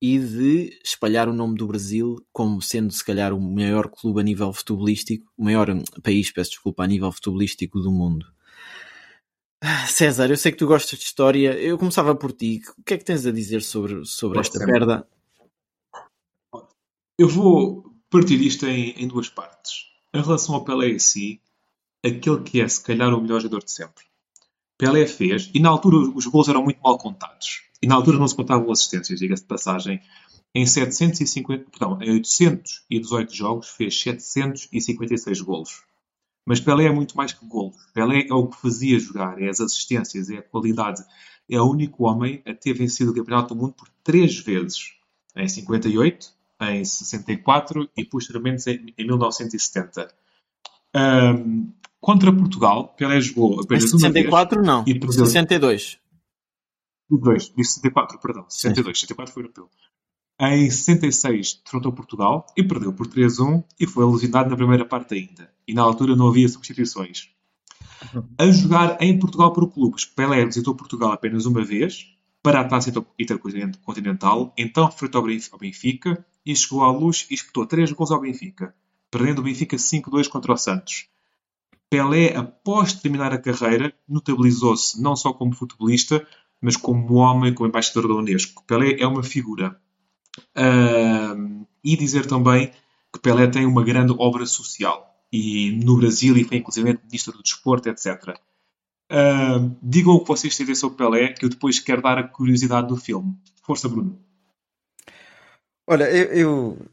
e 0.00 0.18
de 0.18 0.78
espalhar 0.84 1.28
o 1.28 1.32
nome 1.32 1.56
do 1.56 1.66
Brasil 1.66 2.16
como 2.32 2.60
sendo 2.60 2.92
se 2.92 3.04
calhar 3.04 3.32
o 3.32 3.40
maior 3.40 3.88
clube 3.88 4.20
a 4.20 4.22
nível 4.22 4.52
futebolístico, 4.52 5.32
o 5.36 5.44
maior 5.44 5.70
hum, 5.70 5.82
país, 6.02 6.30
peço 6.30 6.50
desculpa, 6.50 6.84
a 6.84 6.86
nível 6.86 7.10
futebolístico 7.10 7.80
do 7.80 7.90
mundo. 7.90 8.26
Ah, 9.62 9.86
César, 9.86 10.28
eu 10.28 10.36
sei 10.36 10.52
que 10.52 10.58
tu 10.58 10.66
gostas 10.66 10.98
de 10.98 11.06
história. 11.06 11.58
Eu 11.58 11.78
começava 11.78 12.14
por 12.14 12.32
ti. 12.32 12.60
O 12.76 12.82
que 12.82 12.92
é 12.92 12.98
que 12.98 13.04
tens 13.04 13.24
a 13.24 13.32
dizer 13.32 13.62
sobre, 13.62 14.04
sobre 14.04 14.38
esta 14.38 14.58
perda? 14.58 15.08
Eu 17.18 17.28
vou 17.28 17.94
partir 18.10 18.38
isto 18.42 18.66
em, 18.66 18.90
em, 18.90 19.08
duas 19.08 19.30
partes. 19.30 19.86
Em 20.12 20.20
relação 20.20 20.54
ao 20.54 20.64
Pelé 20.64 20.90
em 20.90 20.98
si, 20.98 21.40
aquele 22.04 22.42
que 22.42 22.60
é 22.60 22.68
se 22.68 22.82
calhar 22.82 23.14
o 23.14 23.20
melhor 23.22 23.40
jogador 23.40 23.64
de 23.64 23.72
sempre. 23.72 24.04
Pelé 24.76 25.06
fez, 25.06 25.50
e 25.54 25.60
na 25.60 25.68
altura 25.68 25.96
os 25.96 26.26
gols 26.26 26.48
eram 26.48 26.64
muito 26.64 26.80
mal 26.82 26.98
contados. 26.98 27.62
E 27.80 27.86
na 27.86 27.94
altura 27.94 28.18
não 28.18 28.26
se 28.26 28.34
contavam 28.34 28.70
assistências, 28.70 29.18
diga-se 29.18 29.42
de 29.42 29.48
passagem. 29.48 30.00
Em 30.54 30.66
750, 30.66 31.70
perdão, 31.70 31.98
em 32.00 32.10
818 32.12 33.34
jogos 33.34 33.68
fez 33.70 34.00
756 34.00 35.40
golos. 35.40 35.82
Mas 36.46 36.60
Pelé 36.60 36.84
é 36.84 36.92
muito 36.92 37.16
mais 37.16 37.32
que 37.32 37.46
golos. 37.46 37.76
Pelé 37.92 38.26
é 38.28 38.34
o 38.34 38.48
que 38.48 38.60
fazia 38.60 38.98
jogar, 38.98 39.40
é 39.40 39.48
as 39.48 39.60
assistências, 39.60 40.30
é 40.30 40.38
a 40.38 40.42
qualidade. 40.42 41.02
É 41.48 41.60
o 41.60 41.70
único 41.70 42.04
homem 42.04 42.42
a 42.46 42.54
ter 42.54 42.74
vencido 42.74 43.10
o 43.10 43.14
Campeonato 43.14 43.54
do 43.54 43.60
Mundo 43.60 43.74
por 43.74 43.88
três 44.02 44.38
vezes. 44.38 44.94
Em 45.36 45.48
58, 45.48 46.32
em 46.60 46.84
64 46.84 47.90
e 47.96 48.04
posteriormente 48.04 48.70
em, 48.70 48.94
em 48.96 49.06
1970. 49.06 50.14
Um, 50.94 51.72
contra 52.04 52.30
Portugal, 52.30 52.94
Pelé 52.98 53.18
jogou 53.18 53.62
apenas 53.62 53.84
em 53.84 53.98
64 53.98 54.58
uma 54.58 54.62
vez. 54.62 54.74
não, 54.74 54.84
e 54.86 54.98
perdeu... 54.98 55.24
62. 55.24 55.98
62, 57.08 57.52
disse 57.56 57.72
64, 57.80 58.18
perdão, 58.18 58.44
62, 58.46 59.00
64 59.00 59.32
foi 59.32 59.42
europeu. 59.42 59.70
Em 60.38 60.70
66 60.70 61.62
derrotou 61.64 61.92
Portugal 61.92 62.44
e 62.54 62.62
perdeu 62.62 62.92
por 62.92 63.06
3-1 63.06 63.64
e 63.80 63.86
foi 63.86 64.04
alucinado 64.04 64.50
na 64.50 64.56
primeira 64.56 64.84
parte 64.84 65.14
ainda. 65.14 65.50
E 65.66 65.72
na 65.72 65.80
altura 65.80 66.14
não 66.14 66.28
havia 66.28 66.46
substituições. 66.46 67.30
A 68.38 68.50
jogar 68.50 68.98
em 69.00 69.18
Portugal 69.18 69.54
por 69.54 69.72
clubes, 69.72 70.04
Pelé 70.04 70.44
visitou 70.44 70.74
Portugal 70.74 71.10
apenas 71.10 71.46
uma 71.46 71.64
vez 71.64 72.14
para 72.42 72.60
a 72.60 72.64
taça 72.64 72.92
intercontinental, 73.18 74.52
então 74.58 74.88
enfrentou 74.88 75.26
ao 75.52 75.58
Benfica 75.58 76.22
e 76.44 76.54
chegou 76.54 76.84
à 76.84 76.92
luz 76.92 77.26
e 77.30 77.34
espetou 77.34 77.64
3 77.64 77.92
gols 77.92 78.10
ao 78.10 78.20
Benfica, 78.20 78.74
perdendo 79.10 79.38
o 79.38 79.42
Benfica 79.42 79.78
5-2 79.78 80.28
contra 80.28 80.52
o 80.52 80.56
Santos. 80.58 81.08
Pelé, 81.94 82.36
após 82.36 82.92
terminar 82.92 83.32
a 83.32 83.38
carreira, 83.38 83.94
notabilizou-se 84.08 85.00
não 85.00 85.14
só 85.14 85.32
como 85.32 85.54
futebolista, 85.54 86.26
mas 86.60 86.76
como 86.76 87.14
homem, 87.14 87.54
como 87.54 87.68
embaixador 87.68 88.08
da 88.08 88.14
Unesco. 88.14 88.64
Pelé 88.66 88.96
é 88.98 89.06
uma 89.06 89.22
figura. 89.22 89.80
Uh, 90.56 91.64
e 91.84 91.96
dizer 91.96 92.26
também 92.26 92.72
que 93.12 93.20
Pelé 93.20 93.46
tem 93.46 93.64
uma 93.64 93.84
grande 93.84 94.12
obra 94.18 94.44
social. 94.44 95.08
E 95.32 95.70
no 95.84 95.96
Brasil, 95.96 96.36
e 96.36 96.42
foi 96.42 96.56
inclusive 96.56 96.98
ministro 97.04 97.32
do 97.32 97.44
desporto, 97.44 97.88
etc. 97.88 98.40
Uh, 99.12 99.76
digam 99.80 100.14
o 100.14 100.20
que 100.20 100.26
vocês 100.26 100.56
têm 100.56 100.74
sobre 100.74 100.98
Pelé, 100.98 101.28
que 101.28 101.44
eu 101.44 101.48
depois 101.48 101.78
quero 101.78 102.02
dar 102.02 102.18
a 102.18 102.26
curiosidade 102.26 102.88
do 102.88 102.96
filme. 102.96 103.38
Força, 103.62 103.88
Bruno. 103.88 104.18
Olha, 105.86 106.10
eu, 106.10 106.32
eu 106.32 106.90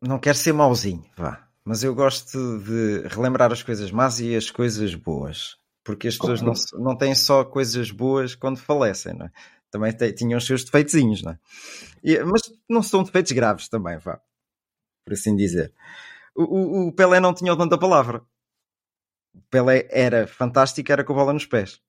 não 0.00 0.20
quero 0.20 0.38
ser 0.38 0.52
mauzinho, 0.52 1.04
vá, 1.16 1.45
mas 1.66 1.82
eu 1.82 1.92
gosto 1.96 2.60
de 2.60 3.08
relembrar 3.08 3.50
as 3.50 3.60
coisas 3.60 3.90
más 3.90 4.20
e 4.20 4.36
as 4.36 4.52
coisas 4.52 4.94
boas. 4.94 5.56
Porque 5.82 6.06
as 6.06 6.16
pessoas 6.16 6.40
não, 6.40 6.52
não 6.74 6.96
têm 6.96 7.12
só 7.12 7.44
coisas 7.44 7.90
boas 7.90 8.36
quando 8.36 8.58
falecem, 8.58 9.14
não 9.14 9.26
é? 9.26 9.32
Também 9.68 9.92
tinham 10.14 10.38
os 10.38 10.46
seus 10.46 10.62
defeitozinhos, 10.62 11.22
não 11.22 11.32
é? 11.32 11.38
E, 12.04 12.22
mas 12.22 12.42
não 12.70 12.84
são 12.84 13.02
defeitos 13.02 13.32
graves 13.32 13.68
também, 13.68 13.98
vá, 13.98 14.20
por 15.04 15.12
assim 15.12 15.34
dizer. 15.34 15.72
O, 16.36 16.44
o, 16.44 16.88
o 16.88 16.92
Pelé 16.92 17.18
não 17.18 17.34
tinha 17.34 17.56
tanta 17.56 17.76
palavra. 17.76 18.22
O 19.34 19.40
Pelé 19.50 19.88
era 19.90 20.24
fantástico, 20.24 20.92
era 20.92 21.02
com 21.02 21.14
a 21.14 21.16
bola 21.16 21.32
nos 21.32 21.46
pés. 21.46 21.80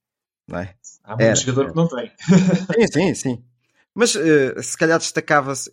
Não 0.48 0.58
é? 0.58 0.76
Há 1.04 1.12
muito 1.12 1.22
era, 1.22 1.36
jogador 1.36 1.70
que 1.70 1.76
não 1.76 1.88
tem. 1.88 2.12
sim, 2.74 2.88
sim, 2.88 3.14
sim. 3.14 3.46
Mas 3.94 4.16
uh, 4.16 4.62
se 4.62 4.76
calhar 4.76 4.98
destacava-se 4.98 5.70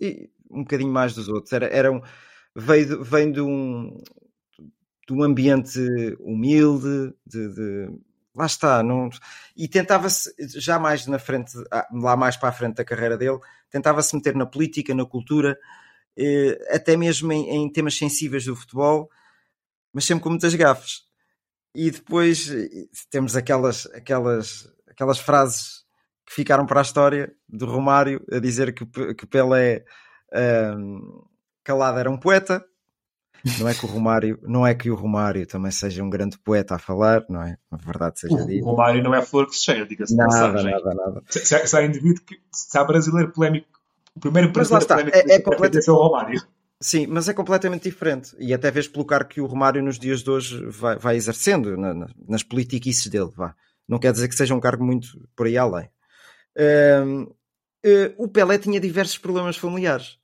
um 0.51 0.61
bocadinho 0.61 0.93
mais 0.93 1.15
dos 1.15 1.27
outros. 1.29 1.53
Era, 1.55 1.67
era 1.69 1.91
um, 1.91 2.03
veio, 2.55 3.03
vem 3.03 3.33
de 3.33 3.41
um, 3.41 4.03
de 5.07 5.13
um 5.13 5.23
ambiente 5.23 5.81
humilde, 6.21 7.15
de, 7.27 7.49
de 7.55 7.99
lá 8.35 8.47
está, 8.47 8.83
não, 8.83 9.09
e 9.57 9.69
tentava-se 9.69 10.35
já 10.59 10.79
mais 10.79 11.07
na 11.07 11.19
frente, 11.19 11.53
ah, 11.71 11.87
lá 11.93 12.17
mais 12.17 12.37
para 12.37 12.49
a 12.49 12.53
frente 12.53 12.77
da 12.77 12.85
carreira 12.85 13.17
dele, 13.17 13.39
tentava-se 13.71 14.15
meter 14.15 14.35
na 14.35 14.47
política, 14.47 14.95
na 14.95 15.07
cultura, 15.07 15.57
eh, 16.17 16.59
até 16.71 16.97
mesmo 16.97 17.33
em, 17.33 17.49
em, 17.51 17.73
temas 17.73 17.97
sensíveis 17.97 18.45
do 18.45 18.57
futebol, 18.57 19.09
mas 19.93 20.05
sempre 20.05 20.25
com 20.25 20.31
muitas 20.31 20.55
gafes. 20.55 21.03
E 21.75 21.91
depois 21.91 22.51
eh, 22.51 22.87
temos 23.11 23.37
aquelas, 23.37 23.87
aquelas, 23.87 24.69
aquelas 24.89 25.19
frases 25.19 25.85
que 26.27 26.35
ficaram 26.35 26.67
para 26.67 26.81
a 26.81 26.83
história 26.83 27.33
do 27.49 27.67
Romário 27.67 28.25
a 28.33 28.39
dizer 28.39 28.75
que, 28.75 28.85
que 29.15 29.27
Pelé 29.27 29.85
um, 30.77 31.25
calado 31.65 31.99
era 31.99 32.11
um 32.11 32.17
poeta. 32.17 32.65
Não 33.59 33.69
é 33.69 33.75
que 33.75 33.85
o 33.85 33.89
Romário, 33.89 34.39
não 34.43 34.67
é 34.67 34.75
que 34.75 34.91
o 34.91 34.95
Romário 34.95 35.47
também 35.47 35.71
seja 35.71 36.03
um 36.03 36.09
grande 36.09 36.39
poeta 36.39 36.77
a 36.77 36.79
falar, 36.79 37.25
não 37.29 37.43
é? 37.43 37.59
Na 37.71 37.77
verdade 37.77 38.21
seja 38.21 38.35
o, 38.35 38.47
dito. 38.47 38.65
O 38.65 38.71
Romário 38.71 39.03
não 39.03 39.15
é 39.15 39.21
flor 39.21 39.47
que 39.47 39.55
se 39.55 39.65
cheia, 39.65 39.85
diga-se 39.85 40.17
nada, 40.17 40.63
nada, 40.63 40.95
nada. 40.95 41.23
Se, 41.29 41.45
se, 41.45 41.67
se 41.67 41.77
há 41.77 41.83
indivíduo 41.83 42.25
que, 42.25 42.41
se 42.51 42.79
há 42.79 42.85
brasileiro 42.85 43.33
polémico, 43.33 43.69
o 44.15 44.21
primeiro 44.21 44.51
brasileiro 44.51 44.87
polémico 44.87 45.17
é, 45.17 45.21
é, 45.35 45.41
completamente... 45.41 45.89
é 45.89 45.93
o 45.93 45.97
Romário. 45.97 46.43
Sim, 46.81 47.07
mas 47.07 47.29
é 47.29 47.35
completamente 47.35 47.83
diferente. 47.83 48.35
E 48.39 48.55
até 48.55 48.71
vês 48.71 48.89
pelo 48.89 49.05
cargo 49.05 49.29
que 49.29 49.41
o 49.41 49.47
Romário 49.47 49.83
nos 49.83 49.99
dias 49.99 50.23
de 50.23 50.31
hoje 50.31 50.65
vai, 50.67 50.97
vai 50.97 51.17
exercendo 51.17 51.77
na, 51.77 51.93
na, 51.93 52.07
nas 52.27 52.43
politiquices 52.43 53.09
dele. 53.09 53.31
Vá. 53.37 53.55
Não 53.87 53.99
quer 53.99 54.13
dizer 54.13 54.29
que 54.29 54.35
seja 54.35 54.55
um 54.55 54.61
cargo 54.61 54.85
muito 54.85 55.09
por 55.37 55.47
aí 55.47 55.57
além. 55.59 55.89
Uh, 56.57 57.23
uh, 57.23 58.15
o 58.17 58.29
Pelé 58.29 58.59
tinha 58.59 58.81
diversos 58.81 59.19
problemas 59.19 59.57
familiares 59.57 60.19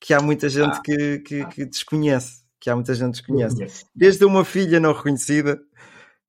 que 0.00 0.14
há 0.14 0.20
muita 0.20 0.48
gente 0.48 0.78
ah. 0.78 0.82
que, 0.82 1.18
que, 1.18 1.46
que, 1.46 1.64
desconhece. 1.66 2.42
Que 2.58 2.70
há 2.70 2.74
muita 2.74 2.94
gente 2.94 3.22
que 3.22 3.32
desconhece. 3.32 3.86
Desde 3.94 4.24
uma 4.24 4.44
filha 4.44 4.80
não 4.80 4.92
reconhecida 4.92 5.60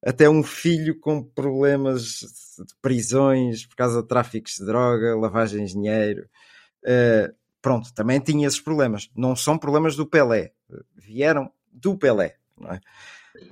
até 0.06 0.30
um 0.30 0.44
filho 0.44 1.00
com 1.00 1.24
problemas 1.24 2.20
de 2.60 2.76
prisões 2.82 3.66
por 3.66 3.76
causa 3.76 4.02
de 4.02 4.08
tráficos 4.08 4.56
de 4.56 4.66
droga, 4.66 5.16
lavagem 5.16 5.64
de 5.66 5.74
dinheiro. 5.74 6.28
Uh, 6.84 7.34
pronto, 7.62 7.94
também 7.94 8.20
tinha 8.20 8.48
esses 8.48 8.60
problemas. 8.60 9.10
Não 9.16 9.36
são 9.36 9.58
problemas 9.58 9.96
do 9.96 10.06
Pelé. 10.06 10.52
Vieram 10.96 11.52
do 11.72 11.98
Pelé. 11.98 12.36
Não 12.58 12.72
é? 12.72 12.82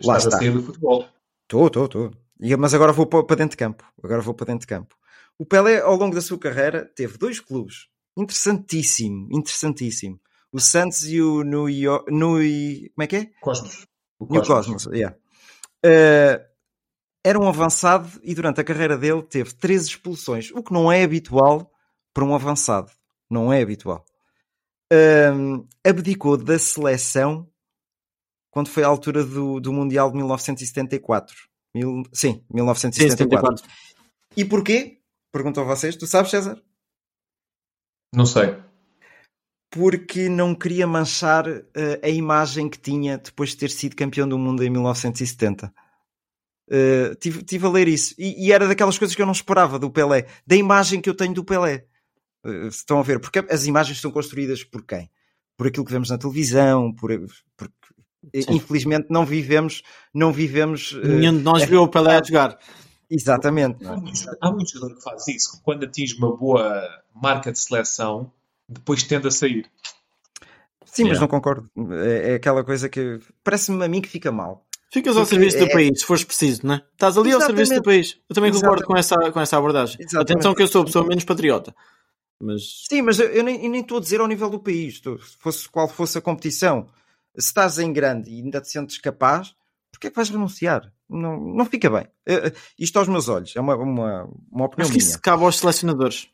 Lá 0.03 0.17
está. 0.17 0.35
a 0.35 0.39
sair 0.39 0.51
do 0.51 0.63
futebol. 0.63 1.07
Estou, 1.43 1.67
estou, 1.67 1.85
estou. 1.85 2.11
Mas 2.57 2.73
agora 2.73 2.91
vou 2.91 3.05
para 3.05 3.35
dentro 3.35 3.51
de 3.51 3.57
campo. 3.57 3.83
Agora 4.01 4.21
vou 4.21 4.33
para 4.33 4.47
dentro 4.47 4.61
de 4.61 4.67
campo. 4.67 4.95
O 5.37 5.45
Pelé, 5.45 5.79
ao 5.79 5.95
longo 5.95 6.15
da 6.15 6.21
sua 6.21 6.37
carreira, 6.37 6.85
teve 6.95 7.17
dois 7.17 7.39
clubes. 7.39 7.87
Interessantíssimo, 8.19 9.29
interessantíssimo. 9.31 10.19
O 10.51 10.59
Santos 10.59 11.05
e 11.05 11.21
o 11.21 11.41
New 11.43 11.69
York. 11.69 12.11
New... 12.11 12.89
Como 12.93 13.03
é 13.03 13.07
que 13.07 13.15
é? 13.15 13.25
Cosmos. 13.39 13.87
O 14.19 14.25
New 14.25 14.43
Cosmos, 14.43 14.85
yeah. 14.87 15.15
Uh, 15.85 16.43
era 17.23 17.39
um 17.39 17.47
avançado 17.47 18.09
e 18.21 18.35
durante 18.35 18.59
a 18.59 18.63
carreira 18.63 18.97
dele 18.97 19.23
teve 19.23 19.53
três 19.53 19.85
expulsões, 19.85 20.51
o 20.51 20.61
que 20.61 20.73
não 20.73 20.91
é 20.91 21.03
habitual 21.03 21.71
para 22.13 22.25
um 22.25 22.35
avançado. 22.35 22.91
Não 23.29 23.53
é 23.53 23.61
habitual. 23.61 24.03
Uh, 24.91 25.65
abdicou 25.83 26.35
da 26.35 26.59
seleção 26.59 27.47
quando 28.51 28.67
foi 28.67 28.83
à 28.83 28.87
altura 28.87 29.23
do, 29.23 29.61
do 29.61 29.71
Mundial 29.71 30.09
de 30.09 30.17
1974. 30.17 31.35
Mil, 31.73 32.03
sim, 32.11 32.43
1974. 32.51 33.63
E 34.35 34.43
porquê? 34.43 34.99
Perguntou 35.31 35.63
a 35.63 35.67
vocês. 35.67 35.95
Tu 35.95 36.07
sabes, 36.07 36.31
César? 36.31 36.61
Não 38.13 38.25
sei. 38.25 38.55
porque 39.71 40.27
não 40.27 40.55
queria 40.55 40.87
manchar 40.87 41.47
uh, 41.47 41.63
a 42.01 42.09
imagem 42.09 42.67
que 42.67 42.79
tinha 42.79 43.17
depois 43.17 43.51
de 43.51 43.57
ter 43.57 43.69
sido 43.69 43.95
campeão 43.95 44.27
do 44.27 44.37
mundo 44.37 44.63
em 44.63 44.69
1970. 44.69 45.71
Uh, 46.67 47.15
tive, 47.15 47.43
tive 47.43 47.65
a 47.65 47.69
ler 47.69 47.87
isso 47.87 48.13
e, 48.17 48.47
e, 48.47 48.51
era 48.51 48.67
daquelas 48.67 48.97
coisas 48.97 49.15
que 49.15 49.21
eu 49.21 49.25
não 49.25 49.33
esperava 49.33 49.79
do 49.79 49.89
Pelé, 49.89 50.27
da 50.45 50.55
imagem 50.55 51.01
que 51.01 51.09
eu 51.09 51.15
tenho 51.15 51.33
do 51.33 51.43
Pelé. 51.43 51.85
Uh, 52.45 52.67
estão 52.67 52.99
a 52.99 53.03
ver? 53.03 53.19
Porque 53.19 53.45
as 53.49 53.65
imagens 53.65 53.99
são 53.99 54.11
construídas 54.11 54.63
por 54.63 54.83
quem? 54.83 55.09
Por 55.57 55.67
aquilo 55.67 55.85
que 55.85 55.91
vemos 55.91 56.09
na 56.09 56.17
televisão, 56.17 56.93
por, 56.93 57.11
por 57.55 57.69
infelizmente 58.33 59.07
não 59.09 59.25
vivemos, 59.25 59.81
não 60.13 60.31
vivemos. 60.31 60.93
Nenhum 61.03 61.37
de 61.37 61.43
nós 61.43 61.63
viu 61.63 61.83
o 61.83 61.87
Pelé 61.87 62.17
a 62.17 62.23
jogar. 62.23 62.57
Exatamente. 63.09 63.85
Há 63.85 63.95
muito, 63.97 64.37
há 64.39 64.51
muito 64.51 64.71
jogador 64.71 64.95
que 64.95 65.03
faz 65.03 65.27
isso. 65.27 65.61
Quando 65.63 65.85
atinge 65.85 66.15
uma 66.15 66.35
boa 66.35 66.87
marca 67.13 67.51
de 67.51 67.59
seleção, 67.59 68.31
depois 68.67 69.03
tende 69.03 69.27
a 69.27 69.31
sair. 69.31 69.69
Sim, 70.85 71.03
yeah. 71.03 71.13
mas 71.13 71.19
não 71.19 71.27
concordo. 71.27 71.69
É, 72.03 72.31
é 72.31 72.35
aquela 72.35 72.63
coisa 72.63 72.87
que 72.89 73.19
parece-me 73.43 73.83
a 73.83 73.87
mim 73.87 74.01
que 74.01 74.09
fica 74.09 74.31
mal. 74.31 74.65
Ficas 74.91 75.15
ao 75.15 75.25
serviço 75.25 75.59
do 75.59 75.65
é... 75.65 75.71
país, 75.71 75.99
se 75.99 76.05
fores 76.05 76.23
preciso, 76.23 76.65
não 76.65 76.75
é? 76.75 76.83
Estás 76.93 77.15
ali 77.15 77.29
Exatamente. 77.29 77.43
ao 77.43 77.47
serviço 77.47 77.75
do 77.75 77.83
país. 77.83 78.17
Eu 78.27 78.33
também 78.33 78.51
concordo 78.51 78.83
com 78.85 78.97
essa, 78.97 79.15
com 79.31 79.39
essa 79.39 79.57
abordagem. 79.57 79.97
Exatamente. 79.99 80.31
Atenção 80.31 80.55
que 80.55 80.63
eu 80.63 80.67
sou 80.67 80.81
a 80.81 80.85
pessoa 80.85 81.05
menos 81.05 81.23
patriota. 81.23 81.75
Mas... 82.41 82.85
Sim, 82.89 83.03
mas 83.03 83.19
eu 83.19 83.43
nem, 83.43 83.63
eu 83.63 83.69
nem 83.69 83.81
estou 83.81 83.97
a 83.97 84.01
dizer 84.01 84.19
ao 84.19 84.27
nível 84.27 84.49
do 84.49 84.59
país. 84.59 84.97
Se 84.97 85.37
fosse, 85.37 85.69
qual 85.69 85.87
fosse 85.87 86.17
a 86.17 86.21
competição, 86.21 86.87
se 87.37 87.47
estás 87.47 87.77
em 87.77 87.93
grande 87.93 88.31
e 88.31 88.41
ainda 88.41 88.61
te 88.61 88.69
sentes 88.69 88.97
capaz, 88.97 89.53
porquê 89.91 90.07
é 90.07 90.09
que 90.09 90.15
vais 90.15 90.29
renunciar? 90.29 90.91
Não, 91.09 91.39
não 91.39 91.65
fica 91.65 91.89
bem. 91.89 92.03
Uh, 92.27 92.55
isto 92.77 92.99
aos 92.99 93.07
meus 93.07 93.27
olhos, 93.27 93.55
é 93.55 93.59
uma, 93.59 93.75
uma, 93.75 94.29
uma 94.51 94.65
opinião 94.65 94.85
Acho 94.85 94.91
que 94.91 94.99
isso 94.99 95.19
cabe 95.21 95.43
aos 95.43 95.57
selecionadores. 95.57 96.29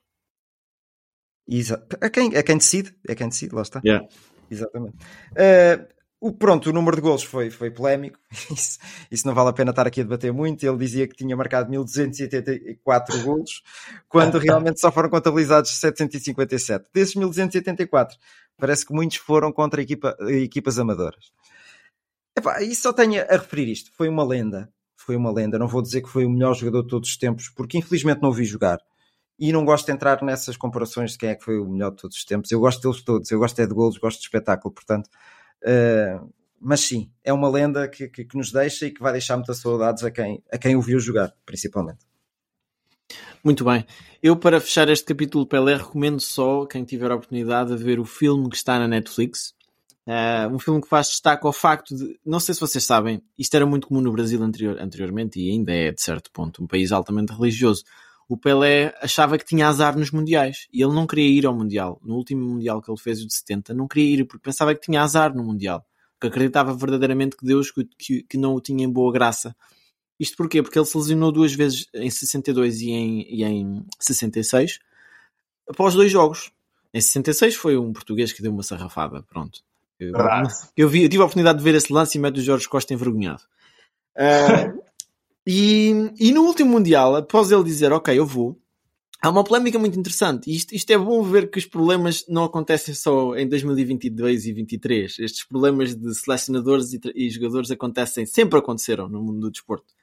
Exato. 1.48 1.98
É 2.02 2.10
quem, 2.10 2.36
é 2.36 2.44
quem 2.44 2.58
decide, 2.58 2.96
é 3.08 3.16
quem 3.16 3.30
decide, 3.30 3.56
lá 3.56 3.62
está. 3.62 3.82
Yeah. 3.86 4.08
Exatamente. 4.50 4.98
Uh, 5.32 5.96
o, 6.20 6.32
pronto, 6.32 6.70
o 6.70 6.74
número 6.74 6.96
de 6.96 7.02
golos 7.02 7.24
foi, 7.24 7.52
foi 7.52 7.70
polémico, 7.70 8.18
isso, 8.52 8.80
isso, 9.12 9.28
não 9.28 9.34
vale 9.34 9.50
a 9.50 9.54
pena 9.54 9.70
estar 9.70 9.86
aqui 9.86 10.02
a 10.02 10.04
debater 10.04 10.34
muito. 10.34 10.66
Ele 10.66 10.78
dizia 10.78 11.08
que 11.08 11.16
tinha 11.16 11.36
marcado 11.36 11.70
1284 11.70 13.24
golos, 13.24 13.62
quando 14.10 14.40
realmente 14.40 14.80
só 14.80 14.92
foram 14.92 15.10
contabilizados 15.10 15.72
757. 15.72 16.90
Desses 16.94 17.16
1284, 17.16 18.18
parece 18.58 18.86
que 18.86 18.94
muitos 18.94 19.18
foram 19.18 19.52
contra 19.52 19.82
equipa, 19.82 20.18
equipas 20.30 20.80
amadoras. 20.80 21.32
Epá, 22.38 22.62
e 22.62 22.76
só 22.76 22.92
tenho 22.92 23.22
a 23.22 23.38
referir 23.38 23.72
isto. 23.72 23.92
Foi 23.94 24.10
uma 24.10 24.24
lenda. 24.24 24.72
Foi 24.96 25.16
uma 25.16 25.32
lenda. 25.32 25.58
Não 25.58 25.68
vou 25.68 25.82
dizer 25.82 26.02
que 26.02 26.10
foi 26.10 26.26
o 26.26 26.30
melhor 26.30 26.54
jogador 26.54 26.84
de 26.84 26.90
todos 26.90 27.10
os 27.10 27.18
tempos, 27.18 27.50
porque 27.50 27.78
infelizmente 27.78 28.22
não 28.22 28.30
o 28.30 28.34
vi 28.34 28.46
jogar. 28.46 28.80
E 29.38 29.52
não 29.52 29.66
gosto 29.66 29.86
de 29.86 29.92
entrar 29.92 30.22
nessas 30.24 30.56
comparações 30.58 31.12
de 31.12 31.18
quem 31.18 31.30
é 31.30 31.36
que 31.36 31.44
foi 31.44 31.60
o 31.60 31.70
melhor 31.70 31.92
de 31.92 31.98
todos 31.98 32.18
os 32.18 32.26
tempos. 32.26 32.52
Eu 32.52 32.60
gosto 32.60 32.82
deles 32.82 33.04
todos. 33.04 33.32
Eu 33.32 33.40
gosto 33.40 33.60
é 33.60 33.68
de 33.68 33.74
golos, 33.74 33.98
gosto 33.98 34.20
de 34.20 34.26
espetáculo. 34.26 34.74
Portanto, 34.74 35.08
uh, 35.64 36.34
mas 36.60 36.82
sim, 36.82 37.12
é 37.24 37.32
uma 37.32 37.50
lenda 37.50 37.88
que, 37.88 38.08
que, 38.08 38.26
que, 38.26 38.38
nos 38.38 38.52
deixa 38.52 38.88
e 38.88 38.92
que 38.92 39.02
vai 39.02 39.12
deixar 39.12 39.36
muitas 39.36 39.58
saudades 39.58 40.04
a 40.04 40.12
quem, 40.12 40.42
a 40.52 40.58
quem 40.58 40.76
o 40.76 40.82
viu 40.82 41.00
jogar, 41.00 41.34
principalmente. 41.46 42.00
Muito 43.44 43.64
bem. 43.64 43.86
Eu, 44.24 44.36
para 44.36 44.60
fechar 44.60 44.90
este 44.90 45.06
capítulo 45.06 45.46
Pelé, 45.46 45.76
recomendo 45.76 46.20
só 46.20 46.66
quem 46.66 46.84
tiver 46.84 47.12
a 47.12 47.16
oportunidade 47.16 47.76
de 47.76 47.84
ver 47.84 48.00
o 48.00 48.06
filme 48.06 48.50
que 48.50 48.56
está 48.56 48.80
na 48.80 48.88
Netflix, 48.88 49.54
Uh, 50.08 50.54
um 50.54 50.60
filme 50.60 50.82
que 50.82 50.88
faz 50.88 51.08
destaque 51.08 51.48
ao 51.48 51.54
facto 51.54 51.96
de, 51.96 52.20
não 52.24 52.40
sei 52.40 52.54
se 52.54 52.62
vocês 52.62 52.84
sabem, 52.84 53.24
isto 53.40 53.56
era 53.56 53.66
muito 53.66 53.88
comum 53.88 54.02
no 54.02 54.12
Brasil 54.12 54.42
anterior, 54.44 54.80
anteriormente 54.80 55.40
e 55.40 55.50
ainda 55.50 55.74
é, 55.74 55.92
de 55.92 56.00
certo 56.00 56.32
ponto, 56.32 56.64
um 56.64 56.68
país 56.68 56.92
altamente 56.92 57.34
religioso. 57.34 57.84
O 58.30 58.38
Pelé 58.38 58.94
achava 59.02 59.38
que 59.38 59.46
tinha 59.46 59.68
azar 59.68 59.98
nos 59.98 60.12
mundiais 60.12 60.68
e 60.72 60.84
ele 60.84 60.94
não 60.94 61.08
queria 61.08 61.28
ir 61.28 61.46
ao 61.46 61.56
mundial. 61.56 62.00
No 62.04 62.16
último 62.16 62.46
mundial 62.46 62.82
que 62.82 62.90
ele 62.90 63.00
fez, 63.00 63.22
o 63.22 63.28
de 63.28 63.34
70, 63.34 63.74
não 63.74 63.88
queria 63.88 64.22
ir 64.22 64.26
porque 64.26 64.44
pensava 64.44 64.74
que 64.76 64.82
tinha 64.82 65.02
azar 65.02 65.36
no 65.36 65.44
mundial. 65.44 65.86
Que 66.20 66.28
acreditava 66.28 66.74
verdadeiramente 66.74 67.36
que 67.36 67.46
Deus 67.46 67.72
que, 67.72 67.84
que, 67.98 68.24
que 68.24 68.38
não 68.38 68.56
o 68.56 68.62
tinha 68.62 68.86
em 68.86 68.90
boa 68.90 69.12
graça. 69.12 69.56
Isto 70.20 70.38
porquê? 70.38 70.62
Porque 70.64 70.78
ele 70.78 70.86
se 70.86 70.98
lesionou 70.98 71.32
duas 71.32 71.54
vezes 71.54 71.88
em 71.94 72.10
62 72.10 72.82
e 72.82 72.90
em, 72.92 73.22
e 73.30 73.44
em 73.44 73.86
66 74.00 74.80
após 75.68 75.94
dois 75.94 76.12
jogos. 76.12 76.52
Em 76.94 77.02
66 77.02 77.56
foi 77.56 77.78
um 77.78 77.92
português 77.92 78.32
que 78.32 78.42
deu 78.42 78.52
uma 78.52 78.64
sarrafada, 78.64 79.22
pronto. 79.24 79.62
Eu, 80.00 80.14
eu, 80.76 80.90
vi, 80.90 81.04
eu 81.04 81.10
tive 81.10 81.22
a 81.22 81.26
oportunidade 81.26 81.58
de 81.58 81.64
ver 81.64 81.76
esse 81.76 81.92
lance 81.92 82.18
e 82.18 82.22
mete 82.22 82.40
o 82.40 82.44
Jorge 82.44 82.68
Costa 82.68 82.94
envergonhado. 82.94 83.42
Uh, 84.16 84.82
e, 85.48 86.12
e 86.20 86.32
no 86.32 86.44
último 86.44 86.72
Mundial, 86.72 87.16
após 87.16 87.52
ele 87.52 87.64
dizer, 87.64 87.92
ok, 87.94 88.18
eu 88.18 88.26
vou, 88.26 88.60
há 89.22 89.30
uma 89.30 89.44
polémica 89.44 89.80
muito 89.80 89.98
interessante. 89.98 90.54
Isto, 90.54 90.76
isto 90.76 90.92
é 90.92 90.98
bom 90.98 91.24
ver 91.24 91.50
que 91.50 91.58
os 91.58 91.66
problemas 91.66 92.26
não 92.28 92.44
acontecem 92.44 92.94
só 92.94 93.36
em 93.36 93.48
2022 93.48 94.46
e 94.46 94.54
2023. 94.54 95.20
Estes 95.20 95.48
problemas 95.48 95.96
de 95.96 96.14
selecionadores 96.14 96.94
e, 96.94 97.00
e, 97.16 97.30
jogadores 97.30 97.72
acontecem, 97.72 98.26
sempre 98.26 98.60
aconteceram 98.60 99.08
no 99.08 99.22
mundo 99.22 99.40
do 99.40 99.52
desporto. 99.52 99.94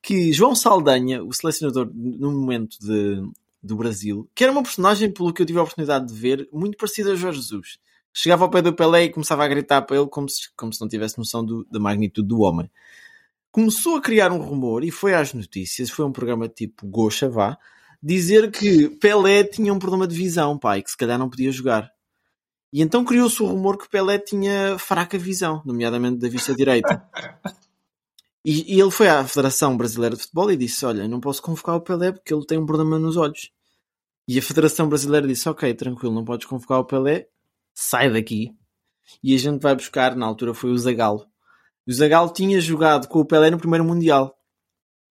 Que 0.00 0.32
João 0.32 0.54
Saldanha, 0.54 1.24
o 1.24 1.32
selecionador 1.32 1.90
no 1.92 2.30
momento 2.30 2.76
de, 2.78 3.22
do 3.60 3.74
Brasil, 3.74 4.28
que 4.34 4.44
era 4.44 4.52
uma 4.52 4.62
personagem, 4.62 5.10
pelo 5.10 5.32
que 5.32 5.42
eu 5.42 5.46
tive 5.46 5.58
a 5.58 5.62
oportunidade 5.62 6.06
de 6.06 6.14
ver, 6.14 6.48
muito 6.52 6.76
parecida 6.76 7.12
a 7.12 7.16
Jorge 7.16 7.40
Jesus 7.40 7.78
chegava 8.14 8.44
ao 8.44 8.50
pé 8.50 8.62
do 8.62 8.72
Pelé 8.72 9.04
e 9.04 9.10
começava 9.10 9.44
a 9.44 9.48
gritar 9.48 9.82
para 9.82 9.96
ele 9.96 10.06
como 10.06 10.28
se, 10.28 10.48
como 10.56 10.72
se 10.72 10.80
não 10.80 10.88
tivesse 10.88 11.18
noção 11.18 11.44
do, 11.44 11.66
da 11.70 11.80
magnitude 11.80 12.28
do 12.28 12.40
homem. 12.40 12.70
Começou 13.50 13.96
a 13.96 14.00
criar 14.00 14.32
um 14.32 14.38
rumor 14.38 14.84
e 14.84 14.90
foi 14.90 15.14
às 15.14 15.34
notícias, 15.34 15.90
foi 15.90 16.04
um 16.04 16.12
programa 16.12 16.48
tipo 16.48 16.86
Gocha, 16.86 17.28
vá, 17.28 17.58
dizer 18.02 18.50
que 18.50 18.88
Pelé 18.88 19.44
tinha 19.44 19.72
um 19.74 19.78
problema 19.78 20.06
de 20.06 20.14
visão, 20.14 20.56
pai, 20.56 20.82
que 20.82 20.90
se 20.90 20.96
calhar 20.96 21.18
não 21.18 21.28
podia 21.28 21.50
jogar. 21.50 21.90
E 22.72 22.82
então 22.82 23.04
criou-se 23.04 23.42
o 23.42 23.46
rumor 23.46 23.76
que 23.76 23.88
Pelé 23.88 24.18
tinha 24.18 24.78
fraca 24.78 25.18
visão, 25.18 25.62
nomeadamente 25.64 26.18
da 26.18 26.28
vista 26.28 26.54
direita. 26.54 27.04
E, 28.44 28.74
e, 28.76 28.80
ele 28.80 28.90
foi 28.90 29.08
à 29.08 29.26
Federação 29.26 29.74
Brasileira 29.74 30.14
de 30.16 30.20
Futebol 30.20 30.52
e 30.52 30.56
disse: 30.56 30.84
Olha, 30.84 31.08
não 31.08 31.18
posso 31.18 31.40
convocar 31.40 31.76
o 31.76 31.80
Pelé 31.80 32.12
porque 32.12 32.34
ele 32.34 32.44
tem 32.44 32.58
um 32.58 32.66
problema 32.66 32.98
nos 32.98 33.16
olhos. 33.16 33.50
E 34.28 34.38
a 34.38 34.42
Federação 34.42 34.86
Brasileira 34.86 35.26
disse: 35.26 35.48
Ok, 35.48 35.72
tranquilo, 35.72 36.14
não 36.14 36.26
podes 36.26 36.46
convocar 36.46 36.78
o 36.78 36.84
Pelé, 36.84 37.28
sai 37.74 38.10
daqui. 38.10 38.54
E 39.22 39.34
a 39.34 39.38
gente 39.38 39.60
vai 39.60 39.74
buscar, 39.74 40.16
na 40.16 40.26
altura 40.26 40.54
foi 40.54 40.70
o 40.70 40.78
Zagallo. 40.78 41.26
O 41.86 41.92
Zagallo 41.92 42.32
tinha 42.32 42.60
jogado 42.60 43.08
com 43.08 43.20
o 43.20 43.26
Pelé 43.26 43.50
no 43.50 43.58
primeiro 43.58 43.84
Mundial. 43.84 44.34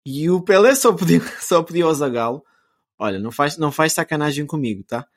E 0.06 0.30
o 0.30 0.42
Pelé 0.42 0.74
só 0.76 0.94
pediu, 0.94 1.22
só 1.40 1.62
pediu 1.62 1.88
ao 1.88 1.94
Zagallo, 1.94 2.44
olha, 2.98 3.20
não 3.20 3.32
faz, 3.32 3.58
não 3.58 3.72
faz 3.72 3.94
sacanagem 3.94 4.46
comigo, 4.46 4.84
tá? 4.84 5.08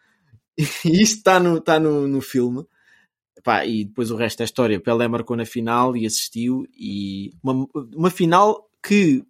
E 0.84 1.02
isto 1.02 1.18
está 1.18 1.38
no, 1.38 1.60
tá 1.60 1.78
no, 1.78 2.08
no 2.08 2.20
filme. 2.20 2.66
E 3.64 3.84
depois 3.84 4.10
o 4.10 4.16
resto 4.16 4.40
é 4.40 4.44
história. 4.44 4.80
Pelé 4.80 5.06
marcou 5.06 5.36
na 5.36 5.44
final 5.44 5.96
e 5.96 6.04
assistiu. 6.04 6.66
E 6.72 7.30
uma, 7.42 7.66
uma 7.94 8.10
final 8.10 8.68
que 8.82 9.24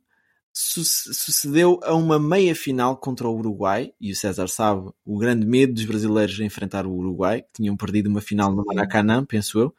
sucedeu 0.59 1.79
a 1.83 1.95
uma 1.95 2.19
meia 2.19 2.55
final 2.55 2.97
contra 2.97 3.29
o 3.29 3.37
Uruguai, 3.37 3.93
e 4.01 4.11
o 4.11 4.17
César 4.17 4.49
sabe 4.49 4.91
o 5.05 5.19
grande 5.19 5.47
medo 5.47 5.75
dos 5.75 5.85
brasileiros 5.85 6.35
de 6.35 6.45
enfrentar 6.45 6.87
o 6.87 6.95
Uruguai, 6.95 7.43
que 7.43 7.49
tinham 7.53 7.77
perdido 7.77 8.09
uma 8.09 8.23
final 8.23 8.51
no 8.51 8.65
Maracanã, 8.65 9.23
penso 9.23 9.59
eu. 9.59 9.75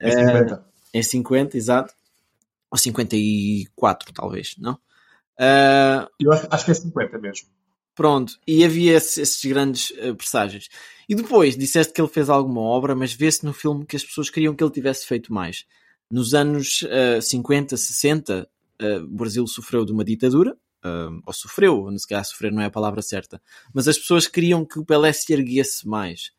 Em 0.00 0.10
50. 0.10 0.54
Uh, 0.54 0.64
em 0.94 1.02
50, 1.02 1.56
exato. 1.58 1.94
Ou 2.70 2.78
54, 2.78 4.12
talvez, 4.14 4.54
não? 4.56 4.72
Uh, 5.38 6.08
eu 6.18 6.32
acho, 6.32 6.48
acho, 6.50 6.64
que 6.64 6.70
é 6.70 6.74
50 6.74 7.18
mesmo. 7.18 7.48
Pronto, 7.94 8.38
e 8.46 8.64
havia 8.64 8.94
esses, 8.94 9.18
esses 9.18 9.44
grandes 9.44 9.90
uh, 9.90 10.16
presságios. 10.16 10.70
E 11.06 11.14
depois, 11.14 11.58
disseste 11.58 11.92
que 11.92 12.00
ele 12.00 12.08
fez 12.08 12.30
alguma 12.30 12.62
obra, 12.62 12.94
mas 12.94 13.12
vê-se 13.12 13.44
no 13.44 13.52
filme 13.52 13.84
que 13.84 13.96
as 13.96 14.04
pessoas 14.04 14.30
queriam 14.30 14.54
que 14.54 14.64
ele 14.64 14.72
tivesse 14.72 15.06
feito 15.06 15.30
mais. 15.30 15.66
Nos 16.10 16.32
anos 16.32 16.82
uh, 16.84 17.20
50, 17.20 17.76
60, 17.76 18.48
uh, 18.80 19.04
o 19.04 19.16
Brasil 19.16 19.46
sofreu 19.46 19.84
de 19.84 19.92
uma 19.92 20.04
ditadura, 20.04 20.56
uh, 20.84 21.20
ou 21.24 21.32
sofreu, 21.32 21.86
se 21.98 22.06
calhar 22.06 22.24
sofrer 22.24 22.52
não 22.52 22.62
é 22.62 22.66
a 22.66 22.70
palavra 22.70 23.02
certa, 23.02 23.40
mas 23.72 23.88
as 23.88 23.98
pessoas 23.98 24.26
queriam 24.26 24.64
que 24.64 24.78
o 24.78 24.84
Pelé 24.84 25.12
se 25.12 25.32
erguesse 25.32 25.86
mais. 25.86 26.32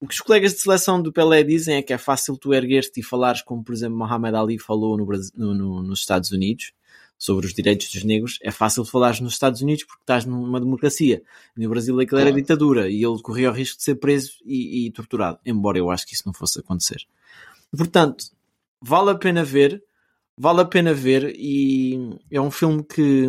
O 0.00 0.06
que 0.06 0.14
os 0.14 0.20
colegas 0.20 0.52
de 0.52 0.60
seleção 0.60 1.00
do 1.00 1.12
Pelé 1.12 1.42
dizem 1.42 1.76
é 1.76 1.82
que 1.82 1.92
é 1.92 1.98
fácil 1.98 2.36
tu 2.36 2.52
erguer-te 2.52 3.00
e 3.00 3.02
falares 3.02 3.42
como, 3.42 3.64
por 3.64 3.72
exemplo, 3.72 3.96
Muhammad 3.96 4.34
Ali 4.34 4.58
falou 4.58 4.98
no 4.98 5.06
Brasil, 5.06 5.32
no, 5.34 5.54
no, 5.54 5.82
nos 5.82 6.00
Estados 6.00 6.30
Unidos 6.30 6.72
sobre 7.16 7.46
os 7.46 7.54
direitos 7.54 7.90
dos 7.90 8.04
negros. 8.04 8.38
É 8.42 8.50
fácil 8.50 8.84
falares 8.84 9.20
nos 9.20 9.32
Estados 9.32 9.62
Unidos 9.62 9.84
porque 9.84 10.02
estás 10.02 10.26
numa 10.26 10.60
democracia. 10.60 11.22
No 11.56 11.68
Brasil 11.70 11.98
aquilo 11.98 12.20
era 12.20 12.32
ditadura 12.32 12.90
e 12.90 13.02
ele 13.02 13.22
corria 13.22 13.50
o 13.50 13.54
risco 13.54 13.78
de 13.78 13.84
ser 13.84 13.94
preso 13.94 14.32
e, 14.44 14.86
e 14.86 14.90
torturado, 14.90 15.38
embora 15.46 15.78
eu 15.78 15.90
acho 15.90 16.06
que 16.06 16.14
isso 16.14 16.24
não 16.26 16.34
fosse 16.34 16.60
acontecer. 16.60 16.98
Portanto, 17.74 18.26
vale 18.82 19.10
a 19.10 19.14
pena 19.14 19.42
ver 19.42 19.82
vale 20.36 20.60
a 20.60 20.64
pena 20.64 20.92
ver 20.92 21.34
e 21.36 22.18
é 22.30 22.40
um 22.40 22.50
filme 22.50 22.82
que, 22.82 23.28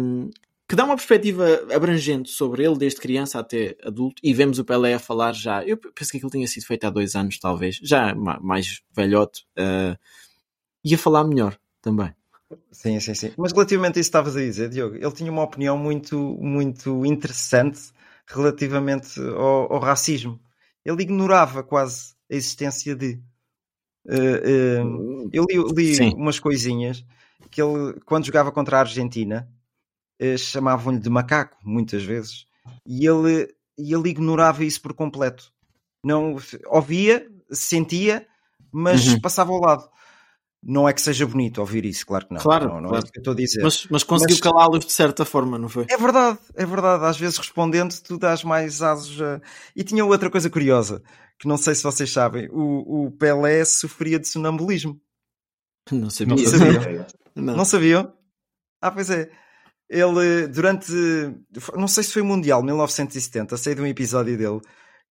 que 0.68 0.76
dá 0.76 0.86
uma 0.86 0.95
perspectiva 0.95 1.45
abrangente 1.74 2.30
sobre 2.30 2.64
ele 2.64 2.78
desde 2.78 2.99
criança 2.99 3.39
até 3.39 3.78
adulto 3.84 4.22
e 4.24 4.34
vemos 4.34 4.60
o 4.60 4.66
Pelé 4.66 4.93
a 4.93 4.99
falar 4.99 5.34
já, 5.34 5.64
eu 5.64 5.78
penso 5.78 6.12
que 6.12 6.18
aquilo 6.18 6.32
tinha 6.32 6.47
sido 6.47 6.66
feito 6.66 6.86
há 6.86 6.89
dois 6.89 7.16
anos 7.16 7.39
talvez, 7.39 7.80
já 7.82 8.14
mais 8.16 8.82
velhote 8.95 9.45
uh, 9.58 9.97
e 10.84 10.93
a 10.93 10.97
falar 10.97 11.24
melhor 11.24 11.58
também. 11.82 12.14
Sim, 12.72 12.99
sim, 12.99 13.16
sim. 13.16 13.32
Mas 13.38 13.51
relativamente 13.51 13.97
a 13.97 14.01
isso 14.01 14.10
que 14.10 14.18
estavas 14.18 14.36
a 14.36 14.39
dizer, 14.39 14.70
Diogo, 14.70 14.95
ele 14.95 15.12
tinha 15.12 15.32
uma 15.32 15.43
opinião 15.43 15.78
muito, 15.78 16.18
muito 16.39 17.06
interessante 17.06 17.91
relativamente 18.28 19.20
ao, 19.20 19.74
ao 19.74 19.80
racismo. 19.80 20.39
Ele 20.84 21.03
ignorava 21.03 21.64
quase 21.64 22.14
a 22.32 22.36
existência 22.36 22.95
de. 22.95 23.20
Uh, 24.06 24.86
uh, 24.86 25.30
eu 25.34 25.45
li, 25.49 25.97
li 25.97 26.14
umas 26.14 26.39
coisinhas 26.39 27.03
que 27.49 27.62
ele, 27.62 27.99
quando 28.06 28.26
jogava 28.26 28.51
contra 28.51 28.78
a 28.78 28.82
Argentina, 28.82 29.49
uh, 30.22 30.38
chamavam-lhe 30.38 30.99
de 30.99 31.10
macaco, 31.10 31.58
muitas 31.64 32.03
vezes, 32.03 32.45
e 32.86 33.08
ele, 33.08 33.53
e 33.78 33.93
ele 33.93 34.10
ignorava 34.10 34.64
isso 34.64 34.82
por 34.82 34.93
completo. 34.93 35.51
Não 36.03 36.38
ouvia, 36.68 37.28
sentia, 37.51 38.28
mas 38.72 39.08
uhum. 39.08 39.20
passava 39.22 39.51
ao 39.51 39.60
lado. 39.60 39.89
Não 40.68 40.89
é 40.89 40.93
que 40.93 41.01
seja 41.01 41.28
bonito 41.28 41.59
ouvir 41.59 41.86
isso, 41.86 42.03
claro 42.07 42.26
que 42.26 42.34
não. 42.34 42.41
Claro, 42.41 42.68
não, 42.68 42.82
não 42.82 42.89
claro. 42.89 42.95
é 42.95 42.99
isso 43.03 43.11
que 43.11 43.20
eu 43.20 43.22
estou 43.22 43.34
a 43.34 43.36
dizer. 43.36 43.61
Mas, 43.61 43.86
mas 43.88 44.03
conseguiu 44.03 44.39
calá-los 44.39 44.84
de 44.84 44.91
certa 44.91 45.24
forma, 45.24 45.59
não 45.59 45.70
foi? 45.70 45.86
É 45.88 45.95
verdade, 45.95 46.39
é 46.55 46.66
verdade. 46.66 47.05
Às 47.05 47.18
vezes 47.20 47.38
respondendo, 47.38 47.93
tu 48.01 48.18
dás 48.18 48.43
mais 48.43 48.82
asos. 48.82 49.22
A... 49.22 49.39
E 49.76 49.84
tinha 49.84 50.03
outra 50.03 50.28
coisa 50.28 50.49
curiosa, 50.49 51.03
que 51.38 51.47
não 51.47 51.55
sei 51.55 51.76
se 51.76 51.84
vocês 51.84 52.11
sabem: 52.11 52.49
o, 52.51 53.05
o 53.05 53.11
Pelé 53.11 53.63
sofria 53.63 54.18
de 54.18 54.28
sonambulismo. 54.28 54.99
Não 55.91 56.09
sabia. 56.09 56.36
Não 56.36 56.43
sabiam? 56.43 57.05
não. 57.36 57.55
não 57.57 57.66
sabiam? 57.66 58.13
Ah, 58.82 58.89
pois 58.89 59.11
é. 59.11 59.30
Ele, 59.88 60.47
durante. 60.47 60.91
Não 61.76 61.88
sei 61.88 62.03
se 62.03 62.11
foi 62.11 62.24
Mundial, 62.24 62.63
1970, 62.63 63.55
sei 63.55 63.76
de 63.76 63.82
um 63.82 63.86
episódio 63.86 64.36
dele, 64.36 64.61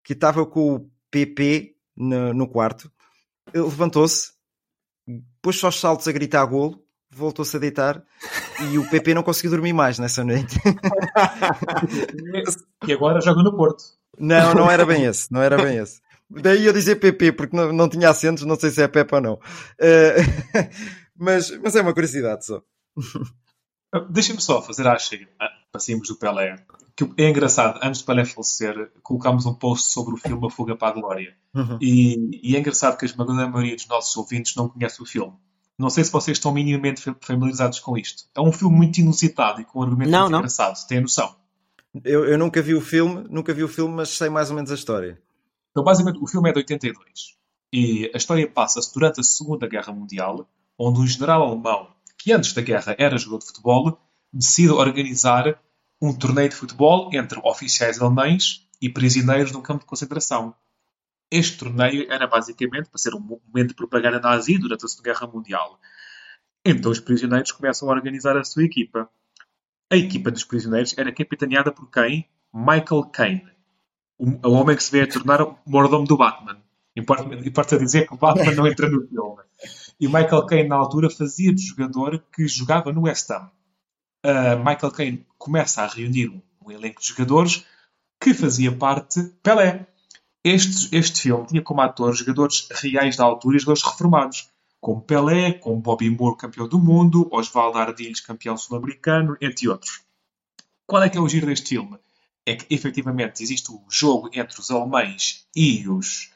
que 0.02 0.14
estava 0.14 0.44
com 0.44 0.74
o 0.74 0.90
PP 1.12 1.76
no, 1.96 2.34
no 2.34 2.48
quarto. 2.48 2.90
Ele 3.52 3.62
levantou-se 3.62 4.34
pôs 5.42 5.58
só 5.58 5.68
os 5.68 5.80
saltos 5.80 6.08
a 6.08 6.12
gritar 6.12 6.44
golo, 6.46 6.82
voltou-se 7.10 7.56
a 7.56 7.60
deitar 7.60 8.02
e 8.70 8.78
o 8.78 8.88
PP 8.88 9.14
não 9.14 9.22
conseguiu 9.22 9.52
dormir 9.52 9.72
mais 9.72 9.98
nessa 9.98 10.24
noite. 10.24 10.56
e 12.86 12.92
agora 12.92 13.20
joga 13.20 13.42
no 13.42 13.56
Porto. 13.56 13.82
Não, 14.18 14.54
não 14.54 14.70
era 14.70 14.86
bem 14.86 15.04
esse, 15.04 15.32
não 15.32 15.42
era 15.42 15.56
bem 15.56 15.78
esse. 15.78 16.00
Daí 16.30 16.64
eu 16.64 16.72
dizer 16.72 16.96
PP, 16.96 17.32
porque 17.32 17.56
não, 17.56 17.72
não 17.72 17.88
tinha 17.88 18.10
acentos, 18.10 18.44
não 18.44 18.56
sei 18.56 18.70
se 18.70 18.82
é 18.82 18.88
Pepe 18.88 19.14
ou 19.14 19.20
não. 19.20 19.34
Uh, 19.34 20.58
mas, 21.16 21.50
mas 21.58 21.76
é 21.76 21.82
uma 21.82 21.92
curiosidade 21.92 22.46
só. 22.46 22.62
Deixa-me 24.10 24.40
só 24.40 24.60
fazer 24.60 24.86
a 24.86 24.98
chega, 24.98 25.28
ah, 25.38 25.50
para 25.70 25.80
sairmos 25.80 26.08
do 26.08 26.16
Pelé. 26.16 26.56
Que 26.96 27.04
é 27.18 27.28
engraçado, 27.28 27.78
antes 27.82 28.00
de 28.00 28.06
Pelé 28.06 28.24
falecer, 28.24 28.90
colocámos 29.02 29.46
um 29.46 29.54
post 29.54 29.90
sobre 29.90 30.14
o 30.14 30.16
filme 30.16 30.46
A 30.46 30.50
Fuga 30.50 30.76
para 30.76 30.88
a 30.88 31.00
Glória. 31.00 31.36
Uhum. 31.54 31.78
E, 31.80 32.40
e, 32.42 32.56
é 32.56 32.58
engraçado 32.58 32.96
que 32.98 33.04
a 33.04 33.08
esmagadora 33.08 33.48
maioria 33.48 33.76
dos 33.76 33.86
nossos 33.86 34.16
ouvintes 34.16 34.56
não 34.56 34.68
conhece 34.68 35.00
o 35.00 35.06
filme. 35.06 35.34
Não 35.78 35.88
sei 35.90 36.04
se 36.04 36.10
vocês 36.10 36.36
estão 36.36 36.52
minimamente 36.52 37.00
familiarizados 37.20 37.80
com 37.80 37.96
isto. 37.96 38.24
É 38.34 38.40
um 38.40 38.52
filme 38.52 38.76
muito 38.76 38.98
inusitado 38.98 39.60
e 39.60 39.64
com 39.64 39.80
um 39.80 39.82
argumento 39.82 40.10
não, 40.10 40.20
muito 40.20 40.32
não. 40.32 40.38
engraçado. 40.40 40.86
Tem 40.86 41.00
noção? 41.00 41.34
Eu, 42.04 42.24
eu 42.24 42.38
nunca 42.38 42.60
vi 42.60 42.74
o 42.74 42.80
filme, 42.80 43.26
nunca 43.30 43.54
vi 43.54 43.62
o 43.62 43.68
filme, 43.68 43.94
mas 43.94 44.10
sei 44.10 44.28
mais 44.28 44.50
ou 44.50 44.56
menos 44.56 44.70
a 44.70 44.74
história. 44.74 45.20
Então, 45.70 45.82
basicamente, 45.84 46.18
o 46.22 46.26
filme 46.26 46.48
é 46.50 46.52
de 46.52 46.58
82. 46.58 47.36
E 47.72 48.10
a 48.12 48.16
história 48.16 48.48
passa-se 48.48 48.92
durante 48.92 49.20
a 49.20 49.22
Segunda 49.24 49.66
Guerra 49.66 49.92
Mundial, 49.92 50.48
onde 50.78 51.00
um 51.00 51.06
general 51.06 51.42
alemão, 51.42 51.88
que 52.16 52.32
antes 52.32 52.52
da 52.52 52.62
guerra 52.62 52.94
era 52.98 53.18
jogador 53.18 53.40
de 53.40 53.46
futebol, 53.46 53.98
decide 54.32 54.70
organizar 54.70 55.58
um 56.00 56.12
torneio 56.12 56.48
de 56.48 56.56
futebol 56.56 57.10
entre 57.12 57.40
oficiais 57.42 58.00
alemães 58.00 58.68
e 58.80 58.88
prisioneiros 58.88 59.52
num 59.52 59.62
campo 59.62 59.80
de 59.80 59.86
concentração. 59.86 60.54
Este 61.36 61.58
torneio 61.58 62.06
era 62.12 62.28
basicamente 62.28 62.88
para 62.88 62.98
ser 62.98 63.12
um 63.12 63.18
momento 63.18 63.70
de 63.70 63.74
propaganda 63.74 64.20
nazi 64.20 64.56
durante 64.56 64.84
a 64.84 64.88
Segunda 64.88 65.12
Guerra 65.12 65.26
Mundial. 65.26 65.80
Então 66.64 66.92
os 66.92 67.00
prisioneiros 67.00 67.50
começam 67.50 67.90
a 67.90 67.92
organizar 67.92 68.36
a 68.36 68.44
sua 68.44 68.62
equipa. 68.62 69.10
A 69.90 69.96
equipa 69.96 70.30
dos 70.30 70.44
prisioneiros 70.44 70.96
era 70.96 71.10
capitaneada 71.12 71.72
por 71.72 71.90
quem? 71.90 72.28
Michael 72.52 73.10
Caine, 73.12 73.50
o, 74.16 74.48
homem 74.48 74.76
que 74.76 74.84
se 74.84 74.92
vê 74.92 75.02
a 75.02 75.08
tornar 75.08 75.42
o 75.42 75.58
mordomo 75.66 76.06
do 76.06 76.16
Batman. 76.16 76.62
Importa, 76.94 77.34
importa 77.34 77.78
dizer 77.78 78.06
que 78.06 78.14
o 78.14 78.16
Batman 78.16 78.52
não 78.54 78.68
entra 78.68 78.88
no 78.88 79.04
filme. 79.04 79.42
E 79.98 80.06
Michael 80.06 80.46
Caine, 80.46 80.68
na 80.68 80.76
altura, 80.76 81.10
fazia 81.10 81.52
de 81.52 81.66
jogador 81.66 82.22
que 82.32 82.46
jogava 82.46 82.92
no 82.92 83.02
West 83.02 83.28
Ham. 83.32 83.50
Uh, 84.24 84.56
Michael 84.58 84.92
Caine 84.92 85.26
começa 85.36 85.82
a 85.82 85.88
reunir 85.88 86.28
um, 86.28 86.40
um 86.64 86.70
elenco 86.70 87.00
de 87.00 87.08
jogadores 87.08 87.66
que 88.20 88.32
fazia 88.32 88.70
parte 88.70 89.20
Pelé. 89.42 89.88
Este, 90.44 90.94
este 90.94 91.22
filme 91.22 91.46
tinha 91.46 91.62
como 91.62 91.80
atores 91.80 92.18
jogadores 92.18 92.68
reais 92.70 93.16
da 93.16 93.24
altura 93.24 93.56
e 93.56 93.60
jogadores 93.60 93.82
reformados, 93.82 94.50
como 94.78 95.00
Pelé, 95.00 95.54
como 95.54 95.80
Bobby 95.80 96.10
Moore, 96.10 96.36
campeão 96.36 96.68
do 96.68 96.78
mundo, 96.78 97.26
Osvaldo 97.32 97.78
Ardilhos, 97.78 98.20
campeão 98.20 98.54
sul-americano, 98.54 99.38
entre 99.40 99.70
outros. 99.70 100.02
Qual 100.86 101.02
é 101.02 101.08
que 101.08 101.16
é 101.16 101.20
o 101.20 101.26
giro 101.26 101.46
deste 101.46 101.70
filme? 101.70 101.98
É 102.44 102.56
que, 102.56 102.66
efetivamente, 102.74 103.42
existe 103.42 103.72
o 103.72 103.82
jogo 103.88 104.28
entre 104.34 104.60
os 104.60 104.70
alemães 104.70 105.46
e 105.56 105.88
os, 105.88 106.30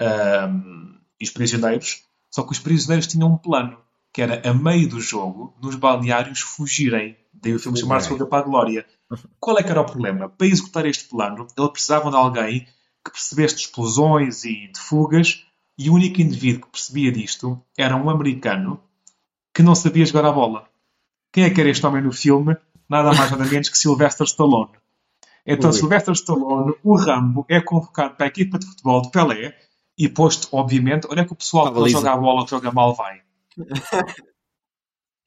um, 0.00 0.98
e 1.20 1.24
os 1.24 1.30
prisioneiros, 1.30 2.02
só 2.28 2.42
que 2.42 2.50
os 2.50 2.58
prisioneiros 2.58 3.06
tinham 3.06 3.32
um 3.32 3.38
plano, 3.38 3.78
que 4.12 4.20
era, 4.20 4.42
a 4.48 4.52
meio 4.52 4.88
do 4.88 5.00
jogo, 5.00 5.56
nos 5.62 5.76
balneários 5.76 6.40
fugirem. 6.40 7.16
Daí 7.32 7.54
o 7.54 7.60
filme 7.60 7.78
chamar-se 7.78 8.08
Fuga 8.08 8.26
para 8.26 8.40
a 8.40 8.42
Glória. 8.42 8.84
Qual 9.38 9.56
é 9.56 9.62
que 9.62 9.70
era 9.70 9.80
o 9.80 9.86
problema? 9.86 10.28
Para 10.28 10.48
executar 10.48 10.84
este 10.84 11.04
plano, 11.04 11.46
eles 11.56 11.70
precisavam 11.70 12.10
de 12.10 12.16
alguém 12.16 12.66
que 13.04 13.10
percebesse 13.10 13.56
de 13.56 13.60
explosões 13.62 14.44
e 14.44 14.68
de 14.68 14.78
fugas, 14.78 15.44
e 15.78 15.90
o 15.90 15.94
único 15.94 16.20
indivíduo 16.20 16.62
que 16.62 16.72
percebia 16.72 17.10
disto 17.10 17.60
era 17.76 17.96
um 17.96 18.08
americano 18.08 18.80
que 19.54 19.62
não 19.62 19.74
sabia 19.74 20.06
jogar 20.06 20.26
a 20.26 20.32
bola. 20.32 20.68
Quem 21.32 21.44
é 21.44 21.50
que 21.50 21.60
era 21.60 21.70
este 21.70 21.84
homem 21.86 22.02
no 22.02 22.12
filme? 22.12 22.56
Nada 22.88 23.12
mais 23.12 23.30
nada 23.30 23.44
menos 23.44 23.68
que 23.68 23.78
Sylvester 23.78 24.26
Stallone. 24.26 24.72
Então. 25.46 25.72
Sylvester 25.72 26.14
Stallone, 26.14 26.74
o 26.82 26.96
Rambo, 26.96 27.44
é 27.48 27.60
convocado 27.60 28.14
para 28.14 28.26
a 28.26 28.28
equipa 28.28 28.58
de 28.58 28.66
futebol 28.66 29.02
de 29.02 29.10
Pelé 29.10 29.56
e 29.98 30.08
posto, 30.08 30.48
obviamente, 30.52 31.06
olha 31.10 31.24
que 31.24 31.32
o 31.32 31.36
pessoal 31.36 31.72
que 31.72 31.88
joga 31.90 32.12
a 32.12 32.16
bola, 32.16 32.44
que 32.44 32.50
joga 32.50 32.70
mal, 32.70 32.94
vai. 32.94 33.22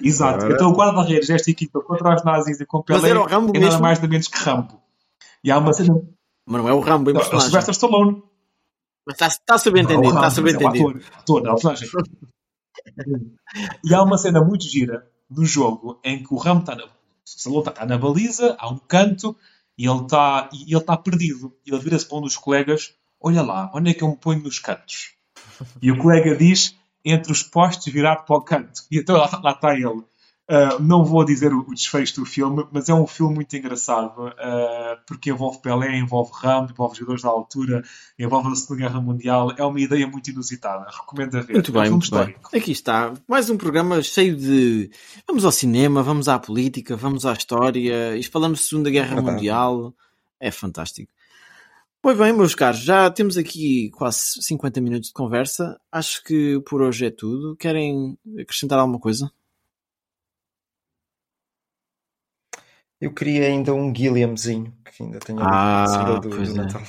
Exato. 0.02 0.48
Então 0.52 0.72
o 0.72 0.76
guarda-redes 0.76 1.28
desta 1.28 1.50
equipa 1.50 1.82
contra 1.82 2.16
os 2.16 2.24
nazis 2.24 2.60
e 2.60 2.66
com 2.66 2.82
Pelé 2.82 3.12
é 3.12 3.14
nada 3.14 3.80
mais 3.80 4.00
nada 4.00 4.08
menos 4.08 4.28
que 4.28 4.38
Rambo. 4.38 4.82
E 5.44 5.52
há 5.52 5.58
uma 5.58 5.74
cena 5.74 6.02
mas 6.46 6.62
não 6.62 6.70
é 6.70 6.74
o 6.74 6.80
Rambo 6.80 7.10
em 7.10 7.14
não, 7.14 7.22
personagem. 7.22 7.46
É 7.46 7.48
o 7.48 7.50
Sylvester 7.50 7.74
Stallone. 7.74 8.24
Mas 9.06 9.16
está, 9.16 9.28
está 9.28 9.58
subentendido, 9.58 10.14
está 10.14 10.30
subentendido. 10.32 10.78
É 10.78 10.82
o 10.82 10.90
ator, 10.90 11.04
ator, 11.18 11.44
não, 11.44 11.52
é 11.52 11.54
o 11.54 11.56
personagem. 11.56 11.90
e 13.84 13.94
há 13.94 14.04
uma 14.04 14.18
cena 14.18 14.44
muito 14.44 14.66
gira 14.66 15.08
no 15.30 15.46
jogo 15.46 16.00
em 16.04 16.24
que 16.24 16.34
o 16.34 16.38
Rambo 16.38 16.62
está 16.62 16.76
na, 16.76 16.86
está, 17.24 17.72
está 17.72 17.86
na 17.86 17.98
baliza, 17.98 18.56
há 18.60 18.70
um 18.70 18.78
canto 18.78 19.36
e 19.78 19.88
ele 19.88 20.02
está, 20.02 20.50
e 20.54 20.64
ele 20.74 20.78
está 20.78 20.98
perdido. 20.98 21.56
E 21.66 21.72
ele 21.72 21.82
vira-se 21.82 22.08
para 22.08 22.18
um 22.18 22.22
dos 22.22 22.38
colegas: 22.38 22.94
Olha 23.20 23.42
lá, 23.42 23.72
onde 23.74 23.92
é 23.92 23.94
que 23.94 24.04
eu 24.04 24.10
me 24.10 24.18
ponho 24.18 24.42
nos 24.42 24.60
cantos? 24.60 25.14
E 25.82 25.92
o 25.92 25.98
colega 25.98 26.36
diz: 26.36 26.76
Entre 27.04 27.32
os 27.32 27.44
postes, 27.44 27.92
virado 27.92 28.26
para 28.26 28.38
o 28.38 28.42
canto. 28.42 28.84
E 28.90 29.00
então 29.00 29.18
lá, 29.18 29.30
lá 29.44 29.52
está 29.52 29.74
ele. 29.74 30.04
Uh, 30.48 30.80
não 30.80 31.04
vou 31.04 31.26
dizer 31.26 31.52
o, 31.52 31.62
o, 31.62 31.74
desfecho 31.74 32.18
do 32.18 32.26
filme, 32.26 32.68
mas 32.72 32.88
é 32.88 32.94
um 32.94 33.08
filme 33.08 33.34
muito 33.34 33.56
engraçado 33.58 34.28
uh, 34.28 35.02
porque 35.08 35.32
envolve 35.32 35.60
Pelé, 35.60 35.98
envolve 35.98 36.32
Rambo, 36.36 36.72
envolve 36.72 37.00
jogadores 37.00 37.24
da 37.24 37.30
altura, 37.30 37.84
envolve 38.20 38.50
a 38.50 38.56
Segunda 38.56 38.82
Guerra 38.82 39.02
Mundial. 39.02 39.52
É 39.58 39.64
uma 39.64 39.80
ideia 39.80 40.06
muito 40.06 40.30
inusitada. 40.30 40.86
Recomendo 40.88 41.36
a 41.40 41.42
ver. 41.42 41.54
Muito 41.54 41.72
é 41.72 41.82
bem, 41.82 41.90
um 41.90 41.94
muito 41.94 42.12
bem. 42.12 42.36
Aqui 42.54 42.72
está. 42.72 43.12
Mais 43.28 43.50
um 43.50 43.58
programa 43.58 44.04
cheio 44.04 44.36
de. 44.36 44.92
Vamos 45.28 45.46
ao 45.46 45.52
cinema, 45.52 46.04
vamos 46.04 46.28
à 46.28 46.38
política, 46.38 46.96
vamos 46.96 47.26
à 47.26 47.34
história. 47.34 48.16
E 48.16 48.22
falamos 48.22 48.60
de 48.60 48.66
Segunda 48.66 48.92
Guerra 48.92 49.20
Mundial. 49.20 49.96
É 50.40 50.52
fantástico. 50.52 51.12
Pois 52.04 52.16
bem, 52.16 52.32
meus 52.32 52.54
caros, 52.54 52.82
já 52.82 53.10
temos 53.10 53.36
aqui 53.36 53.90
quase 53.90 54.40
50 54.40 54.80
minutos 54.80 55.08
de 55.08 55.14
conversa. 55.14 55.82
Acho 55.92 56.24
que 56.24 56.62
por 56.70 56.84
hoje 56.84 57.08
é 57.08 57.10
tudo. 57.10 57.56
Querem 57.56 58.16
acrescentar 58.40 58.78
alguma 58.78 59.00
coisa? 59.00 59.32
Eu 63.06 63.14
queria 63.14 63.46
ainda 63.46 63.72
um 63.72 63.94
Guilhermezinho, 63.94 64.74
que 64.84 65.04
ainda 65.04 65.20
tenho 65.20 65.38
ah, 65.40 66.20
do, 66.20 66.28
pois 66.28 66.52
do 66.52 66.60
é. 66.60 66.64
Natal. 66.64 66.82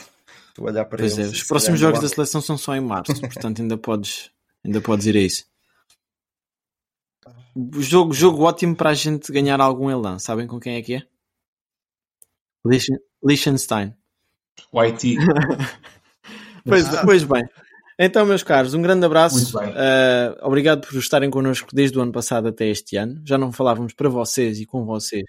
Tu 0.54 0.64
olhar 0.64 0.86
para 0.86 0.96
pois 0.96 1.18
ele, 1.18 1.28
é. 1.28 1.30
Os 1.30 1.42
próximos 1.42 1.78
jogos 1.78 2.00
da 2.00 2.08
seleção 2.08 2.40
são 2.40 2.56
só 2.56 2.74
em 2.74 2.80
março, 2.80 3.20
portanto 3.20 3.60
ainda 3.60 3.76
podes, 3.76 4.30
ainda 4.64 4.80
podes 4.80 5.04
ir 5.04 5.14
a 5.14 5.20
isso. 5.20 5.44
Jogo, 7.80 8.14
jogo 8.14 8.44
ótimo 8.44 8.74
para 8.74 8.88
a 8.88 8.94
gente 8.94 9.30
ganhar 9.30 9.60
algum 9.60 9.90
elan. 9.90 10.18
Sabem 10.18 10.46
com 10.46 10.58
quem 10.58 10.76
é 10.76 10.82
que 10.82 10.94
é? 10.94 11.02
Liechtenstein. 13.22 13.94
YT. 14.72 15.18
pois, 16.64 16.88
pois 17.04 17.24
bem. 17.24 17.44
Então, 17.98 18.24
meus 18.24 18.42
caros, 18.42 18.72
um 18.72 18.80
grande 18.80 19.04
abraço. 19.04 19.58
Uh, 19.58 20.34
obrigado 20.40 20.86
por 20.86 20.96
estarem 20.96 21.28
connosco 21.28 21.68
desde 21.74 21.98
o 21.98 22.00
ano 22.00 22.12
passado 22.12 22.48
até 22.48 22.66
este 22.68 22.96
ano. 22.96 23.20
Já 23.22 23.36
não 23.36 23.52
falávamos 23.52 23.92
para 23.92 24.08
vocês 24.08 24.58
e 24.58 24.64
com 24.64 24.82
vocês 24.86 25.26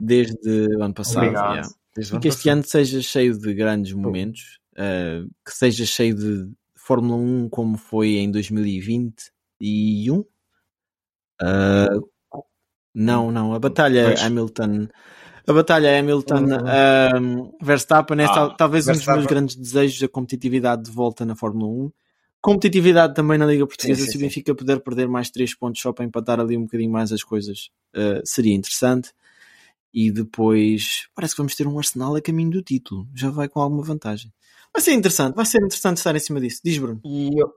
desde 0.00 0.76
o 0.76 0.82
ano 0.82 0.94
passado. 0.94 1.26
Yeah. 1.26 1.68
Desde 1.94 2.16
e 2.16 2.20
que 2.20 2.28
este 2.28 2.48
ano 2.48 2.62
seja 2.64 3.02
cheio 3.02 3.38
de 3.38 3.52
grandes 3.52 3.92
momentos, 3.92 4.58
uh, 4.74 5.28
que 5.44 5.52
seja 5.52 5.84
cheio 5.84 6.14
de 6.14 6.50
Fórmula 6.74 7.16
1 7.16 7.48
como 7.50 7.76
foi 7.76 8.16
em 8.16 8.30
2021. 8.30 10.20
Uh, 11.42 12.08
não, 12.94 13.30
não, 13.30 13.54
a 13.54 13.58
batalha 13.58 14.06
pois. 14.06 14.22
Hamilton. 14.22 14.88
A 15.46 15.52
batalha 15.52 15.98
Hamilton 15.98 16.44
uh, 16.44 17.56
Verstappen 17.62 18.20
é 18.20 18.24
ah, 18.24 18.34
tal, 18.34 18.56
talvez 18.56 18.86
Verstappen. 18.86 19.14
um 19.14 19.16
dos 19.16 19.24
meus 19.24 19.30
grandes 19.30 19.56
desejos, 19.56 20.02
a 20.02 20.08
competitividade 20.08 20.84
de 20.84 20.90
volta 20.90 21.24
na 21.24 21.34
Fórmula 21.34 21.66
1. 21.86 21.92
competitividade 22.40 23.14
também 23.14 23.38
na 23.38 23.46
Liga 23.46 23.66
Portuguesa. 23.66 24.00
Sim, 24.00 24.06
sim, 24.06 24.10
se 24.12 24.16
o 24.16 24.20
sim. 24.20 24.26
Benfica 24.26 24.54
puder 24.54 24.80
perder 24.80 25.08
mais 25.08 25.30
3 25.30 25.54
pontos 25.56 25.80
só 25.80 25.92
para 25.92 26.04
empatar 26.04 26.38
ali 26.40 26.56
um 26.56 26.62
bocadinho 26.62 26.90
mais 26.90 27.12
as 27.12 27.22
coisas, 27.22 27.70
uh, 27.96 28.20
seria 28.24 28.54
interessante. 28.54 29.12
E 29.92 30.10
depois 30.12 31.08
parece 31.14 31.34
que 31.34 31.38
vamos 31.40 31.54
ter 31.56 31.66
um 31.66 31.76
Arsenal 31.78 32.14
a 32.16 32.20
caminho 32.22 32.50
do 32.50 32.62
título. 32.62 33.08
Já 33.14 33.28
vai 33.30 33.48
com 33.48 33.60
alguma 33.60 33.82
vantagem. 33.82 34.32
Vai 34.72 34.80
ser 34.82 34.92
interessante, 34.92 35.34
vai 35.34 35.44
ser 35.44 35.58
interessante 35.58 35.96
estar 35.96 36.14
em 36.14 36.20
cima 36.20 36.40
disso. 36.40 36.60
Diz 36.64 36.78
Bruno. 36.78 37.00
E, 37.04 37.40
eu- 37.40 37.52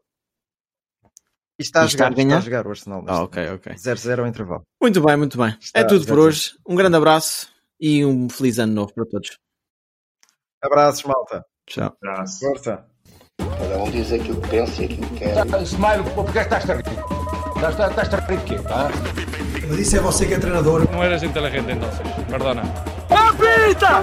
e 1.60 1.62
está, 1.62 1.82
a 1.82 1.84
E 1.84 1.88
está 1.88 2.06
jogar, 2.06 2.06
a 2.08 2.10
está 2.10 2.24
ganhar? 2.24 2.38
a 2.38 2.42
jogar 2.42 2.66
o 2.68 2.70
Arsenal. 2.72 3.04
Ah, 3.08 3.22
ok, 3.24 3.44
ok. 3.50 3.72
momento. 3.74 3.82
0-0 3.82 4.20
ao 4.22 4.28
intervalo. 4.28 4.64
Muito 4.82 5.02
bem, 5.02 5.16
muito 5.18 5.38
bem. 5.38 5.56
Está- 5.62 5.80
é 5.80 5.84
tudo 5.84 6.06
por 6.08 6.18
hoje. 6.18 6.58
Um 6.68 6.76
grande 6.76 6.98
abraço 6.98 7.50
e 7.80 8.04
um 8.04 8.28
feliz 8.30 8.58
ano 8.58 8.74
novo 8.74 8.94
para 8.94 9.06
todos. 9.06 9.38
Abraços, 10.62 11.04
malta. 11.04 11.46
Tchau. 11.68 11.96
Abraço. 12.02 12.40
Força. 12.40 12.86
Cada 13.38 13.84
um 13.84 13.92
diz 13.92 14.12
aquilo 14.12 14.42
que 14.42 14.50
pensa 14.50 14.82
e 14.82 14.86
aquilo 14.86 15.08
que 15.10 15.16
quer. 15.18 15.62
Smile, 15.64 16.04
porque 16.16 16.40
estás 16.40 16.70
a 16.70 16.74
rir? 16.76 16.84
Estás, 17.56 17.74
estás, 17.74 17.92
estás 17.92 18.14
a 18.14 18.26
rir 18.28 18.38
de 18.40 18.46
quê? 18.46 18.56
Tá? 18.64 18.90
Mas 19.70 19.80
isso 19.80 19.96
é 19.96 20.00
você 20.00 20.26
que 20.26 20.34
é 20.34 20.38
treinador. 20.40 20.88
No 20.92 21.04
eres 21.04 21.24
inteligente 21.24 21.72
entonces, 21.72 22.00
perdona. 22.30 22.64
Apita! 23.10 24.02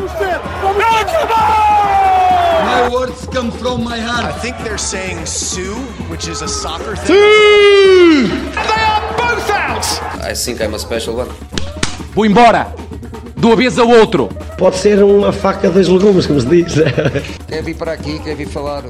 My 2.65 2.89
words 2.91 3.27
come 3.33 3.51
from 3.51 3.83
my 3.85 3.97
I 3.97 4.01
heart. 4.01 4.41
think 4.41 4.57
they're 4.63 4.79
saying 4.79 5.25
Sue, 5.27 5.75
which 6.09 6.29
is 6.29 6.43
a 6.43 6.49
soccer 6.49 6.97
thing. 6.97 7.15
They 7.15 8.83
are 8.85 9.03
both 9.17 9.51
out! 9.51 9.85
I 10.23 10.35
think 10.35 10.61
I'm 10.61 10.75
a 10.75 10.79
special 10.79 11.17
one. 11.17 11.29
Vou 12.15 12.25
embora. 12.27 12.73
Do 13.37 13.53
avesso 13.53 13.81
ao 13.81 13.89
outro. 13.89 14.29
Pode 14.59 14.77
ser 14.77 15.03
uma 15.03 15.33
faca 15.33 15.71
dos 15.71 15.89
legumes, 15.89 16.27
como 16.27 16.41
se 16.41 16.47
diz. 16.47 16.75
Quer 17.49 17.63
vir 17.63 17.75
para 17.77 17.93
aqui, 17.93 18.19
quer 18.19 18.35
vir 18.37 18.47
falar. 18.49 18.85